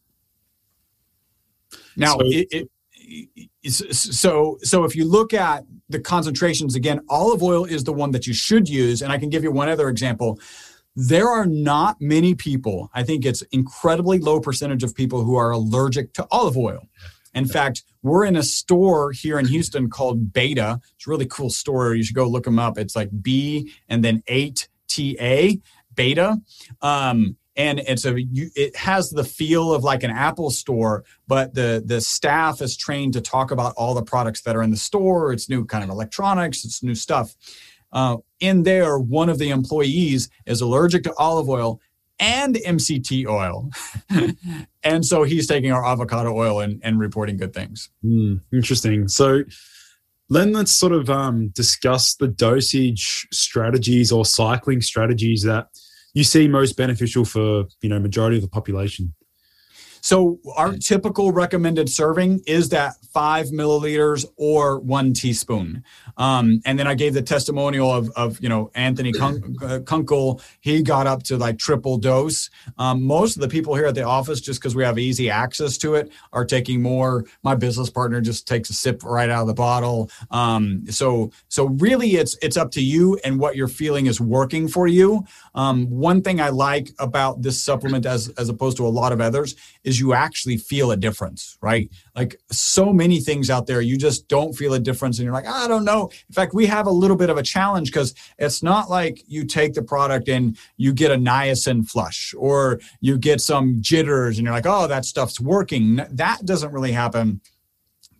Now, 1.97 2.19
so, 2.19 2.21
it, 2.25 2.49
it, 2.51 2.69
so 3.71 4.59
so 4.63 4.85
if 4.85 4.97
you 4.97 5.05
look 5.05 5.33
at 5.33 5.65
the 5.89 6.01
concentrations 6.01 6.75
again 6.75 7.01
olive 7.09 7.43
oil 7.43 7.65
is 7.65 7.85
the 7.85 7.93
one 7.93 8.11
that 8.11 8.27
you 8.27 8.33
should 8.33 8.69
use 8.69 9.03
and 9.03 9.13
i 9.13 9.19
can 9.19 9.31
give 9.31 9.43
you 9.43 9.51
one 9.51 9.69
other 9.69 9.89
example 9.89 10.39
there 10.97 11.29
are 11.29 11.47
not 11.47 11.97
many 12.01 12.35
people, 12.35 12.91
I 12.95 13.03
think 13.03 13.25
it's 13.25 13.43
incredibly 13.53 14.19
low 14.19 14.41
percentage 14.41 14.83
of 14.83 14.95
people 14.95 15.25
who 15.25 15.37
are 15.37 15.51
allergic 15.51 16.13
to 16.15 16.27
olive 16.31 16.57
oil. 16.57 16.89
In 17.35 17.47
fact, 17.47 17.83
we're 18.03 18.25
in 18.25 18.37
a 18.37 18.45
store 18.45 19.11
here 19.11 19.41
in 19.41 19.47
Houston 19.47 19.91
called 19.91 20.33
Beta. 20.33 20.81
It's 20.95 21.07
a 21.07 21.11
really 21.11 21.27
cool 21.27 21.51
store. 21.51 21.95
You 21.95 22.05
should 22.05 22.15
go 22.15 22.29
look 22.29 22.45
them 22.45 22.61
up. 22.61 22.79
It's 22.79 22.95
like 22.95 23.11
B 23.23 23.73
and 23.89 24.05
then 24.05 24.23
8TA, 24.29 25.61
Beta. 25.97 26.37
Um, 26.81 27.37
and 27.57 27.81
it's 27.81 28.05
a 28.05 28.15
it 28.17 28.75
has 28.77 29.11
the 29.11 29.23
feel 29.23 29.73
of 29.73 29.85
like 29.85 30.03
an 30.03 30.11
Apple 30.11 30.51
store, 30.51 31.05
but 31.29 31.55
the 31.55 31.83
the 31.85 32.01
staff 32.01 32.61
is 32.61 32.77
trained 32.77 33.13
to 33.13 33.21
talk 33.21 33.53
about 33.53 33.75
all 33.77 33.95
the 33.95 34.03
products 34.03 34.43
that 34.43 34.57
are 34.57 34.63
in 34.63 34.73
the 34.73 34.77
store. 34.77 35.33
It's 35.33 35.49
new 35.49 35.65
kind 35.65 35.85
of 35.85 35.91
electronics, 35.91 36.65
it's 36.65 36.83
new 36.83 36.97
stuff. 36.97 37.37
Uh, 37.95 38.17
in 38.41 38.65
there, 38.65 38.99
one 38.99 39.29
of 39.29 39.39
the 39.39 39.51
employees 39.51 40.29
is 40.45 40.61
allergic 40.61 41.05
to 41.05 41.15
olive 41.17 41.49
oil 41.49 41.81
and 42.19 42.57
MCT 42.57 43.27
oil. 43.27 43.71
and 44.83 45.05
so 45.05 45.23
he's 45.23 45.47
taking 45.47 45.73
our 45.73 45.85
avocado 45.85 46.37
oil 46.37 46.61
and, 46.61 46.81
and 46.85 46.99
reporting 46.99 47.37
good 47.37 47.55
things. 47.55 47.91
Mm, 48.05 48.41
interesting. 48.53 49.09
So 49.09 49.45
then 50.29 50.53
let's 50.53 50.75
sort 50.75 50.93
of 50.93 51.09
um, 51.11 51.49
discuss 51.49 52.15
the 52.15 52.29
dosage 52.29 53.27
strategies 53.33 54.11
or 54.13 54.25
cycling 54.25 54.81
strategies 54.81 55.43
that 55.43 55.69
you 56.15 56.25
see 56.25 56.49
most 56.49 56.77
beneficial 56.77 57.25
for 57.25 57.65
you 57.83 57.89
know 57.89 57.99
majority 57.99 58.37
of 58.37 58.43
the 58.43 58.49
population. 58.49 59.15
So 60.05 60.39
our 60.55 60.75
typical 60.75 61.33
recommended 61.33 61.89
serving 61.89 62.43
is 62.47 62.69
that 62.69 62.97
five 63.15 63.47
milliliters 63.47 64.27
or 64.37 64.79
one 64.81 65.15
teaspoon. 65.15 65.83
Um, 66.19 66.61
and 66.67 66.79
then 66.79 66.87
I 66.87 66.95
gave 66.95 67.15
the 67.15 67.23
testimonial 67.23 67.91
of, 67.91 68.11
of 68.11 68.39
you 68.39 68.51
know 68.51 68.71
Anthony 68.75 69.15
uh, 69.63 69.79
Kunkel. 69.87 70.43
He 70.61 70.83
got 70.83 71.07
up 71.07 71.23
to 71.25 71.39
like 71.39 71.57
triple 71.57 71.97
dose. 71.97 72.51
Um, 72.77 73.03
most 73.03 73.37
of 73.37 73.41
the 73.41 73.49
people 73.49 73.75
here 73.75 73.87
at 73.87 73.95
the 73.95 74.03
office, 74.03 74.43
just 74.43 74.61
because 74.61 74.77
we 74.77 74.85
have 74.85 74.99
easy 74.99 75.31
access 75.31 75.79
to 75.79 75.95
it, 75.95 76.13
are 76.35 76.45
taking 76.45 76.83
more. 76.83 77.25
My 77.43 77.55
business 77.55 77.89
partner 77.89 78.21
just 78.21 78.47
takes 78.47 78.69
a 78.69 78.75
sip 78.75 79.03
right 79.05 79.31
out 79.31 79.41
of 79.41 79.47
the 79.47 79.55
bottle. 79.55 80.11
Um, 80.31 80.85
so 80.91 81.31
so 81.49 81.69
really, 81.79 82.17
it's 82.17 82.37
it's 82.43 82.59
up 82.59 82.71
to 82.73 82.83
you 82.83 83.19
and 83.25 83.41
what 83.41 83.57
you're 83.57 83.69
feeling 83.69 84.05
is 84.05 84.21
working 84.21 84.69
for 84.69 84.87
you. 84.87 85.25
Um, 85.55 85.89
one 85.89 86.21
thing 86.21 86.43
I 86.43 86.51
like 86.51 86.91
about 86.99 87.41
this 87.41 87.63
supplement, 87.63 88.05
as 88.05 88.29
as 88.37 88.51
opposed 88.51 88.77
to 88.77 88.87
a 88.87 88.89
lot 88.89 89.13
of 89.13 89.23
others, 89.23 89.57
is 89.85 90.01
you 90.01 90.15
actually 90.15 90.57
feel 90.57 90.91
a 90.91 90.97
difference, 90.97 91.57
right? 91.61 91.91
Like 92.17 92.37
so 92.51 92.93
many 92.93 93.21
things 93.21 93.51
out 93.51 93.67
there, 93.67 93.81
you 93.81 93.97
just 93.97 94.29
don't 94.29 94.55
feel 94.55 94.75
a 94.75 94.79
difference, 94.79 95.19
and 95.19 95.25
you're 95.25 95.35
like, 95.35 95.47
I 95.47 95.69
don't 95.69 95.85
know. 95.85 96.11
In 96.29 96.35
fact, 96.35 96.55
we 96.55 96.67
have 96.67 96.87
a 96.87 96.91
little 96.91 97.17
bit 97.17 97.31
of 97.31 97.37
a 97.37 97.43
challenge 97.43 97.91
because 97.91 98.15
it's 98.39 98.63
not 98.63 98.91
like 98.91 99.23
you 99.27 99.45
take 99.45 99.75
the 99.75 99.83
product 99.83 100.29
and 100.29 100.57
you 100.77 100.93
get 100.93 101.11
a 101.11 101.17
niacin 101.17 101.89
flush 101.89 102.35
or 102.37 102.81
you 103.01 103.19
get 103.19 103.41
some 103.41 103.77
jitters, 103.81 104.39
and 104.39 104.45
you're 104.45 104.55
like, 104.55 104.67
oh, 104.67 104.87
that 104.87 105.05
stuff's 105.05 105.41
working. 105.41 106.01
That 106.11 106.45
doesn't 106.45 106.73
really 106.73 106.93
happen 106.93 107.41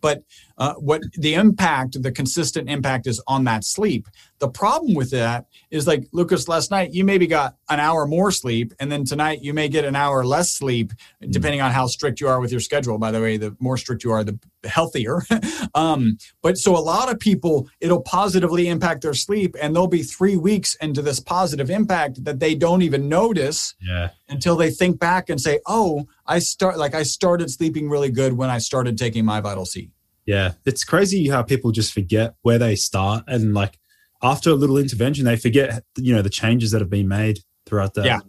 but 0.05 0.21
uh, 0.57 0.73
what 0.75 1.01
the 1.13 1.33
impact, 1.33 2.01
the 2.01 2.11
consistent 2.11 2.69
impact 2.69 3.07
is 3.07 3.21
on 3.27 3.43
that 3.43 3.63
sleep. 3.63 4.07
The 4.39 4.49
problem 4.49 4.93
with 4.93 5.11
that 5.11 5.45
is 5.71 5.87
like 5.87 6.07
Lucas, 6.11 6.47
last 6.47 6.71
night 6.71 6.93
you 6.93 7.03
maybe 7.05 7.27
got 7.27 7.55
an 7.69 7.79
hour 7.79 8.05
more 8.05 8.31
sleep, 8.31 8.73
and 8.79 8.91
then 8.91 9.05
tonight 9.05 9.41
you 9.41 9.53
may 9.53 9.69
get 9.69 9.85
an 9.85 9.95
hour 9.95 10.25
less 10.25 10.51
sleep, 10.51 10.91
mm. 11.23 11.31
depending 11.31 11.61
on 11.61 11.71
how 11.71 11.87
strict 11.87 12.19
you 12.19 12.27
are 12.27 12.39
with 12.39 12.51
your 12.51 12.59
schedule. 12.59 12.97
By 12.97 13.11
the 13.11 13.21
way, 13.21 13.37
the 13.37 13.55
more 13.59 13.77
strict 13.77 14.03
you 14.03 14.11
are, 14.11 14.23
the 14.23 14.37
healthier. 14.65 15.21
um, 15.75 16.17
but 16.41 16.57
so 16.57 16.75
a 16.75 16.79
lot 16.79 17.11
of 17.11 17.19
people, 17.19 17.69
it'll 17.79 18.01
positively 18.01 18.67
impact 18.67 19.01
their 19.01 19.13
sleep, 19.13 19.55
and 19.61 19.75
they'll 19.75 19.87
be 19.87 20.03
three 20.03 20.37
weeks 20.37 20.75
into 20.75 21.01
this 21.01 21.19
positive 21.19 21.69
impact 21.69 22.23
that 22.25 22.39
they 22.39 22.55
don't 22.55 22.81
even 22.81 23.07
notice 23.07 23.75
yeah. 23.81 24.09
until 24.29 24.55
they 24.55 24.69
think 24.69 24.99
back 24.99 25.29
and 25.29 25.39
say, 25.39 25.59
"Oh, 25.65 26.07
I 26.25 26.39
start 26.39 26.77
like 26.77 26.93
I 26.93 27.03
started 27.03 27.49
sleeping 27.49 27.89
really 27.89 28.11
good 28.11 28.33
when 28.33 28.49
I 28.49 28.57
started 28.57 28.97
taking 28.97 29.23
MyVital 29.23 29.65
C." 29.65 29.91
Yeah, 30.25 30.53
it's 30.65 30.83
crazy 30.83 31.29
how 31.29 31.43
people 31.43 31.71
just 31.71 31.93
forget 31.93 32.35
where 32.41 32.57
they 32.57 32.75
start 32.75 33.23
and 33.27 33.53
like 33.53 33.77
after 34.25 34.49
a 34.49 34.55
little 34.55 34.77
intervention, 34.77 35.25
they 35.25 35.37
forget 35.37 35.83
you 35.97 36.13
know 36.13 36.21
the 36.21 36.29
changes 36.29 36.71
that 36.71 36.81
have 36.81 36.89
been 36.89 37.07
made 37.07 37.39
throughout 37.65 37.93
the 37.93 38.05
yeah. 38.05 38.19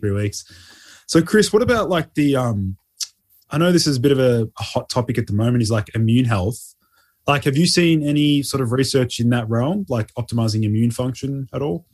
three 0.00 0.10
weeks. 0.12 0.44
So, 1.06 1.22
Chris, 1.22 1.52
what 1.52 1.62
about 1.62 1.88
like 1.88 2.14
the 2.14 2.36
um? 2.36 2.76
I 3.50 3.58
know 3.58 3.70
this 3.70 3.86
is 3.86 3.96
a 3.96 4.00
bit 4.00 4.12
of 4.12 4.18
a, 4.18 4.48
a 4.58 4.62
hot 4.62 4.88
topic 4.88 5.18
at 5.18 5.26
the 5.26 5.32
moment. 5.32 5.62
Is 5.62 5.70
like 5.70 5.94
immune 5.94 6.24
health. 6.26 6.74
Like, 7.26 7.44
have 7.44 7.56
you 7.56 7.66
seen 7.66 8.02
any 8.06 8.42
sort 8.42 8.60
of 8.60 8.70
research 8.70 9.18
in 9.18 9.30
that 9.30 9.48
realm, 9.48 9.84
like 9.88 10.14
optimizing 10.14 10.64
immune 10.64 10.92
function 10.92 11.48
at 11.52 11.62
all? 11.62 11.86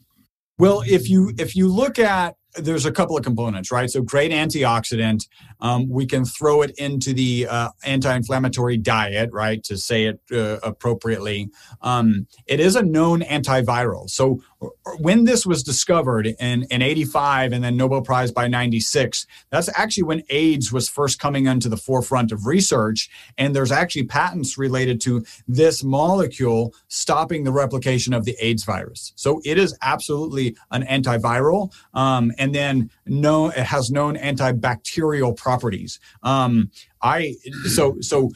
Well, 0.59 0.83
if 0.87 1.09
you 1.09 1.33
if 1.39 1.57
you 1.57 1.69
look 1.69 1.99
at 1.99 2.37
there's 2.57 2.85
a 2.85 2.93
couple 2.93 3.17
of 3.17 3.25
components, 3.25 3.71
right? 3.71 3.91
So 3.91 4.03
great 4.03 4.31
antioxidant. 4.31 5.27
Um, 5.61 5.89
we 5.89 6.07
can 6.07 6.25
throw 6.25 6.63
it 6.63 6.73
into 6.79 7.15
the 7.15 7.47
uh, 7.49 7.71
anti-inflammatory 7.85 8.77
diet, 8.77 9.31
right? 9.33 9.63
To 9.65 9.79
say 9.79 10.05
it 10.05 10.21
uh, 10.33 10.59
appropriately. 10.63 11.51
Um, 11.81 12.27
it 12.47 12.61
is 12.61 12.77
a 12.77 12.83
known 12.83 13.23
antiviral. 13.23 14.11
So 14.11 14.43
uh, 14.61 14.69
when 14.99 15.25
this 15.25 15.47
was 15.47 15.63
discovered 15.63 16.27
in, 16.27 16.65
in 16.65 16.83
85 16.83 17.53
and 17.53 17.65
then 17.65 17.77
Nobel 17.77 18.03
Prize 18.03 18.31
by 18.31 18.49
96, 18.49 19.27
that's 19.51 19.71
actually 19.75 20.03
when 20.03 20.23
AIDS 20.29 20.73
was 20.73 20.89
first 20.89 21.19
coming 21.19 21.47
into 21.47 21.69
the 21.69 21.77
forefront 21.77 22.33
of 22.33 22.47
research. 22.47 23.09
And 23.39 23.57
there's 23.57 23.73
actually 23.73 24.05
patents 24.05 24.59
related 24.59 25.01
to 25.03 25.25
this 25.49 25.83
molecule 25.83 26.75
stopping 26.89 27.45
the 27.45 27.53
replication 27.53 28.13
of 28.13 28.25
the 28.25 28.37
AIDS 28.41 28.65
virus. 28.65 29.13
So 29.17 29.41
it 29.45 29.59
is 29.59 29.77
absolutely 29.81 30.57
an 30.71 30.83
antiviral. 30.83 31.73
Um, 31.95 32.33
and 32.43 32.53
then 32.53 32.91
no, 33.07 33.51
it 33.51 33.57
has 33.57 33.93
known 33.93 34.17
antibacterial 34.17 35.37
properties. 35.37 36.01
Um, 36.25 36.73
I 37.01 37.37
so 37.69 37.97
so 38.01 38.33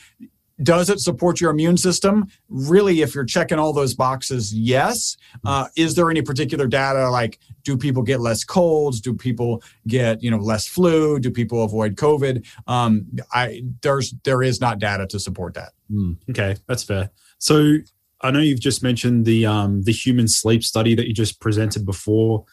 does 0.63 0.89
it 0.89 1.01
support 1.01 1.41
your 1.41 1.51
immune 1.51 1.77
system? 1.77 2.29
Really, 2.49 3.03
if 3.03 3.15
you're 3.15 3.25
checking 3.25 3.59
all 3.59 3.73
those 3.73 3.95
boxes, 3.95 4.55
yes. 4.55 5.17
Uh, 5.45 5.67
is 5.77 5.97
there 5.97 6.09
any 6.09 6.23
particular 6.23 6.69
data 6.69 7.11
like 7.11 7.41
do 7.65 7.77
people 7.77 8.03
get 8.03 8.21
less 8.21 8.45
colds? 8.45 9.01
Do 9.01 9.13
people 9.13 9.61
get 9.89 10.23
you 10.23 10.31
know 10.31 10.39
less 10.39 10.69
flu? 10.69 11.19
Do 11.19 11.33
people 11.33 11.65
avoid 11.65 11.97
COVID? 11.97 12.47
Um, 12.69 13.07
I 13.33 13.63
there's 13.83 14.15
there 14.23 14.43
is 14.43 14.61
not 14.61 14.79
data 14.79 15.09
to 15.09 15.19
support 15.19 15.55
that. 15.55 15.73
Mm, 15.91 16.17
okay, 16.31 16.55
that's 16.69 16.85
fair. 16.85 17.11
So 17.39 17.79
I 18.21 18.31
know 18.31 18.39
you've 18.39 18.61
just 18.61 18.85
mentioned 18.85 19.27
the 19.27 19.47
um, 19.47 19.83
the 19.83 19.93
human 19.93 20.29
sleep 20.29 20.63
study 20.63 20.95
that 20.95 21.09
you 21.09 21.13
just 21.13 21.41
presented 21.41 21.85
before. 21.85 22.45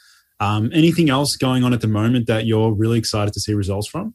Um, 0.44 0.70
anything 0.74 1.10
else 1.10 1.38
going 1.38 1.64
on 1.64 1.72
at 1.74 1.80
the 1.80 1.88
moment 1.88 2.28
that 2.28 2.46
you're 2.46 2.74
really 2.74 3.00
excited 3.00 3.34
to 3.34 3.40
see 3.40 3.54
results 3.54 3.88
from? 3.88 4.14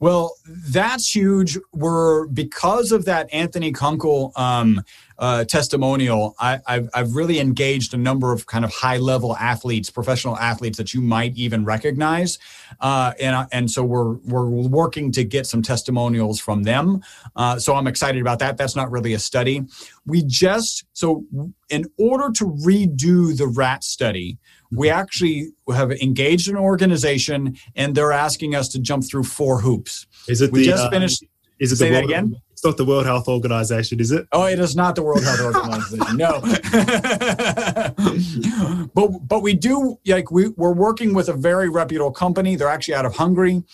Well, 0.00 0.34
that's 0.46 1.14
huge. 1.14 1.58
We're 1.72 2.26
because 2.26 2.90
of 2.90 3.04
that 3.04 3.32
Anthony 3.32 3.70
Kunkel 3.70 4.32
um, 4.34 4.82
uh, 5.18 5.44
testimonial. 5.44 6.34
I, 6.40 6.58
have 6.66 6.88
I've 6.92 7.14
really 7.14 7.38
engaged 7.38 7.94
a 7.94 7.96
number 7.96 8.32
of 8.32 8.46
kind 8.46 8.64
of 8.64 8.72
high 8.72 8.96
level 8.96 9.36
athletes, 9.36 9.90
professional 9.90 10.36
athletes 10.36 10.76
that 10.78 10.92
you 10.92 11.00
might 11.02 11.36
even 11.36 11.64
recognize, 11.64 12.40
uh, 12.80 13.12
and 13.20 13.46
and 13.52 13.70
so 13.70 13.84
we're 13.84 14.14
we're 14.24 14.46
working 14.46 15.12
to 15.12 15.22
get 15.22 15.46
some 15.46 15.62
testimonials 15.62 16.40
from 16.40 16.64
them. 16.64 17.00
Uh, 17.36 17.60
so 17.60 17.76
I'm 17.76 17.86
excited 17.86 18.20
about 18.20 18.40
that. 18.40 18.56
That's 18.56 18.74
not 18.74 18.90
really 18.90 19.12
a 19.12 19.20
study. 19.20 19.62
We 20.04 20.24
just 20.26 20.84
so 20.94 21.24
in 21.68 21.84
order 21.96 22.32
to 22.38 22.46
redo 22.46 23.36
the 23.36 23.46
rat 23.46 23.84
study, 23.84 24.38
we 24.74 24.90
actually 24.90 25.52
have 25.74 25.92
engaged 25.92 26.48
an 26.48 26.56
organization 26.56 27.56
and 27.76 27.94
they're 27.94 28.12
asking 28.12 28.54
us 28.54 28.68
to 28.70 28.80
jump 28.80 29.04
through 29.08 29.24
four 29.24 29.60
hoops. 29.60 30.06
Is 30.28 30.40
it 30.40 30.52
we 30.52 30.60
the, 30.60 30.66
just 30.66 30.86
uh, 30.86 30.90
finished? 30.90 31.24
Is 31.58 31.72
it 31.72 31.76
say 31.76 31.88
the 31.88 31.96
that 31.96 32.04
again? 32.04 32.36
It's 32.50 32.64
not 32.64 32.76
the 32.76 32.84
World 32.84 33.06
Health 33.06 33.26
Organization, 33.28 33.98
is 33.98 34.12
it? 34.12 34.28
Oh, 34.30 34.44
it 34.44 34.60
is 34.60 34.76
not 34.76 34.94
the 34.94 35.02
World 35.02 35.24
Health 35.24 35.40
Organization. 35.56 36.16
no. 36.16 36.40
but 38.94 39.08
but 39.26 39.42
we 39.42 39.54
do 39.54 39.98
like 40.06 40.30
we, 40.30 40.50
we're 40.50 40.72
working 40.72 41.12
with 41.12 41.28
a 41.28 41.32
very 41.32 41.68
reputable 41.68 42.12
company. 42.12 42.54
They're 42.56 42.68
actually 42.68 42.94
out 42.94 43.04
of 43.04 43.16
Hungary 43.16 43.64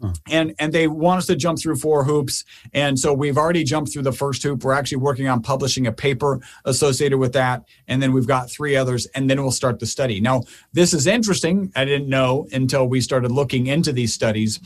Hmm. 0.00 0.10
and 0.30 0.54
and 0.58 0.74
they 0.74 0.88
want 0.88 1.18
us 1.18 1.26
to 1.26 1.36
jump 1.36 1.58
through 1.58 1.76
four 1.76 2.04
hoops. 2.04 2.44
And 2.74 2.98
so 2.98 3.14
we've 3.14 3.38
already 3.38 3.64
jumped 3.64 3.92
through 3.92 4.02
the 4.02 4.12
first 4.12 4.42
hoop. 4.42 4.62
We're 4.62 4.74
actually 4.74 4.98
working 4.98 5.26
on 5.26 5.40
publishing 5.40 5.86
a 5.86 5.92
paper 5.92 6.38
associated 6.66 7.16
with 7.16 7.32
that. 7.32 7.62
And 7.88 8.02
then 8.02 8.12
we've 8.12 8.26
got 8.26 8.50
three 8.50 8.76
others 8.76 9.06
and 9.14 9.30
then 9.30 9.40
we'll 9.40 9.52
start 9.52 9.78
the 9.78 9.86
study. 9.86 10.20
Now 10.20 10.42
this 10.74 10.92
is 10.92 11.06
interesting. 11.06 11.72
I 11.74 11.86
didn't 11.86 12.10
know 12.10 12.46
until 12.52 12.86
we 12.86 13.00
started 13.00 13.30
looking 13.30 13.68
into 13.68 13.90
these 13.90 14.12
studies. 14.12 14.60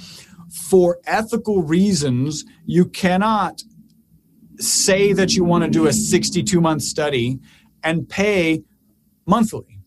For 0.69 0.99
ethical 1.07 1.63
reasons 1.63 2.45
you 2.67 2.87
cannot 2.87 3.63
say 4.59 5.13
that 5.13 5.37
you 5.37 5.45
want 5.45 5.63
to 5.63 5.71
do 5.71 5.87
a 5.87 5.93
62 5.93 6.61
month 6.61 6.83
study 6.83 7.39
and 7.85 8.09
pay 8.09 8.65
monthly. 9.27 9.79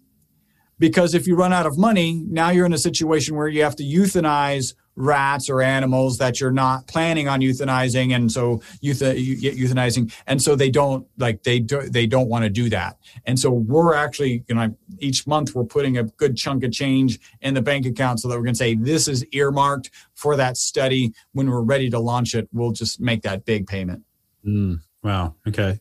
Because 0.79 1.13
if 1.13 1.27
you 1.27 1.35
run 1.35 1.51
out 1.51 1.65
of 1.65 1.77
money 1.77 2.23
now 2.29 2.49
you're 2.49 2.65
in 2.65 2.71
a 2.71 2.77
situation 2.77 3.35
where 3.35 3.49
you 3.49 3.61
have 3.61 3.75
to 3.75 3.83
euthanize 3.83 4.73
rats 4.95 5.49
or 5.49 5.61
animals 5.61 6.17
that 6.19 6.39
you're 6.39 6.51
not 6.51 6.87
planning 6.87 7.27
on 7.27 7.41
euthanizing 7.41 8.15
and 8.15 8.31
so 8.31 8.57
euth- 8.83 9.57
euthanizing 9.57 10.13
and 10.27 10.41
so 10.41 10.55
they 10.55 10.69
don't 10.69 11.07
like 11.17 11.43
they 11.43 11.59
do 11.59 11.81
they 11.89 12.05
don't 12.05 12.29
want 12.29 12.43
to 12.43 12.49
do 12.49 12.69
that. 12.69 12.97
And 13.25 13.39
so 13.39 13.49
we're 13.49 13.95
actually 13.95 14.43
you 14.47 14.55
know 14.55 14.75
each 14.99 15.25
month 15.25 15.55
we're 15.55 15.63
putting 15.63 15.97
a 15.97 16.03
good 16.03 16.35
chunk 16.35 16.63
of 16.63 16.71
change 16.71 17.19
in 17.41 17.53
the 17.53 17.61
bank 17.61 17.85
account 17.85 18.19
so 18.19 18.27
that 18.27 18.35
we're 18.35 18.43
going 18.43 18.53
to 18.53 18.57
say 18.57 18.75
this 18.75 19.07
is 19.07 19.25
earmarked 19.31 19.89
for 20.13 20.35
that 20.35 20.57
study. 20.57 21.13
When 21.33 21.49
we're 21.49 21.61
ready 21.61 21.89
to 21.89 21.99
launch 21.99 22.35
it 22.35 22.47
we'll 22.51 22.71
just 22.71 22.99
make 22.99 23.23
that 23.23 23.45
big 23.45 23.67
payment. 23.67 24.03
Mm, 24.45 24.79
wow 25.01 25.35
okay. 25.47 25.79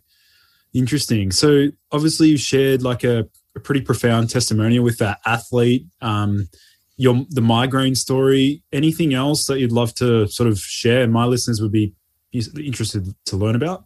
Interesting. 0.74 1.32
So 1.32 1.68
obviously 1.90 2.28
you 2.28 2.38
shared 2.38 2.82
like 2.82 3.04
a, 3.04 3.28
a 3.54 3.60
pretty 3.60 3.82
profound 3.82 4.30
testimonial 4.30 4.82
with 4.82 4.98
that 4.98 5.18
athlete. 5.26 5.86
Um, 6.00 6.48
your 6.96 7.24
the 7.30 7.40
migraine 7.40 7.94
story. 7.94 8.62
Anything 8.72 9.14
else 9.14 9.46
that 9.46 9.60
you'd 9.60 9.72
love 9.72 9.94
to 9.96 10.26
sort 10.28 10.48
of 10.48 10.58
share? 10.58 11.06
My 11.06 11.24
listeners 11.24 11.60
would 11.60 11.72
be 11.72 11.94
interested 12.32 13.14
to 13.26 13.36
learn 13.36 13.54
about. 13.54 13.84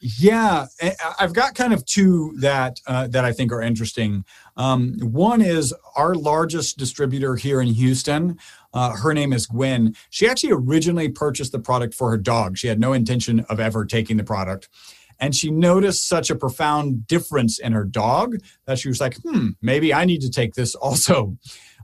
Yeah, 0.00 0.66
I've 1.18 1.32
got 1.32 1.56
kind 1.56 1.72
of 1.72 1.84
two 1.84 2.32
that 2.38 2.78
uh, 2.86 3.08
that 3.08 3.24
I 3.24 3.32
think 3.32 3.50
are 3.50 3.62
interesting. 3.62 4.24
Um, 4.56 4.96
one 5.00 5.42
is 5.42 5.74
our 5.96 6.14
largest 6.14 6.78
distributor 6.78 7.34
here 7.34 7.60
in 7.60 7.68
Houston. 7.68 8.38
Uh, 8.72 8.94
her 8.96 9.12
name 9.12 9.32
is 9.32 9.46
Gwen. 9.46 9.96
She 10.10 10.28
actually 10.28 10.52
originally 10.52 11.08
purchased 11.08 11.50
the 11.50 11.58
product 11.58 11.94
for 11.94 12.10
her 12.10 12.18
dog. 12.18 12.58
She 12.58 12.68
had 12.68 12.78
no 12.78 12.92
intention 12.92 13.40
of 13.48 13.58
ever 13.58 13.84
taking 13.84 14.18
the 14.18 14.24
product. 14.24 14.68
And 15.20 15.34
she 15.34 15.50
noticed 15.50 16.06
such 16.06 16.30
a 16.30 16.36
profound 16.36 17.06
difference 17.08 17.58
in 17.58 17.72
her 17.72 17.84
dog 17.84 18.36
that 18.66 18.78
she 18.78 18.88
was 18.88 19.00
like, 19.00 19.16
hmm, 19.24 19.48
maybe 19.60 19.92
I 19.92 20.04
need 20.04 20.20
to 20.20 20.30
take 20.30 20.54
this 20.54 20.76
also. 20.76 21.36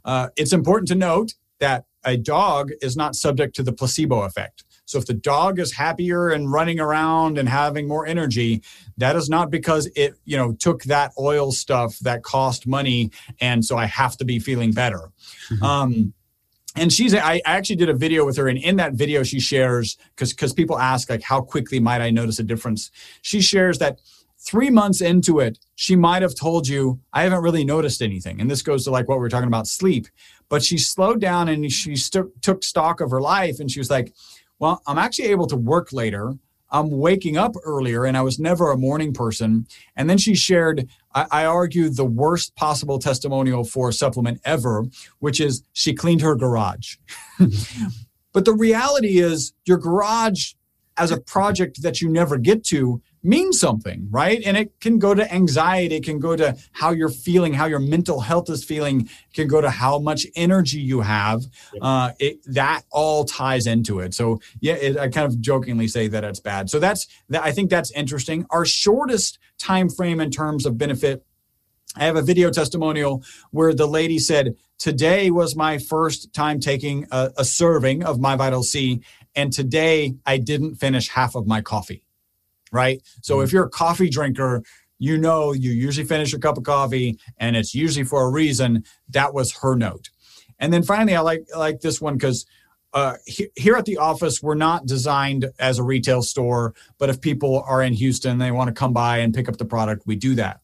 Uh, 0.04 0.28
it's 0.36 0.52
important 0.52 0.88
to 0.88 0.94
note 0.94 1.34
that 1.60 1.84
a 2.04 2.16
dog 2.16 2.70
is 2.82 2.96
not 2.96 3.14
subject 3.14 3.54
to 3.56 3.62
the 3.62 3.72
placebo 3.72 4.22
effect. 4.22 4.64
So 4.86 4.98
if 4.98 5.06
the 5.06 5.14
dog 5.14 5.58
is 5.58 5.72
happier 5.72 6.28
and 6.28 6.52
running 6.52 6.78
around 6.78 7.38
and 7.38 7.48
having 7.48 7.88
more 7.88 8.06
energy, 8.06 8.62
that 8.98 9.16
is 9.16 9.30
not 9.30 9.50
because 9.50 9.88
it, 9.96 10.14
you 10.24 10.36
know, 10.36 10.52
took 10.52 10.82
that 10.84 11.12
oil 11.18 11.52
stuff 11.52 11.98
that 12.00 12.22
cost 12.22 12.66
money 12.66 13.10
and 13.40 13.64
so 13.64 13.76
I 13.76 13.86
have 13.86 14.16
to 14.18 14.24
be 14.24 14.38
feeling 14.38 14.72
better. 14.72 15.10
Mm-hmm. 15.50 15.62
Um, 15.62 16.14
and 16.76 16.92
she's 16.92 17.14
I 17.14 17.40
actually 17.44 17.76
did 17.76 17.88
a 17.88 17.94
video 17.94 18.26
with 18.26 18.36
her 18.36 18.48
and 18.48 18.58
in 18.58 18.76
that 18.76 18.94
video 18.94 19.22
she 19.22 19.38
shares 19.38 19.96
because 20.14 20.32
because 20.32 20.52
people 20.52 20.78
ask 20.78 21.08
like 21.08 21.22
how 21.22 21.40
quickly 21.40 21.78
might 21.78 22.00
I 22.00 22.10
notice 22.10 22.38
a 22.38 22.42
difference. 22.42 22.90
She 23.22 23.40
shares 23.40 23.78
that 23.78 24.00
three 24.44 24.70
months 24.70 25.00
into 25.00 25.40
it, 25.40 25.58
she 25.74 25.96
might 25.96 26.22
have 26.22 26.34
told 26.34 26.68
you, 26.68 27.00
I 27.12 27.22
haven't 27.22 27.42
really 27.42 27.64
noticed 27.64 28.02
anything. 28.02 28.40
And 28.40 28.50
this 28.50 28.62
goes 28.62 28.84
to 28.84 28.90
like 28.90 29.08
what 29.08 29.18
we 29.18 29.26
are 29.26 29.30
talking 29.30 29.48
about 29.48 29.66
sleep. 29.66 30.06
But 30.48 30.62
she 30.62 30.78
slowed 30.78 31.20
down 31.20 31.48
and 31.48 31.70
she 31.72 31.96
st- 31.96 32.42
took 32.42 32.62
stock 32.62 33.00
of 33.00 33.10
her 33.10 33.20
life 33.20 33.58
and 33.58 33.70
she 33.70 33.80
was 33.80 33.90
like, 33.90 34.12
Well, 34.58 34.82
I'm 34.86 34.98
actually 34.98 35.28
able 35.28 35.46
to 35.48 35.56
work 35.56 35.92
later. 35.92 36.34
I'm 36.70 36.90
waking 36.90 37.36
up 37.36 37.54
earlier 37.64 38.04
and 38.04 38.16
I 38.16 38.22
was 38.22 38.38
never 38.38 38.70
a 38.70 38.76
morning 38.76 39.12
person. 39.12 39.66
And 39.96 40.10
then 40.10 40.18
she 40.18 40.34
shared, 40.34 40.88
I, 41.14 41.26
I 41.30 41.44
argued 41.46 41.96
the 41.96 42.04
worst 42.04 42.54
possible 42.56 42.98
testimonial 42.98 43.64
for 43.64 43.88
a 43.88 43.92
supplement 43.92 44.40
ever, 44.44 44.84
which 45.20 45.40
is 45.40 45.62
she 45.72 45.94
cleaned 45.94 46.20
her 46.20 46.34
garage. 46.34 46.96
but 48.32 48.44
the 48.44 48.54
reality 48.54 49.18
is, 49.18 49.52
your 49.64 49.78
garage 49.78 50.54
as 50.96 51.10
a 51.10 51.20
project 51.20 51.82
that 51.82 52.00
you 52.00 52.08
never 52.08 52.38
get 52.38 52.64
to 52.64 53.00
means 53.24 53.58
something, 53.58 54.06
right? 54.10 54.42
And 54.44 54.56
it 54.56 54.78
can 54.80 54.98
go 54.98 55.14
to 55.14 55.34
anxiety, 55.34 55.96
it 55.96 56.04
can 56.04 56.20
go 56.20 56.36
to 56.36 56.56
how 56.72 56.90
you're 56.90 57.08
feeling, 57.08 57.54
how 57.54 57.64
your 57.64 57.78
mental 57.80 58.20
health 58.20 58.50
is 58.50 58.62
feeling, 58.62 59.08
can 59.32 59.48
go 59.48 59.60
to 59.60 59.70
how 59.70 59.98
much 59.98 60.26
energy 60.36 60.78
you 60.78 61.00
have. 61.00 61.44
Uh, 61.80 62.12
it, 62.18 62.38
that 62.44 62.82
all 62.90 63.24
ties 63.24 63.66
into 63.66 64.00
it. 64.00 64.14
So 64.14 64.40
yeah, 64.60 64.74
it, 64.74 64.98
I 64.98 65.08
kind 65.08 65.26
of 65.26 65.40
jokingly 65.40 65.88
say 65.88 66.06
that 66.08 66.22
it's 66.22 66.40
bad. 66.40 66.68
So 66.68 66.78
that's 66.78 67.06
that. 67.30 67.42
I 67.42 67.50
think 67.50 67.70
that's 67.70 67.90
interesting. 67.92 68.46
Our 68.50 68.66
shortest 68.66 69.38
time 69.58 69.88
frame 69.88 70.20
in 70.20 70.30
terms 70.30 70.66
of 70.66 70.76
benefit. 70.76 71.24
I 71.96 72.04
have 72.04 72.16
a 72.16 72.22
video 72.22 72.50
testimonial 72.50 73.22
where 73.52 73.72
the 73.72 73.86
lady 73.86 74.18
said, 74.18 74.56
Today 74.78 75.30
was 75.30 75.54
my 75.54 75.78
first 75.78 76.34
time 76.34 76.58
taking 76.58 77.06
a, 77.12 77.30
a 77.38 77.44
serving 77.44 78.02
of 78.02 78.18
MyVital 78.18 78.64
C, 78.64 79.00
and 79.36 79.52
today 79.52 80.16
I 80.26 80.38
didn't 80.38 80.74
finish 80.74 81.08
half 81.08 81.36
of 81.36 81.46
my 81.46 81.62
coffee 81.62 82.03
right? 82.74 83.00
So 83.22 83.40
if 83.40 83.48
mm-hmm. 83.48 83.56
you're 83.56 83.66
a 83.66 83.70
coffee 83.70 84.10
drinker, 84.10 84.62
you 84.98 85.16
know 85.16 85.52
you 85.52 85.70
usually 85.70 86.06
finish 86.06 86.32
your 86.32 86.40
cup 86.40 86.58
of 86.58 86.64
coffee 86.64 87.18
and 87.38 87.56
it's 87.56 87.74
usually 87.74 88.04
for 88.04 88.22
a 88.22 88.30
reason. 88.30 88.84
That 89.08 89.34
was 89.34 89.52
her 89.58 89.74
note. 89.74 90.10
And 90.58 90.72
then 90.72 90.82
finally, 90.82 91.16
I 91.16 91.20
like 91.20 91.46
I 91.54 91.58
like 91.58 91.80
this 91.80 92.00
one 92.00 92.14
because 92.14 92.46
uh, 92.92 93.16
he, 93.26 93.48
here 93.56 93.74
at 93.74 93.86
the 93.86 93.98
office, 93.98 94.40
we're 94.40 94.54
not 94.54 94.86
designed 94.86 95.50
as 95.58 95.78
a 95.78 95.82
retail 95.82 96.22
store, 96.22 96.74
but 96.98 97.10
if 97.10 97.20
people 97.20 97.64
are 97.66 97.82
in 97.82 97.92
Houston, 97.92 98.38
they 98.38 98.52
want 98.52 98.68
to 98.68 98.72
come 98.74 98.92
by 98.92 99.18
and 99.18 99.34
pick 99.34 99.48
up 99.48 99.56
the 99.56 99.64
product, 99.64 100.06
we 100.06 100.14
do 100.14 100.36
that. 100.36 100.60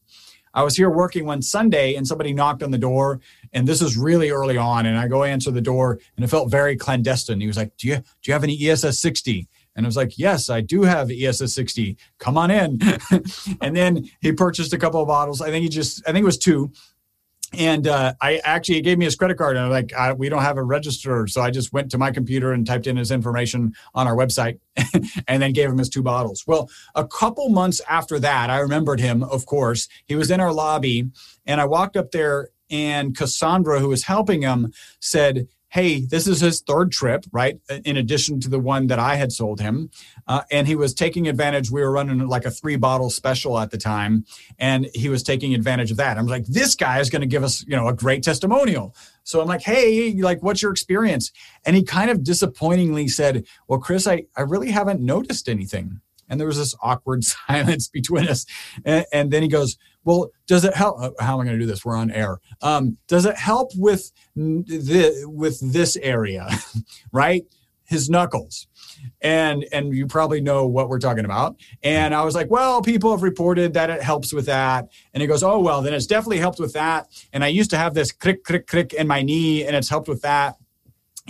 I 0.54 0.62
was 0.62 0.76
here 0.76 0.90
working 0.90 1.26
one 1.26 1.42
Sunday 1.42 1.94
and 1.94 2.06
somebody 2.06 2.32
knocked 2.32 2.62
on 2.62 2.70
the 2.70 2.78
door, 2.78 3.20
and 3.52 3.66
this 3.66 3.82
is 3.82 3.96
really 3.96 4.30
early 4.30 4.56
on. 4.56 4.86
And 4.86 4.98
I 4.98 5.06
go 5.06 5.24
answer 5.24 5.50
the 5.50 5.60
door, 5.60 5.98
and 6.16 6.24
it 6.24 6.28
felt 6.28 6.50
very 6.50 6.76
clandestine. 6.76 7.40
He 7.40 7.46
was 7.46 7.56
like, 7.56 7.76
"Do 7.76 7.88
you 7.88 7.96
do 7.96 8.04
you 8.24 8.32
have 8.32 8.44
any 8.44 8.58
ESS 8.68 8.98
60?" 8.98 9.48
And 9.76 9.86
I 9.86 9.88
was 9.88 9.96
like, 9.96 10.18
yes, 10.18 10.50
I 10.50 10.60
do 10.60 10.82
have 10.82 11.10
ESS 11.10 11.54
60. 11.54 11.96
Come 12.18 12.36
on 12.36 12.50
in. 12.50 12.80
and 13.60 13.76
then 13.76 14.10
he 14.20 14.32
purchased 14.32 14.72
a 14.72 14.78
couple 14.78 15.00
of 15.00 15.08
bottles. 15.08 15.40
I 15.40 15.50
think 15.50 15.62
he 15.62 15.68
just, 15.68 16.02
I 16.06 16.12
think 16.12 16.22
it 16.22 16.26
was 16.26 16.38
two. 16.38 16.72
And 17.52 17.88
uh, 17.88 18.14
I 18.20 18.40
actually 18.44 18.76
he 18.76 18.80
gave 18.80 18.96
me 18.96 19.04
his 19.06 19.16
credit 19.16 19.36
card, 19.36 19.56
and 19.56 19.66
I'm 19.66 19.72
like, 19.72 20.18
we 20.18 20.28
don't 20.28 20.42
have 20.42 20.56
a 20.56 20.62
register, 20.62 21.26
so 21.26 21.40
I 21.40 21.50
just 21.50 21.72
went 21.72 21.90
to 21.90 21.98
my 21.98 22.12
computer 22.12 22.52
and 22.52 22.64
typed 22.64 22.86
in 22.86 22.96
his 22.96 23.10
information 23.10 23.74
on 23.92 24.06
our 24.06 24.14
website, 24.14 24.60
and 25.26 25.42
then 25.42 25.52
gave 25.52 25.68
him 25.68 25.78
his 25.78 25.88
two 25.88 26.02
bottles. 26.02 26.44
Well, 26.46 26.70
a 26.94 27.04
couple 27.06 27.48
months 27.48 27.80
after 27.88 28.20
that, 28.20 28.50
I 28.50 28.60
remembered 28.60 29.00
him. 29.00 29.24
Of 29.24 29.46
course, 29.46 29.88
he 30.06 30.14
was 30.14 30.30
in 30.30 30.38
our 30.38 30.52
lobby, 30.52 31.10
and 31.44 31.60
I 31.60 31.64
walked 31.64 31.96
up 31.96 32.12
there, 32.12 32.50
and 32.70 33.16
Cassandra, 33.16 33.80
who 33.80 33.88
was 33.88 34.04
helping 34.04 34.42
him, 34.42 34.72
said, 35.00 35.48
hey, 35.70 36.00
this 36.00 36.26
is 36.26 36.40
his 36.40 36.60
third 36.60 36.90
trip, 36.90 37.24
right? 37.30 37.58
In 37.84 37.96
addition 37.96 38.40
to 38.40 38.48
the 38.48 38.58
one 38.58 38.88
that 38.88 38.98
I 38.98 39.14
had 39.14 39.32
sold 39.32 39.60
him. 39.60 39.90
Uh, 40.26 40.42
and 40.50 40.66
he 40.66 40.74
was 40.74 40.92
taking 40.92 41.28
advantage. 41.28 41.70
We 41.70 41.80
were 41.80 41.92
running 41.92 42.26
like 42.26 42.44
a 42.44 42.50
three 42.50 42.76
bottle 42.76 43.08
special 43.08 43.58
at 43.58 43.70
the 43.70 43.78
time. 43.78 44.24
And 44.58 44.88
he 44.94 45.08
was 45.08 45.22
taking 45.22 45.54
advantage 45.54 45.92
of 45.92 45.96
that. 45.98 46.18
I'm 46.18 46.26
like, 46.26 46.44
this 46.46 46.74
guy 46.74 46.98
is 46.98 47.08
going 47.08 47.22
to 47.22 47.26
give 47.26 47.44
us, 47.44 47.64
you 47.68 47.76
know, 47.76 47.86
a 47.86 47.94
great 47.94 48.24
testimonial. 48.24 48.94
So 49.22 49.40
I'm 49.40 49.46
like, 49.46 49.62
hey, 49.62 50.12
like, 50.14 50.42
what's 50.42 50.60
your 50.60 50.72
experience? 50.72 51.30
And 51.64 51.76
he 51.76 51.84
kind 51.84 52.10
of 52.10 52.24
disappointingly 52.24 53.06
said, 53.06 53.46
well, 53.68 53.78
Chris, 53.78 54.08
I, 54.08 54.24
I 54.36 54.42
really 54.42 54.70
haven't 54.72 55.00
noticed 55.00 55.48
anything. 55.48 56.00
And 56.28 56.40
there 56.40 56.48
was 56.48 56.58
this 56.58 56.74
awkward 56.82 57.22
silence 57.46 57.88
between 57.88 58.28
us. 58.28 58.44
And, 58.84 59.04
and 59.12 59.30
then 59.30 59.42
he 59.42 59.48
goes, 59.48 59.76
Well, 60.04 60.30
does 60.46 60.64
it 60.64 60.74
help? 60.74 61.00
Uh, 61.00 61.10
how 61.20 61.34
am 61.34 61.40
I 61.40 61.44
going 61.44 61.58
to 61.58 61.64
do 61.64 61.70
this? 61.70 61.84
We're 61.84 61.96
on 61.96 62.10
air. 62.10 62.38
Um, 62.62 62.96
does 63.06 63.26
it 63.26 63.36
help 63.36 63.70
with, 63.76 64.10
the, 64.34 65.24
with 65.26 65.60
this 65.72 65.96
area, 65.96 66.48
right? 67.12 67.44
His 67.84 68.08
knuckles 68.08 68.68
and 69.22 69.64
and 69.72 69.94
you 69.94 70.06
probably 70.06 70.40
know 70.40 70.66
what 70.66 70.88
we're 70.88 70.98
talking 70.98 71.24
about 71.24 71.56
and 71.82 72.14
i 72.14 72.22
was 72.22 72.34
like 72.34 72.50
well 72.50 72.80
people 72.82 73.10
have 73.10 73.22
reported 73.22 73.74
that 73.74 73.90
it 73.90 74.02
helps 74.02 74.32
with 74.32 74.46
that 74.46 74.88
and 75.12 75.20
he 75.20 75.26
goes 75.26 75.42
oh 75.42 75.58
well 75.58 75.82
then 75.82 75.92
it's 75.92 76.06
definitely 76.06 76.38
helped 76.38 76.58
with 76.58 76.72
that 76.72 77.08
and 77.32 77.44
i 77.44 77.46
used 77.46 77.70
to 77.70 77.76
have 77.76 77.94
this 77.94 78.12
crick 78.12 78.44
crick 78.44 78.66
crick 78.66 78.92
in 78.92 79.06
my 79.06 79.22
knee 79.22 79.64
and 79.64 79.76
it's 79.76 79.88
helped 79.88 80.08
with 80.08 80.22
that 80.22 80.56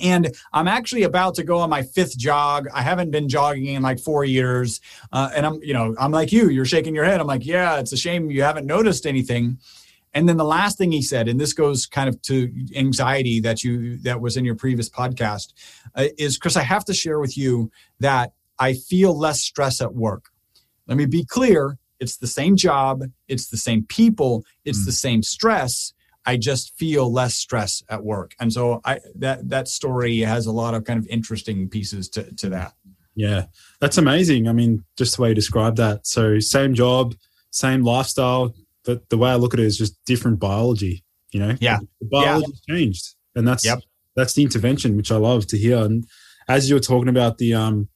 and 0.00 0.34
I'm 0.52 0.68
actually 0.68 1.02
about 1.04 1.34
to 1.36 1.44
go 1.44 1.58
on 1.58 1.70
my 1.70 1.82
fifth 1.82 2.16
jog. 2.16 2.68
I 2.72 2.82
haven't 2.82 3.10
been 3.10 3.28
jogging 3.28 3.66
in 3.66 3.82
like 3.82 3.98
four 3.98 4.24
years. 4.24 4.80
Uh, 5.12 5.30
and 5.34 5.46
I'm, 5.46 5.62
you 5.62 5.74
know, 5.74 5.94
I'm 5.98 6.10
like 6.10 6.32
you, 6.32 6.48
you're 6.48 6.64
shaking 6.64 6.94
your 6.94 7.04
head. 7.04 7.20
I'm 7.20 7.26
like, 7.26 7.46
yeah, 7.46 7.78
it's 7.78 7.92
a 7.92 7.96
shame 7.96 8.30
you 8.30 8.42
haven't 8.42 8.66
noticed 8.66 9.06
anything. 9.06 9.58
And 10.12 10.28
then 10.28 10.36
the 10.36 10.44
last 10.44 10.76
thing 10.76 10.90
he 10.90 11.02
said, 11.02 11.28
and 11.28 11.40
this 11.40 11.52
goes 11.52 11.86
kind 11.86 12.08
of 12.08 12.20
to 12.22 12.52
anxiety 12.74 13.40
that 13.40 13.62
you, 13.62 13.96
that 13.98 14.20
was 14.20 14.36
in 14.36 14.44
your 14.44 14.56
previous 14.56 14.90
podcast, 14.90 15.52
uh, 15.94 16.06
is 16.18 16.36
Chris, 16.36 16.56
I 16.56 16.62
have 16.62 16.84
to 16.86 16.94
share 16.94 17.20
with 17.20 17.38
you 17.38 17.70
that 18.00 18.32
I 18.58 18.74
feel 18.74 19.16
less 19.16 19.40
stress 19.40 19.80
at 19.80 19.94
work. 19.94 20.30
Let 20.88 20.96
me 20.96 21.06
be 21.06 21.24
clear. 21.24 21.78
It's 22.00 22.16
the 22.16 22.26
same 22.26 22.56
job. 22.56 23.04
It's 23.28 23.48
the 23.48 23.56
same 23.56 23.84
people. 23.84 24.44
It's 24.64 24.82
mm. 24.82 24.86
the 24.86 24.92
same 24.92 25.22
stress 25.22 25.92
I 26.30 26.36
just 26.36 26.76
feel 26.78 27.12
less 27.12 27.34
stress 27.34 27.82
at 27.88 28.04
work. 28.04 28.36
And 28.38 28.52
so 28.52 28.80
I 28.84 29.00
that 29.16 29.48
that 29.48 29.66
story 29.66 30.20
has 30.20 30.46
a 30.46 30.52
lot 30.52 30.74
of 30.74 30.84
kind 30.84 31.00
of 31.00 31.06
interesting 31.08 31.68
pieces 31.68 32.08
to, 32.10 32.22
to 32.36 32.48
that. 32.50 32.72
Yeah. 33.16 33.46
That's 33.80 33.98
amazing. 33.98 34.46
I 34.46 34.52
mean, 34.52 34.84
just 34.96 35.16
the 35.16 35.22
way 35.22 35.30
you 35.30 35.34
describe 35.34 35.74
that. 35.76 36.06
So 36.06 36.38
same 36.38 36.72
job, 36.74 37.16
same 37.50 37.82
lifestyle, 37.82 38.54
but 38.84 39.08
the 39.08 39.18
way 39.18 39.30
I 39.30 39.34
look 39.34 39.54
at 39.54 39.60
it 39.60 39.66
is 39.66 39.76
just 39.76 39.96
different 40.04 40.38
biology, 40.38 41.02
you 41.32 41.40
know? 41.40 41.56
Yeah. 41.60 41.80
The 42.00 42.06
biology 42.06 42.52
yeah. 42.68 42.74
changed. 42.76 43.16
And 43.34 43.48
that's 43.48 43.64
yep. 43.64 43.80
that's 44.14 44.34
the 44.34 44.44
intervention, 44.44 44.96
which 44.96 45.10
I 45.10 45.16
love 45.16 45.48
to 45.48 45.58
hear. 45.58 45.78
And 45.78 46.06
as 46.46 46.68
you 46.68 46.76
were 46.76 46.80
talking 46.80 47.08
about 47.08 47.38
the 47.38 47.54
um 47.54 47.88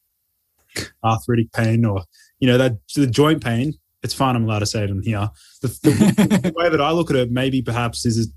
arthritic 1.05 1.53
pain 1.53 1.85
or 1.85 2.03
you 2.41 2.49
know 2.49 2.59
that 2.59 2.72
the 2.97 3.07
joint 3.07 3.45
pain 3.45 3.74
it's 4.05 4.15
fine. 4.15 4.37
I'm 4.37 4.45
allowed 4.45 4.61
to 4.61 4.67
say 4.67 4.85
it 4.85 4.91
in 4.91 5.03
here. 5.03 5.29
The, 5.63 5.69
the, 5.69 6.41
the 6.43 6.53
way 6.55 6.69
that 6.69 6.81
I 6.81 6.93
look 6.93 7.11
at 7.11 7.17
it, 7.17 7.31
maybe 7.33 7.63
perhaps 7.63 8.05
is, 8.07 8.31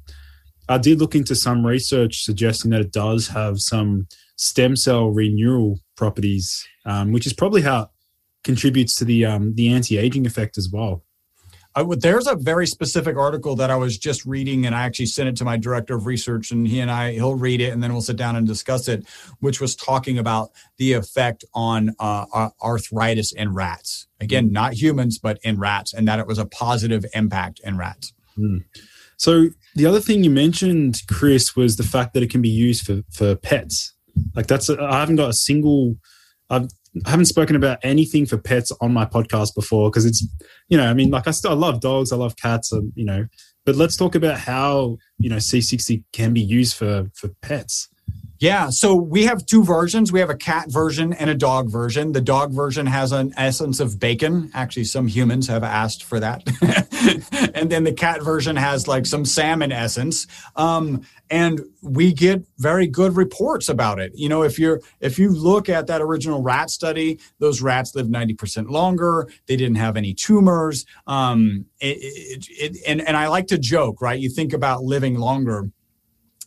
I 0.69 0.77
did 0.77 0.99
look 0.99 1.13
into 1.13 1.35
some 1.35 1.65
research 1.65 2.23
suggesting 2.23 2.71
that 2.71 2.81
it 2.81 2.91
does 2.91 3.27
have 3.27 3.59
some 3.59 4.07
stem 4.37 4.75
cell 4.75 5.09
renewal 5.09 5.79
properties, 5.95 6.65
um, 6.85 7.11
which 7.11 7.27
is 7.27 7.33
probably 7.33 7.61
how 7.61 7.81
it 7.83 7.89
contributes 8.43 8.95
to 8.95 9.05
the 9.05 9.25
um, 9.25 9.53
the 9.55 9.67
anti 9.67 9.97
aging 9.97 10.25
effect 10.25 10.57
as 10.57 10.69
well 10.71 11.03
there's 11.83 12.27
a 12.27 12.35
very 12.35 12.65
specific 12.67 13.17
article 13.17 13.55
that 13.57 13.69
I 13.69 13.75
was 13.75 13.97
just 13.97 14.25
reading, 14.25 14.65
and 14.65 14.73
I 14.73 14.83
actually 14.83 15.07
sent 15.07 15.29
it 15.29 15.35
to 15.37 15.45
my 15.45 15.57
director 15.57 15.95
of 15.95 16.05
research, 16.05 16.51
and 16.51 16.67
he 16.67 16.79
and 16.79 16.89
I 16.89 17.11
he'll 17.13 17.35
read 17.35 17.61
it, 17.61 17.73
and 17.73 17.83
then 17.83 17.91
we'll 17.91 18.01
sit 18.01 18.15
down 18.15 18.35
and 18.35 18.47
discuss 18.47 18.87
it. 18.87 19.05
Which 19.39 19.59
was 19.59 19.75
talking 19.75 20.17
about 20.17 20.51
the 20.77 20.93
effect 20.93 21.43
on 21.53 21.93
uh, 21.99 22.49
arthritis 22.61 23.31
in 23.33 23.53
rats. 23.53 24.07
Again, 24.19 24.49
mm. 24.49 24.51
not 24.51 24.73
humans, 24.73 25.19
but 25.19 25.39
in 25.43 25.59
rats, 25.59 25.93
and 25.93 26.07
that 26.07 26.19
it 26.19 26.27
was 26.27 26.37
a 26.37 26.45
positive 26.45 27.05
impact 27.13 27.59
in 27.63 27.77
rats. 27.77 28.13
Mm. 28.37 28.63
So 29.17 29.49
the 29.75 29.85
other 29.85 29.99
thing 29.99 30.23
you 30.23 30.29
mentioned, 30.29 31.01
Chris, 31.07 31.55
was 31.55 31.75
the 31.75 31.83
fact 31.83 32.13
that 32.13 32.23
it 32.23 32.29
can 32.29 32.41
be 32.41 32.49
used 32.49 32.85
for 32.85 33.01
for 33.11 33.35
pets. 33.35 33.93
Like 34.35 34.47
that's 34.47 34.69
I 34.69 34.99
haven't 34.99 35.17
got 35.17 35.29
a 35.29 35.33
single. 35.33 35.95
I've 36.49 36.69
I 37.05 37.09
haven't 37.09 37.25
spoken 37.25 37.55
about 37.55 37.79
anything 37.83 38.25
for 38.25 38.37
pets 38.37 38.71
on 38.81 38.93
my 38.93 39.05
podcast 39.05 39.55
before 39.55 39.89
because 39.89 40.05
it's, 40.05 40.25
you 40.69 40.77
know, 40.77 40.85
I 40.85 40.93
mean, 40.93 41.09
like 41.11 41.27
I 41.27 41.31
still 41.31 41.51
I 41.51 41.55
love 41.55 41.79
dogs, 41.79 42.11
I 42.11 42.15
love 42.15 42.35
cats, 42.35 42.71
and 42.71 42.91
you 42.95 43.05
know, 43.05 43.25
but 43.65 43.75
let's 43.75 43.97
talk 43.97 44.15
about 44.15 44.39
how 44.39 44.97
you 45.17 45.29
know 45.29 45.37
C60 45.37 46.03
can 46.13 46.33
be 46.33 46.41
used 46.41 46.75
for 46.75 47.09
for 47.13 47.29
pets. 47.41 47.89
Yeah, 48.39 48.69
so 48.69 48.95
we 48.95 49.25
have 49.25 49.45
two 49.45 49.63
versions. 49.63 50.11
We 50.11 50.19
have 50.19 50.29
a 50.29 50.35
cat 50.35 50.71
version 50.71 51.13
and 51.13 51.29
a 51.29 51.35
dog 51.35 51.71
version. 51.71 52.11
The 52.11 52.21
dog 52.21 52.51
version 52.51 52.85
has 52.85 53.11
an 53.11 53.33
essence 53.35 53.79
of 53.79 53.99
bacon. 53.99 54.51
Actually, 54.53 54.83
some 54.83 55.07
humans 55.07 55.47
have 55.47 55.63
asked 55.63 56.03
for 56.03 56.19
that. 56.19 56.43
and 57.55 57.71
then 57.71 57.83
the 57.83 57.93
cat 57.93 58.21
version 58.21 58.55
has 58.55 58.87
like 58.87 59.07
some 59.07 59.25
salmon 59.25 59.71
essence. 59.71 60.27
Um, 60.55 61.01
and 61.31 61.61
we 61.81 62.13
get 62.13 62.45
very 62.59 62.85
good 62.85 63.15
reports 63.15 63.69
about 63.69 63.99
it. 63.99 64.11
You 64.13 64.29
know, 64.29 64.43
if 64.43 64.59
you're 64.59 64.81
if 64.99 65.17
you 65.17 65.29
look 65.29 65.67
at 65.67 65.87
that 65.87 66.01
original 66.01 66.43
rat 66.43 66.69
study, 66.69 67.19
those 67.39 67.61
rats 67.61 67.95
lived 67.95 68.11
90% 68.11 68.69
longer. 68.69 69.27
They 69.47 69.55
didn't 69.55 69.75
have 69.75 69.97
any 69.97 70.13
tumors. 70.13 70.85
Um, 71.07 71.65
it, 71.79 71.97
it, 72.01 72.47
it, 72.49 72.77
and, 72.87 73.01
and 73.01 73.17
I 73.17 73.27
like 73.27 73.47
to 73.47 73.57
joke, 73.57 74.01
right? 74.01 74.19
You 74.19 74.29
think 74.29 74.53
about 74.53 74.83
living 74.83 75.15
longer 75.15 75.71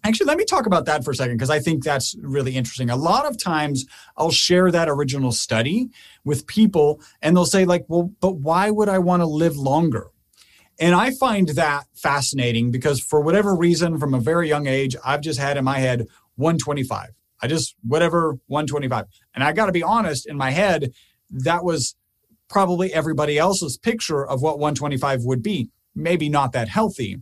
Actually, 0.02 0.26
let 0.26 0.38
me 0.38 0.44
talk 0.44 0.66
about 0.66 0.86
that 0.86 1.04
for 1.04 1.10
a 1.10 1.14
second 1.14 1.36
because 1.36 1.50
I 1.50 1.58
think 1.58 1.84
that's 1.84 2.16
really 2.22 2.56
interesting. 2.56 2.88
A 2.88 2.96
lot 2.96 3.26
of 3.26 3.36
times 3.38 3.84
I'll 4.16 4.30
share 4.30 4.70
that 4.70 4.88
original 4.88 5.30
study 5.30 5.90
with 6.24 6.46
people 6.46 7.02
and 7.20 7.36
they'll 7.36 7.44
say, 7.44 7.64
like, 7.64 7.84
well, 7.88 8.10
but 8.20 8.36
why 8.36 8.70
would 8.70 8.88
I 8.88 8.98
want 8.98 9.20
to 9.20 9.26
live 9.26 9.56
longer? 9.56 10.08
And 10.78 10.94
I 10.94 11.10
find 11.10 11.48
that 11.50 11.84
fascinating 11.94 12.70
because 12.70 13.00
for 13.00 13.20
whatever 13.20 13.54
reason, 13.54 13.98
from 13.98 14.14
a 14.14 14.20
very 14.20 14.48
young 14.48 14.66
age, 14.66 14.96
I've 15.04 15.20
just 15.20 15.38
had 15.38 15.58
in 15.58 15.64
my 15.64 15.78
head 15.78 16.06
125. 16.36 17.10
I 17.42 17.46
just, 17.46 17.74
whatever, 17.82 18.38
125. 18.46 19.04
And 19.34 19.44
I 19.44 19.52
got 19.52 19.66
to 19.66 19.72
be 19.72 19.82
honest, 19.82 20.26
in 20.26 20.36
my 20.38 20.50
head, 20.50 20.92
that 21.30 21.64
was 21.64 21.94
probably 22.48 22.92
everybody 22.92 23.38
else's 23.38 23.76
picture 23.76 24.26
of 24.26 24.40
what 24.40 24.58
125 24.58 25.24
would 25.24 25.42
be. 25.42 25.68
Maybe 25.94 26.30
not 26.30 26.52
that 26.52 26.68
healthy. 26.68 27.18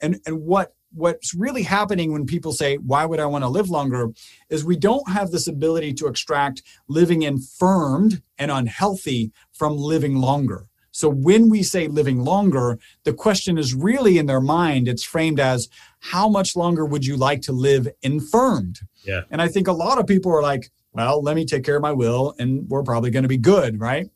And, 0.00 0.20
and 0.24 0.42
what 0.42 0.72
what's 0.92 1.34
really 1.34 1.62
happening 1.62 2.12
when 2.12 2.26
people 2.26 2.52
say, 2.52 2.76
Why 2.76 3.04
would 3.04 3.20
I 3.20 3.26
want 3.26 3.44
to 3.44 3.48
live 3.48 3.70
longer? 3.70 4.08
is 4.48 4.64
we 4.64 4.76
don't 4.76 5.08
have 5.08 5.30
this 5.30 5.46
ability 5.46 5.94
to 5.94 6.06
extract 6.06 6.62
living 6.88 7.22
infirmed 7.22 8.22
and 8.38 8.50
unhealthy 8.50 9.32
from 9.52 9.76
living 9.76 10.16
longer. 10.16 10.66
So 10.92 11.08
when 11.08 11.48
we 11.48 11.62
say 11.62 11.86
living 11.86 12.24
longer, 12.24 12.78
the 13.04 13.12
question 13.12 13.58
is 13.58 13.74
really 13.74 14.18
in 14.18 14.26
their 14.26 14.40
mind, 14.40 14.88
it's 14.88 15.04
framed 15.04 15.38
as 15.38 15.68
how 16.00 16.28
much 16.28 16.56
longer 16.56 16.84
would 16.84 17.06
you 17.06 17.16
like 17.16 17.42
to 17.42 17.52
live 17.52 17.88
infirmed? 18.02 18.80
Yeah. 19.04 19.22
And 19.30 19.40
I 19.40 19.48
think 19.48 19.68
a 19.68 19.72
lot 19.72 19.98
of 19.98 20.06
people 20.06 20.32
are 20.32 20.42
like, 20.42 20.70
well, 20.92 21.22
let 21.22 21.36
me 21.36 21.44
take 21.44 21.64
care 21.64 21.76
of 21.76 21.82
my 21.82 21.92
will 21.92 22.34
and 22.38 22.68
we're 22.68 22.82
probably 22.82 23.10
going 23.10 23.22
to 23.22 23.28
be 23.28 23.38
good, 23.38 23.78
right? 23.78 24.10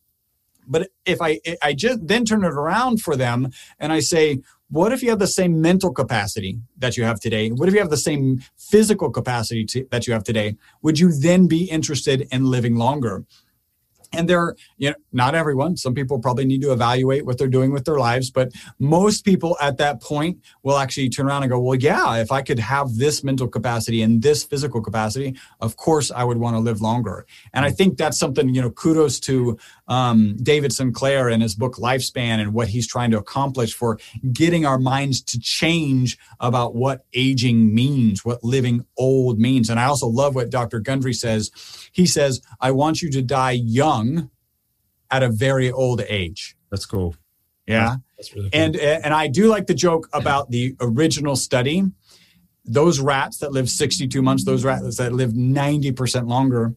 But 0.66 0.90
if 1.04 1.20
I 1.20 1.40
I 1.62 1.74
just 1.74 2.06
then 2.06 2.24
turn 2.24 2.42
it 2.42 2.52
around 2.52 3.02
for 3.02 3.16
them 3.16 3.50
and 3.78 3.92
I 3.92 4.00
say, 4.00 4.40
what 4.74 4.90
if 4.92 5.04
you 5.04 5.10
have 5.10 5.20
the 5.20 5.28
same 5.28 5.60
mental 5.60 5.92
capacity 5.92 6.58
that 6.78 6.96
you 6.96 7.04
have 7.04 7.20
today? 7.20 7.50
What 7.50 7.68
if 7.68 7.74
you 7.74 7.80
have 7.80 7.90
the 7.90 7.96
same 7.96 8.42
physical 8.56 9.08
capacity 9.08 9.64
to, 9.66 9.86
that 9.92 10.08
you 10.08 10.12
have 10.12 10.24
today? 10.24 10.56
Would 10.82 10.98
you 10.98 11.12
then 11.12 11.46
be 11.46 11.66
interested 11.66 12.26
in 12.32 12.46
living 12.46 12.74
longer? 12.74 13.24
and 14.16 14.28
they're 14.28 14.54
you 14.78 14.90
know 14.90 14.96
not 15.12 15.34
everyone 15.34 15.76
some 15.76 15.94
people 15.94 16.18
probably 16.20 16.44
need 16.44 16.62
to 16.62 16.72
evaluate 16.72 17.26
what 17.26 17.36
they're 17.38 17.48
doing 17.48 17.72
with 17.72 17.84
their 17.84 17.98
lives 17.98 18.30
but 18.30 18.52
most 18.78 19.24
people 19.24 19.56
at 19.60 19.76
that 19.78 20.00
point 20.00 20.38
will 20.62 20.78
actually 20.78 21.08
turn 21.08 21.26
around 21.26 21.42
and 21.42 21.50
go 21.50 21.58
well 21.58 21.74
yeah 21.74 22.16
if 22.16 22.30
i 22.30 22.40
could 22.40 22.58
have 22.58 22.94
this 22.96 23.24
mental 23.24 23.48
capacity 23.48 24.02
and 24.02 24.22
this 24.22 24.44
physical 24.44 24.80
capacity 24.80 25.36
of 25.60 25.76
course 25.76 26.10
i 26.12 26.22
would 26.22 26.38
want 26.38 26.54
to 26.54 26.60
live 26.60 26.80
longer 26.80 27.26
and 27.52 27.64
i 27.64 27.70
hmm. 27.70 27.74
think 27.74 27.96
that's 27.96 28.18
something 28.18 28.54
you 28.54 28.62
know 28.62 28.70
kudos 28.70 29.18
to 29.18 29.58
um, 29.88 30.36
david 30.42 30.72
sinclair 30.72 31.28
in 31.28 31.40
his 31.40 31.54
book 31.54 31.76
lifespan 31.76 32.40
and 32.40 32.54
what 32.54 32.68
he's 32.68 32.86
trying 32.86 33.10
to 33.10 33.18
accomplish 33.18 33.74
for 33.74 33.98
getting 34.32 34.64
our 34.64 34.78
minds 34.78 35.20
to 35.20 35.38
change 35.38 36.18
about 36.40 36.74
what 36.74 37.04
aging 37.12 37.74
means 37.74 38.24
what 38.24 38.42
living 38.42 38.84
old 38.96 39.38
means 39.38 39.68
and 39.68 39.78
i 39.78 39.84
also 39.84 40.06
love 40.06 40.34
what 40.34 40.50
dr 40.50 40.80
gundry 40.80 41.12
says 41.12 41.50
he 41.92 42.06
says 42.06 42.40
i 42.60 42.70
want 42.70 43.02
you 43.02 43.10
to 43.10 43.22
die 43.22 43.52
young 43.52 44.30
at 45.14 45.22
a 45.22 45.28
very 45.28 45.70
old 45.70 46.02
age. 46.08 46.56
That's 46.70 46.86
cool. 46.86 47.14
Yeah. 47.66 47.96
That's 48.16 48.34
really 48.34 48.50
cool. 48.50 48.60
And 48.60 48.76
and 48.76 49.14
I 49.14 49.28
do 49.28 49.46
like 49.46 49.68
the 49.68 49.74
joke 49.74 50.08
about 50.12 50.50
the 50.50 50.74
original 50.80 51.36
study. 51.36 51.84
Those 52.64 52.98
rats 52.98 53.38
that 53.38 53.52
live 53.52 53.70
62 53.70 54.20
months, 54.22 54.44
those 54.44 54.64
rats 54.64 54.96
that 54.96 55.12
live 55.12 55.32
90% 55.32 56.28
longer, 56.28 56.74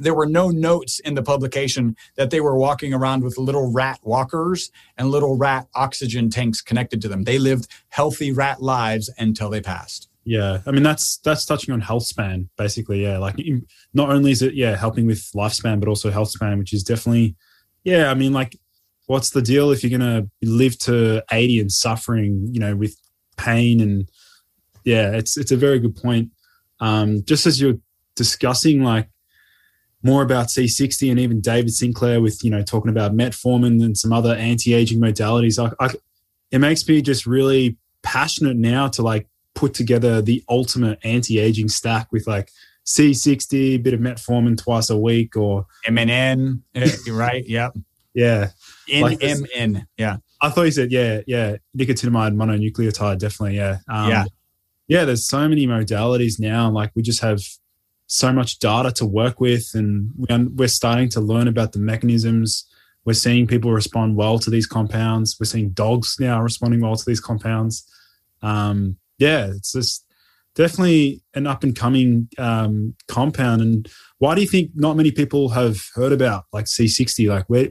there 0.00 0.14
were 0.14 0.26
no 0.26 0.48
notes 0.48 0.98
in 1.00 1.14
the 1.14 1.22
publication 1.22 1.94
that 2.16 2.30
they 2.30 2.40
were 2.40 2.56
walking 2.56 2.92
around 2.92 3.22
with 3.22 3.38
little 3.38 3.70
rat 3.72 4.00
walkers 4.02 4.70
and 4.96 5.10
little 5.10 5.36
rat 5.36 5.68
oxygen 5.74 6.30
tanks 6.30 6.60
connected 6.60 7.00
to 7.02 7.08
them. 7.08 7.24
They 7.24 7.38
lived 7.38 7.68
healthy 7.90 8.32
rat 8.32 8.62
lives 8.62 9.10
until 9.18 9.50
they 9.50 9.60
passed. 9.60 10.08
Yeah, 10.24 10.60
I 10.66 10.70
mean 10.70 10.82
that's 10.82 11.18
that's 11.18 11.46
touching 11.46 11.72
on 11.72 11.80
health 11.80 12.04
span 12.06 12.48
basically. 12.56 13.02
Yeah, 13.02 13.18
like 13.18 13.38
not 13.94 14.10
only 14.10 14.32
is 14.32 14.42
it 14.42 14.54
yeah 14.54 14.76
helping 14.76 15.06
with 15.06 15.20
lifespan, 15.34 15.80
but 15.80 15.88
also 15.88 16.10
health 16.10 16.30
span, 16.30 16.58
which 16.58 16.72
is 16.72 16.82
definitely 16.82 17.36
yeah. 17.84 18.10
I 18.10 18.14
mean, 18.14 18.32
like, 18.32 18.58
what's 19.06 19.30
the 19.30 19.42
deal 19.42 19.70
if 19.70 19.82
you're 19.82 19.98
gonna 19.98 20.28
live 20.42 20.78
to 20.80 21.24
eighty 21.32 21.58
and 21.58 21.72
suffering, 21.72 22.48
you 22.52 22.60
know, 22.60 22.76
with 22.76 22.96
pain 23.36 23.80
and 23.80 24.08
yeah, 24.84 25.12
it's 25.12 25.36
it's 25.36 25.52
a 25.52 25.56
very 25.56 25.78
good 25.78 25.96
point. 25.96 26.30
Um, 26.80 27.24
just 27.24 27.46
as 27.46 27.60
you're 27.60 27.78
discussing 28.14 28.82
like 28.82 29.08
more 30.02 30.22
about 30.22 30.46
C60 30.46 31.10
and 31.10 31.20
even 31.20 31.40
David 31.40 31.72
Sinclair 31.72 32.20
with 32.20 32.42
you 32.42 32.50
know 32.50 32.62
talking 32.62 32.90
about 32.90 33.12
metformin 33.12 33.84
and 33.84 33.96
some 33.96 34.12
other 34.12 34.34
anti-aging 34.34 35.00
modalities, 35.00 35.58
I, 35.58 35.84
I, 35.84 35.90
it 36.50 36.58
makes 36.58 36.86
me 36.88 37.02
just 37.02 37.26
really 37.26 37.76
passionate 38.02 38.56
now 38.56 38.88
to 38.88 39.02
like 39.02 39.28
put 39.54 39.74
together 39.74 40.22
the 40.22 40.42
ultimate 40.48 40.98
anti-aging 41.04 41.68
stack 41.68 42.10
with 42.12 42.26
like 42.26 42.50
C60, 42.86 43.74
a 43.74 43.76
bit 43.76 43.94
of 43.94 44.00
metformin 44.00 44.56
twice 44.56 44.90
a 44.90 44.98
week, 44.98 45.36
or 45.36 45.66
MNN, 45.86 46.62
right? 47.08 47.46
Yep. 47.46 47.76
Yeah. 48.14 48.48
NMN. 48.90 49.74
Like 49.74 49.84
yeah. 49.96 50.16
I 50.40 50.50
thought 50.50 50.62
you 50.62 50.70
said, 50.70 50.90
yeah, 50.90 51.20
yeah. 51.26 51.56
Nicotinamide 51.76 52.34
mononucleotide, 52.34 53.18
definitely. 53.18 53.56
Yeah. 53.56 53.78
Um, 53.88 54.10
yeah. 54.10 54.24
Yeah. 54.88 55.04
There's 55.04 55.28
so 55.28 55.48
many 55.48 55.66
modalities 55.66 56.40
now. 56.40 56.70
Like 56.70 56.90
we 56.94 57.02
just 57.02 57.20
have 57.20 57.40
so 58.10 58.32
much 58.32 58.58
data 58.58 58.90
to 58.90 59.06
work 59.06 59.40
with, 59.40 59.70
and 59.72 60.10
we're 60.58 60.66
starting 60.66 61.08
to 61.10 61.20
learn 61.20 61.46
about 61.46 61.70
the 61.70 61.78
mechanisms. 61.78 62.64
We're 63.04 63.12
seeing 63.12 63.46
people 63.46 63.70
respond 63.70 64.16
well 64.16 64.40
to 64.40 64.50
these 64.50 64.66
compounds. 64.66 65.36
We're 65.38 65.46
seeing 65.46 65.70
dogs 65.70 66.16
now 66.18 66.42
responding 66.42 66.80
well 66.80 66.96
to 66.96 67.04
these 67.06 67.20
compounds. 67.20 67.88
Um, 68.42 68.96
yeah, 69.18 69.46
it's 69.46 69.72
just 69.72 70.04
definitely 70.56 71.22
an 71.34 71.46
up 71.46 71.62
and 71.62 71.76
coming 71.76 72.28
um, 72.36 72.96
compound. 73.06 73.62
And 73.62 73.88
why 74.18 74.34
do 74.34 74.40
you 74.40 74.48
think 74.48 74.72
not 74.74 74.96
many 74.96 75.12
people 75.12 75.50
have 75.50 75.80
heard 75.94 76.10
about 76.10 76.46
like 76.52 76.64
C60? 76.64 77.28
Like, 77.28 77.48
where, 77.48 77.68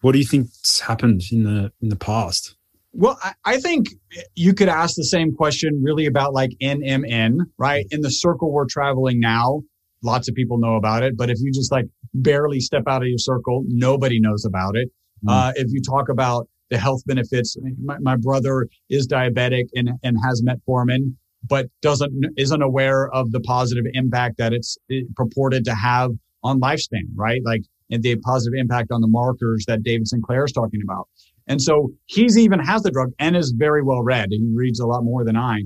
what 0.00 0.10
do 0.10 0.18
you 0.18 0.26
think's 0.26 0.80
happened 0.80 1.22
in 1.30 1.44
the 1.44 1.72
in 1.80 1.88
the 1.88 1.96
past? 1.96 2.56
Well, 2.92 3.18
I, 3.22 3.32
I 3.44 3.58
think 3.58 3.88
you 4.34 4.54
could 4.54 4.68
ask 4.68 4.96
the 4.96 5.04
same 5.04 5.34
question 5.34 5.80
really 5.82 6.06
about 6.06 6.34
like 6.34 6.50
NMN, 6.62 7.38
right? 7.58 7.86
In 7.90 8.02
the 8.02 8.10
circle 8.10 8.52
we're 8.52 8.66
traveling 8.66 9.18
now, 9.18 9.62
lots 10.02 10.28
of 10.28 10.34
people 10.34 10.58
know 10.58 10.76
about 10.76 11.02
it. 11.02 11.16
But 11.16 11.30
if 11.30 11.38
you 11.40 11.52
just 11.52 11.72
like 11.72 11.86
barely 12.14 12.60
step 12.60 12.82
out 12.86 13.02
of 13.02 13.08
your 13.08 13.18
circle, 13.18 13.64
nobody 13.66 14.20
knows 14.20 14.44
about 14.44 14.76
it. 14.76 14.88
Mm. 15.26 15.32
Uh, 15.32 15.52
if 15.56 15.68
you 15.70 15.80
talk 15.80 16.08
about 16.08 16.48
the 16.72 16.78
health 16.78 17.02
benefits. 17.06 17.56
My, 17.84 17.98
my 18.00 18.16
brother 18.16 18.66
is 18.88 19.06
diabetic 19.06 19.64
and, 19.74 19.90
and 20.02 20.16
has 20.24 20.42
metformin, 20.42 21.14
but 21.46 21.66
doesn't 21.82 22.12
isn't 22.38 22.62
aware 22.62 23.10
of 23.10 23.30
the 23.30 23.40
positive 23.40 23.84
impact 23.92 24.38
that 24.38 24.54
it's 24.54 24.78
purported 25.14 25.64
to 25.66 25.74
have 25.74 26.10
on 26.42 26.60
lifespan, 26.60 27.04
right? 27.14 27.42
Like 27.44 27.62
and 27.90 28.02
the 28.02 28.16
positive 28.16 28.58
impact 28.58 28.90
on 28.90 29.02
the 29.02 29.06
markers 29.06 29.66
that 29.66 29.82
David 29.82 30.08
Sinclair 30.08 30.46
is 30.46 30.52
talking 30.52 30.80
about. 30.82 31.08
And 31.46 31.60
so 31.60 31.92
he's 32.06 32.38
even 32.38 32.58
has 32.60 32.82
the 32.82 32.90
drug 32.90 33.12
and 33.18 33.36
is 33.36 33.50
very 33.56 33.82
well 33.82 34.02
read. 34.02 34.28
He 34.30 34.48
reads 34.54 34.80
a 34.80 34.86
lot 34.86 35.04
more 35.04 35.24
than 35.24 35.36
I. 35.36 35.62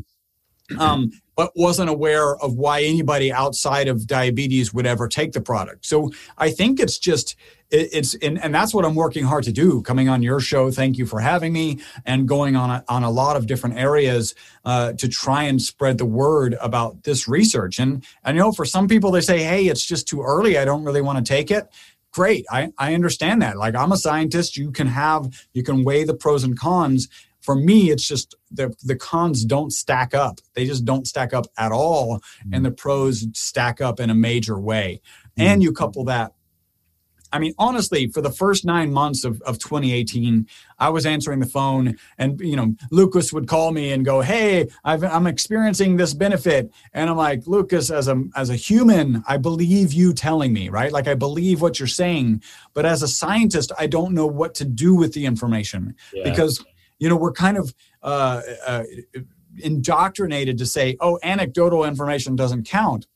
Um, 0.79 1.13
but 1.37 1.53
wasn't 1.55 1.91
aware 1.91 2.35
of 2.37 2.55
why 2.55 2.83
anybody 2.83 3.31
outside 3.31 3.89
of 3.89 4.07
diabetes 4.07 4.73
would 4.73 4.87
ever 4.87 5.07
take 5.07 5.33
the 5.33 5.41
product. 5.41 5.87
So 5.87 6.11
I 6.39 6.51
think 6.51 6.81
it's 6.81 6.99
just 6.99 7.37
it's 7.71 8.15
and, 8.15 8.43
and 8.43 8.55
that's 8.55 8.73
what 8.73 8.85
I'm 8.85 8.95
working 8.95 9.25
hard 9.25 9.45
to 9.45 9.53
do. 9.53 9.83
Coming 9.83 10.09
on 10.09 10.23
your 10.23 10.41
show, 10.41 10.71
thank 10.71 10.99
you 10.99 11.05
for 11.05 11.21
having 11.21 11.53
me, 11.53 11.81
and 12.05 12.27
going 12.27 12.57
on 12.57 12.71
a, 12.71 12.85
on 12.89 13.03
a 13.03 13.11
lot 13.11 13.37
of 13.37 13.47
different 13.47 13.77
areas 13.77 14.35
uh, 14.65 14.93
to 14.95 15.09
try 15.09 15.43
and 15.45 15.61
spread 15.61 15.99
the 15.99 16.07
word 16.07 16.57
about 16.61 17.03
this 17.03 17.27
research. 17.27 17.79
And 17.79 18.05
I 18.25 18.33
know 18.33 18.53
for 18.53 18.65
some 18.65 18.89
people 18.89 19.11
they 19.11 19.21
say, 19.21 19.43
"Hey, 19.43 19.67
it's 19.67 19.85
just 19.85 20.07
too 20.09 20.23
early. 20.23 20.59
I 20.59 20.65
don't 20.65 20.85
really 20.85 21.03
want 21.03 21.19
to 21.19 21.25
take 21.25 21.51
it." 21.51 21.69
Great, 22.13 22.47
I, 22.51 22.73
I 22.79 22.95
understand 22.95 23.43
that. 23.43 23.59
Like 23.59 23.75
I'm 23.75 23.93
a 23.93 23.97
scientist, 23.97 24.57
you 24.57 24.73
can 24.73 24.87
have 24.87 25.29
you 25.53 25.63
can 25.63 25.85
weigh 25.85 26.05
the 26.05 26.15
pros 26.15 26.45
and 26.45 26.59
cons, 26.59 27.09
for 27.47 27.55
me 27.55 27.91
it's 27.91 28.07
just 28.07 28.35
the 28.51 28.75
the 28.83 28.97
cons 28.97 29.45
don't 29.45 29.73
stack 29.73 30.13
up 30.13 30.41
they 30.55 30.67
just 30.67 30.85
don't 30.85 31.07
stack 31.07 31.33
up 31.33 31.47
at 31.57 31.71
all 31.71 32.19
mm-hmm. 32.19 32.55
and 32.55 32.65
the 32.65 32.71
pros 32.73 33.25
stack 33.35 33.81
up 33.81 34.01
in 34.01 34.11
a 34.11 34.15
major 34.15 34.59
way 34.59 35.01
mm-hmm. 35.39 35.49
and 35.49 35.63
you 35.63 35.73
couple 35.73 36.05
that 36.05 36.33
I 37.37 37.39
mean, 37.39 37.55
honestly, 37.59 38.09
for 38.09 38.23
the 38.23 38.31
first 38.31 38.65
nine 38.65 38.93
months 38.93 39.25
of, 39.25 39.43
of 39.43 39.59
2018, 39.59 40.47
I 40.79 40.89
was 40.89 41.05
answering 41.05 41.41
the 41.41 41.47
phone 41.47 41.97
and, 42.17 42.41
you 42.41 42.57
know, 42.57 42.75
Lucas 42.91 43.33
would 43.33 43.47
call 43.47 43.73
me 43.73 43.93
and 43.93 44.05
go, 44.05 44.23
Hey, 44.23 44.69
i 44.85 44.95
am 44.95 45.27
experiencing 45.27 45.97
this 45.97 46.15
benefit. 46.15 46.73
And 46.95 47.11
I'm 47.11 47.17
like, 47.17 47.47
Lucas, 47.47 47.91
as 47.91 48.09
a, 48.09 48.25
as 48.35 48.51
a 48.51 48.57
human, 48.57 49.23
I 49.29 49.37
believe 49.37 49.93
you 49.93 50.15
telling 50.15 50.53
me, 50.53 50.71
right? 50.71 50.91
Like 50.91 51.09
I 51.09 51.15
believe 51.15 51.61
what 51.61 51.79
you're 51.79 51.87
saying, 51.87 52.43
but 52.73 52.87
as 52.87 53.03
a 53.03 53.09
scientist, 53.09 53.71
I 53.79 53.87
don't 53.87 54.15
know 54.15 54.27
what 54.27 54.55
to 54.57 54.65
do 54.65 54.95
with 54.95 55.13
the 55.13 55.27
information 55.27 55.95
yeah. 56.15 56.25
because 56.25 56.65
you 56.99 57.09
know, 57.09 57.17
we're 57.17 57.33
kind 57.33 57.59
of 57.59 57.75
uh, 58.03 58.41
uh, 58.67 58.85
indoctrinated 59.59 60.59
to 60.59 60.67
say, 60.67 60.97
oh, 61.01 61.19
anecdotal 61.23 61.85
information 61.85 62.37
doesn't 62.37 62.67
count. 62.67 63.07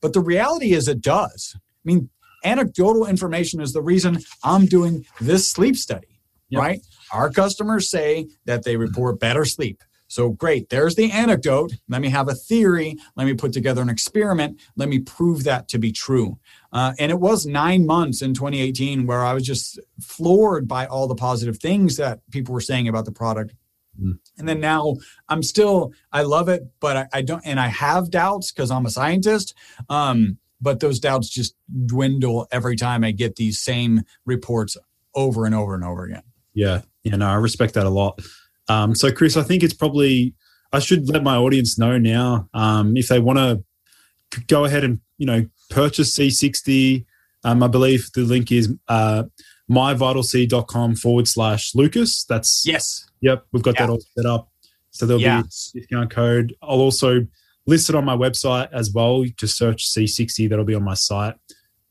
But 0.00 0.12
the 0.12 0.20
reality 0.20 0.72
is 0.72 0.86
it 0.86 1.00
does. 1.00 1.56
I 1.56 1.60
mean, 1.84 2.10
anecdotal 2.44 3.06
information 3.06 3.60
is 3.60 3.72
the 3.72 3.82
reason 3.82 4.18
I'm 4.42 4.66
doing 4.66 5.04
this 5.20 5.50
sleep 5.50 5.76
study, 5.76 6.20
yep. 6.48 6.60
right? 6.60 6.80
Our 7.12 7.30
customers 7.30 7.90
say 7.90 8.28
that 8.44 8.64
they 8.64 8.76
report 8.76 9.20
better 9.20 9.44
sleep. 9.44 9.82
So 10.06 10.28
great, 10.28 10.68
there's 10.68 10.94
the 10.94 11.10
anecdote. 11.10 11.72
Let 11.88 12.00
me 12.00 12.08
have 12.10 12.28
a 12.28 12.34
theory. 12.34 12.96
Let 13.16 13.24
me 13.24 13.34
put 13.34 13.52
together 13.52 13.82
an 13.82 13.88
experiment. 13.88 14.60
Let 14.76 14.88
me 14.88 15.00
prove 15.00 15.44
that 15.44 15.66
to 15.68 15.78
be 15.78 15.90
true. 15.90 16.38
Uh, 16.72 16.92
and 16.98 17.10
it 17.10 17.18
was 17.18 17.46
nine 17.46 17.86
months 17.86 18.22
in 18.22 18.34
2018 18.34 19.06
where 19.06 19.24
I 19.24 19.34
was 19.34 19.44
just 19.44 19.80
floored 20.00 20.68
by 20.68 20.86
all 20.86 21.08
the 21.08 21.14
positive 21.14 21.58
things 21.58 21.96
that 21.96 22.20
people 22.30 22.52
were 22.52 22.60
saying 22.60 22.86
about 22.86 23.06
the 23.06 23.12
product. 23.12 23.54
Mm. 24.00 24.18
And 24.38 24.48
then 24.48 24.60
now 24.60 24.96
I'm 25.28 25.42
still, 25.42 25.92
I 26.12 26.22
love 26.22 26.48
it, 26.48 26.62
but 26.80 26.96
I, 26.96 27.06
I 27.12 27.22
don't, 27.22 27.44
and 27.44 27.58
I 27.58 27.68
have 27.68 28.10
doubts 28.10 28.52
because 28.52 28.70
I'm 28.70 28.86
a 28.86 28.90
scientist. 28.90 29.54
Um, 29.88 30.38
but 30.60 30.80
those 30.80 30.98
doubts 30.98 31.28
just 31.28 31.54
dwindle 31.86 32.46
every 32.52 32.76
time 32.76 33.04
I 33.04 33.10
get 33.10 33.36
these 33.36 33.58
same 33.60 34.02
reports 34.24 34.76
over 35.14 35.46
and 35.46 35.54
over 35.54 35.74
and 35.74 35.84
over 35.84 36.04
again. 36.04 36.22
Yeah. 36.54 36.82
Yeah. 37.02 37.16
No, 37.16 37.28
I 37.28 37.34
respect 37.34 37.74
that 37.74 37.86
a 37.86 37.90
lot. 37.90 38.20
Um, 38.68 38.94
so, 38.94 39.12
Chris, 39.12 39.36
I 39.36 39.42
think 39.42 39.62
it's 39.62 39.74
probably 39.74 40.34
I 40.72 40.78
should 40.78 41.08
let 41.08 41.22
my 41.22 41.36
audience 41.36 41.78
know 41.78 41.98
now 41.98 42.48
um, 42.54 42.96
if 42.96 43.08
they 43.08 43.20
want 43.20 43.38
to 43.38 44.40
go 44.48 44.64
ahead 44.64 44.84
and 44.84 45.00
you 45.18 45.26
know 45.26 45.44
purchase 45.70 46.16
C60. 46.16 47.04
Um, 47.44 47.62
I 47.62 47.66
believe 47.68 48.08
the 48.14 48.22
link 48.22 48.50
is 48.50 48.72
uh, 48.88 49.24
myvitalc.com 49.70 50.96
forward 50.96 51.28
slash 51.28 51.74
Lucas. 51.74 52.24
That's 52.24 52.64
yes. 52.66 53.06
Yep, 53.20 53.46
we've 53.52 53.62
got 53.62 53.74
Yeah. 53.74 53.86
that 53.86 53.92
all 53.92 54.00
set 54.16 54.26
up. 54.26 54.48
So 54.90 55.06
there'll 55.06 55.20
Yeah. 55.22 55.42
be 55.42 55.48
a 55.48 55.80
discount 55.80 56.10
code. 56.10 56.54
I'll 56.62 56.80
also 56.80 57.26
list 57.66 57.88
it 57.88 57.94
on 57.94 58.04
my 58.04 58.16
website 58.16 58.68
as 58.72 58.92
well. 58.92 59.24
Just 59.36 59.56
search 59.56 59.88
C60. 59.90 60.48
That'll 60.48 60.64
be 60.64 60.74
on 60.74 60.84
my 60.84 60.94
site. 60.94 61.34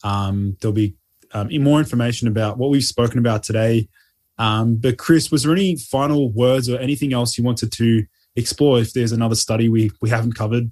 Um, 0.04 0.58
there'll 0.62 0.74
be 0.74 0.96
um, 1.34 1.50
more 1.64 1.80
information 1.80 2.28
about 2.28 2.58
what 2.58 2.70
we've 2.70 2.84
spoken 2.84 3.20
about 3.20 3.44
today. 3.44 3.88
Um, 4.38 4.76
but 4.76 4.98
Chris, 4.98 5.32
was 5.32 5.44
there 5.44 5.54
any 5.54 5.76
final 5.76 6.32
words 6.32 6.70
or 6.70 6.80
anything 6.80 7.14
else 7.14 7.38
you 7.38 7.44
wanted 7.44 7.72
to 7.74 8.06
explore? 8.36 8.80
If 8.80 8.94
there's 8.94 9.12
another 9.12 9.36
study 9.36 9.70
we 9.70 9.92
we 10.02 10.10
haven't 10.10 10.34
covered. 10.34 10.72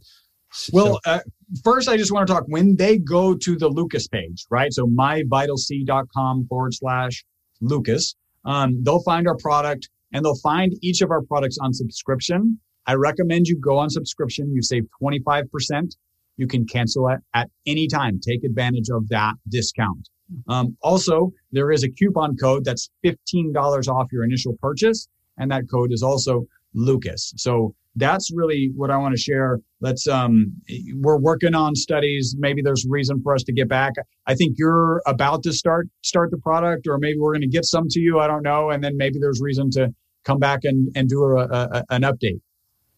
Well, 0.73 0.99
uh, 1.05 1.19
first, 1.63 1.87
I 1.87 1.95
just 1.95 2.11
want 2.11 2.27
to 2.27 2.33
talk 2.33 2.43
when 2.47 2.75
they 2.75 2.97
go 2.97 3.35
to 3.35 3.55
the 3.55 3.69
Lucas 3.69 4.07
page, 4.07 4.45
right? 4.49 4.73
So 4.73 4.85
myvitalc.com 4.85 6.47
forward 6.47 6.73
slash 6.73 7.23
Lucas. 7.61 8.15
Um, 8.43 8.83
they'll 8.83 9.03
find 9.03 9.27
our 9.27 9.37
product 9.37 9.89
and 10.11 10.25
they'll 10.25 10.35
find 10.35 10.73
each 10.81 11.01
of 11.01 11.11
our 11.11 11.21
products 11.21 11.57
on 11.61 11.73
subscription. 11.73 12.59
I 12.87 12.95
recommend 12.95 13.47
you 13.47 13.57
go 13.57 13.77
on 13.77 13.89
subscription. 13.89 14.51
You 14.53 14.61
save 14.61 14.83
25%. 15.01 15.95
You 16.37 16.47
can 16.47 16.65
cancel 16.65 17.07
it 17.09 17.19
at 17.33 17.49
any 17.65 17.87
time. 17.87 18.19
Take 18.19 18.43
advantage 18.43 18.89
of 18.89 19.07
that 19.09 19.35
discount. 19.49 20.09
Um, 20.47 20.77
also, 20.81 21.31
there 21.51 21.71
is 21.71 21.83
a 21.83 21.89
coupon 21.89 22.37
code 22.37 22.63
that's 22.65 22.89
$15 23.05 23.87
off 23.87 24.07
your 24.11 24.23
initial 24.23 24.57
purchase. 24.61 25.07
And 25.37 25.51
that 25.51 25.69
code 25.69 25.91
is 25.91 26.03
also 26.03 26.45
Lucas. 26.73 27.33
So 27.37 27.75
that's 27.95 28.31
really 28.33 28.71
what 28.75 28.89
I 28.89 28.97
want 28.97 29.15
to 29.15 29.21
share. 29.21 29.59
Let's 29.81 30.07
um 30.07 30.53
we're 30.95 31.17
working 31.17 31.55
on 31.55 31.75
studies. 31.75 32.35
Maybe 32.37 32.61
there's 32.61 32.85
reason 32.87 33.21
for 33.21 33.35
us 33.35 33.43
to 33.43 33.53
get 33.53 33.67
back. 33.67 33.93
I 34.27 34.35
think 34.35 34.55
you're 34.57 35.01
about 35.05 35.43
to 35.43 35.53
start 35.53 35.87
start 36.01 36.31
the 36.31 36.37
product, 36.37 36.87
or 36.87 36.97
maybe 36.97 37.19
we're 37.19 37.33
going 37.33 37.41
to 37.41 37.47
get 37.47 37.65
some 37.65 37.87
to 37.89 37.99
you. 37.99 38.19
I 38.19 38.27
don't 38.27 38.43
know, 38.43 38.69
and 38.69 38.83
then 38.83 38.95
maybe 38.95 39.19
there's 39.19 39.41
reason 39.41 39.69
to 39.71 39.93
come 40.23 40.39
back 40.39 40.59
and 40.63 40.89
and 40.95 41.09
do 41.09 41.23
a, 41.23 41.43
a 41.43 41.83
an 41.89 42.03
update. 42.03 42.39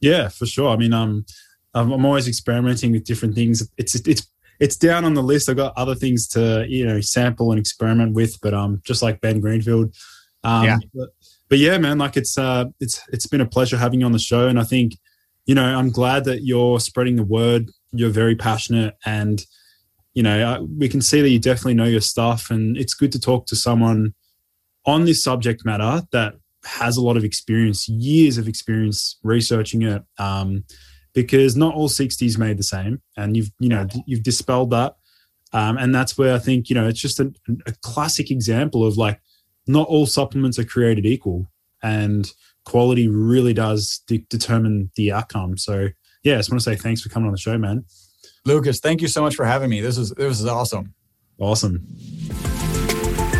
Yeah, 0.04 0.28
for 0.28 0.45
sure. 0.45 0.70
I 0.70 0.76
mean, 0.76 0.91
um, 0.91 1.26
I'm 1.74 1.91
I'm 1.93 2.06
always 2.06 2.28
experimenting 2.28 2.91
with 2.91 3.06
different 3.06 3.36
things. 3.36 3.68
It's 3.78 3.95
it's 3.95 4.28
it's 4.60 4.76
down 4.76 5.06
on 5.06 5.14
the 5.14 5.24
list. 5.24 5.47
I've 5.47 5.56
got 5.56 5.74
other 5.78 5.95
things 5.95 6.28
to 6.30 6.66
you 6.68 6.86
know 6.86 6.99
sample 6.99 7.51
and 7.51 7.60
experiment 7.60 8.14
with, 8.14 8.38
but 8.41 8.54
um, 8.54 8.82
just 8.86 9.01
like 9.01 9.22
Ben 9.22 9.39
Greenfield. 9.39 9.95
Um, 10.43 10.66
Yeah. 10.66 10.78
But, 10.93 11.10
but 11.49 11.58
yeah, 11.60 11.78
man, 11.78 11.99
like 11.99 12.18
it's 12.18 12.38
uh, 12.38 12.66
it's 12.82 13.01
it's 13.14 13.28
been 13.28 13.41
a 13.41 13.45
pleasure 13.45 13.78
having 13.78 14.01
you 14.01 14.06
on 14.06 14.12
the 14.12 14.20
show, 14.20 14.47
and 14.47 14.60
I 14.60 14.66
think 14.66 14.97
you 15.45 15.56
know 15.56 15.64
I'm 15.64 15.89
glad 15.89 16.26
that 16.26 16.43
you're 16.43 16.82
spreading 16.82 17.16
the 17.16 17.24
word. 17.24 17.72
You're 17.93 18.10
very 18.10 18.36
passionate, 18.36 18.95
and 19.06 19.45
you 20.14 20.24
know 20.24 20.38
I, 20.43 20.60
we 20.60 20.89
can 20.89 21.01
see 21.01 21.22
that 21.22 21.30
you 21.30 21.39
definitely 21.39 21.76
know 21.76 21.86
your 21.86 22.01
stuff, 22.01 22.51
and 22.51 22.76
it's 22.76 22.93
good 22.93 23.14
to 23.14 23.20
talk 23.20 23.45
to 23.47 23.56
someone 23.56 24.16
on 24.86 25.06
this 25.06 25.24
subject 25.24 25.64
matter 25.64 26.01
that 26.12 26.36
has 26.66 26.97
a 26.97 27.01
lot 27.01 27.18
of 27.18 27.24
experience, 27.24 27.88
years 27.89 28.38
of 28.38 28.47
experience 28.47 29.18
researching 29.24 29.84
it. 29.84 30.03
Um, 30.18 30.64
because 31.14 31.55
not 31.55 31.76
all 31.76 31.89
60s 31.89 32.38
made 32.38 32.57
the 32.57 32.64
same, 32.64 33.01
and 33.18 33.38
you've 33.38 33.51
you 33.59 33.70
know 33.70 33.88
you've 34.05 34.24
dispelled 34.24 34.72
that, 34.72 34.95
um, 35.53 35.78
and 35.78 35.93
that's 35.93 36.18
where 36.18 36.34
I 36.34 36.39
think 36.39 36.70
you 36.70 36.76
know 36.76 36.88
it's 36.88 36.99
just 36.99 37.20
a, 37.20 37.32
a 37.66 37.74
classic 37.82 38.32
example 38.32 38.86
of 38.86 38.97
like 38.97 39.22
not 39.68 39.88
all 39.88 40.05
supplements 40.05 40.59
are 40.59 40.66
created 40.66 41.05
equal, 41.05 41.47
and 41.82 42.32
quality 42.66 43.07
really 43.07 43.53
does 43.53 44.01
de- 44.07 44.26
determine 44.30 44.91
the 44.95 45.11
outcome. 45.11 45.57
So 45.57 45.89
yeah, 46.24 46.36
I 46.36 46.38
just 46.38 46.51
want 46.51 46.61
to 46.61 46.70
say 46.70 46.76
thanks 46.76 47.01
for 47.01 47.09
coming 47.09 47.28
on 47.28 47.34
the 47.34 47.39
show, 47.39 47.57
man. 47.57 47.86
Lucas, 48.45 48.80
thank 48.80 49.01
you 49.01 49.07
so 49.07 49.22
much 49.22 49.36
for 49.36 49.45
having 49.45 49.70
me. 49.70 49.82
This 49.82 49.97
is 49.97 50.11
this 50.11 50.39
is 50.39 50.47
awesome. 50.47 50.93
Awesome. 51.39 51.86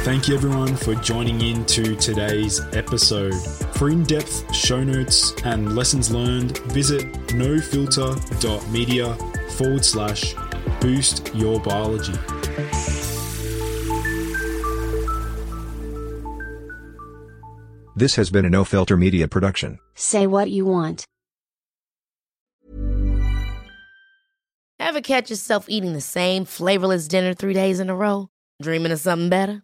Thank 0.04 0.28
you, 0.28 0.36
everyone, 0.36 0.76
for 0.76 0.96
joining 0.96 1.40
in 1.40 1.64
to 1.64 1.96
today's 1.96 2.60
episode. 2.74 3.34
For 3.78 3.90
in 3.90 4.04
depth 4.04 4.54
show 4.54 4.84
notes 4.84 5.34
and 5.46 5.78
lessons 5.78 6.12
learned, 6.12 6.58
visit 6.74 7.10
nofilter.media 7.30 9.16
forward 9.52 9.86
slash 9.86 10.36
boost 10.82 11.34
your 11.34 11.58
biology. 11.62 12.12
This 17.96 18.16
has 18.16 18.30
been 18.30 18.44
a 18.44 18.50
No 18.50 18.66
Filter 18.66 18.98
Media 18.98 19.30
production. 19.30 19.80
Say 19.96 20.28
what 20.28 20.52
you 20.52 20.66
want. 20.66 21.06
Ever 24.80 25.00
catch 25.00 25.30
yourself 25.30 25.70
eating 25.70 25.94
the 25.94 26.02
same 26.02 26.44
flavorless 26.44 27.08
dinner 27.08 27.34
three 27.34 27.54
days 27.54 27.80
in 27.80 27.90
a 27.90 27.96
row? 27.96 28.28
Dreaming 28.62 28.92
of 28.92 29.00
something 29.00 29.30
better? 29.30 29.64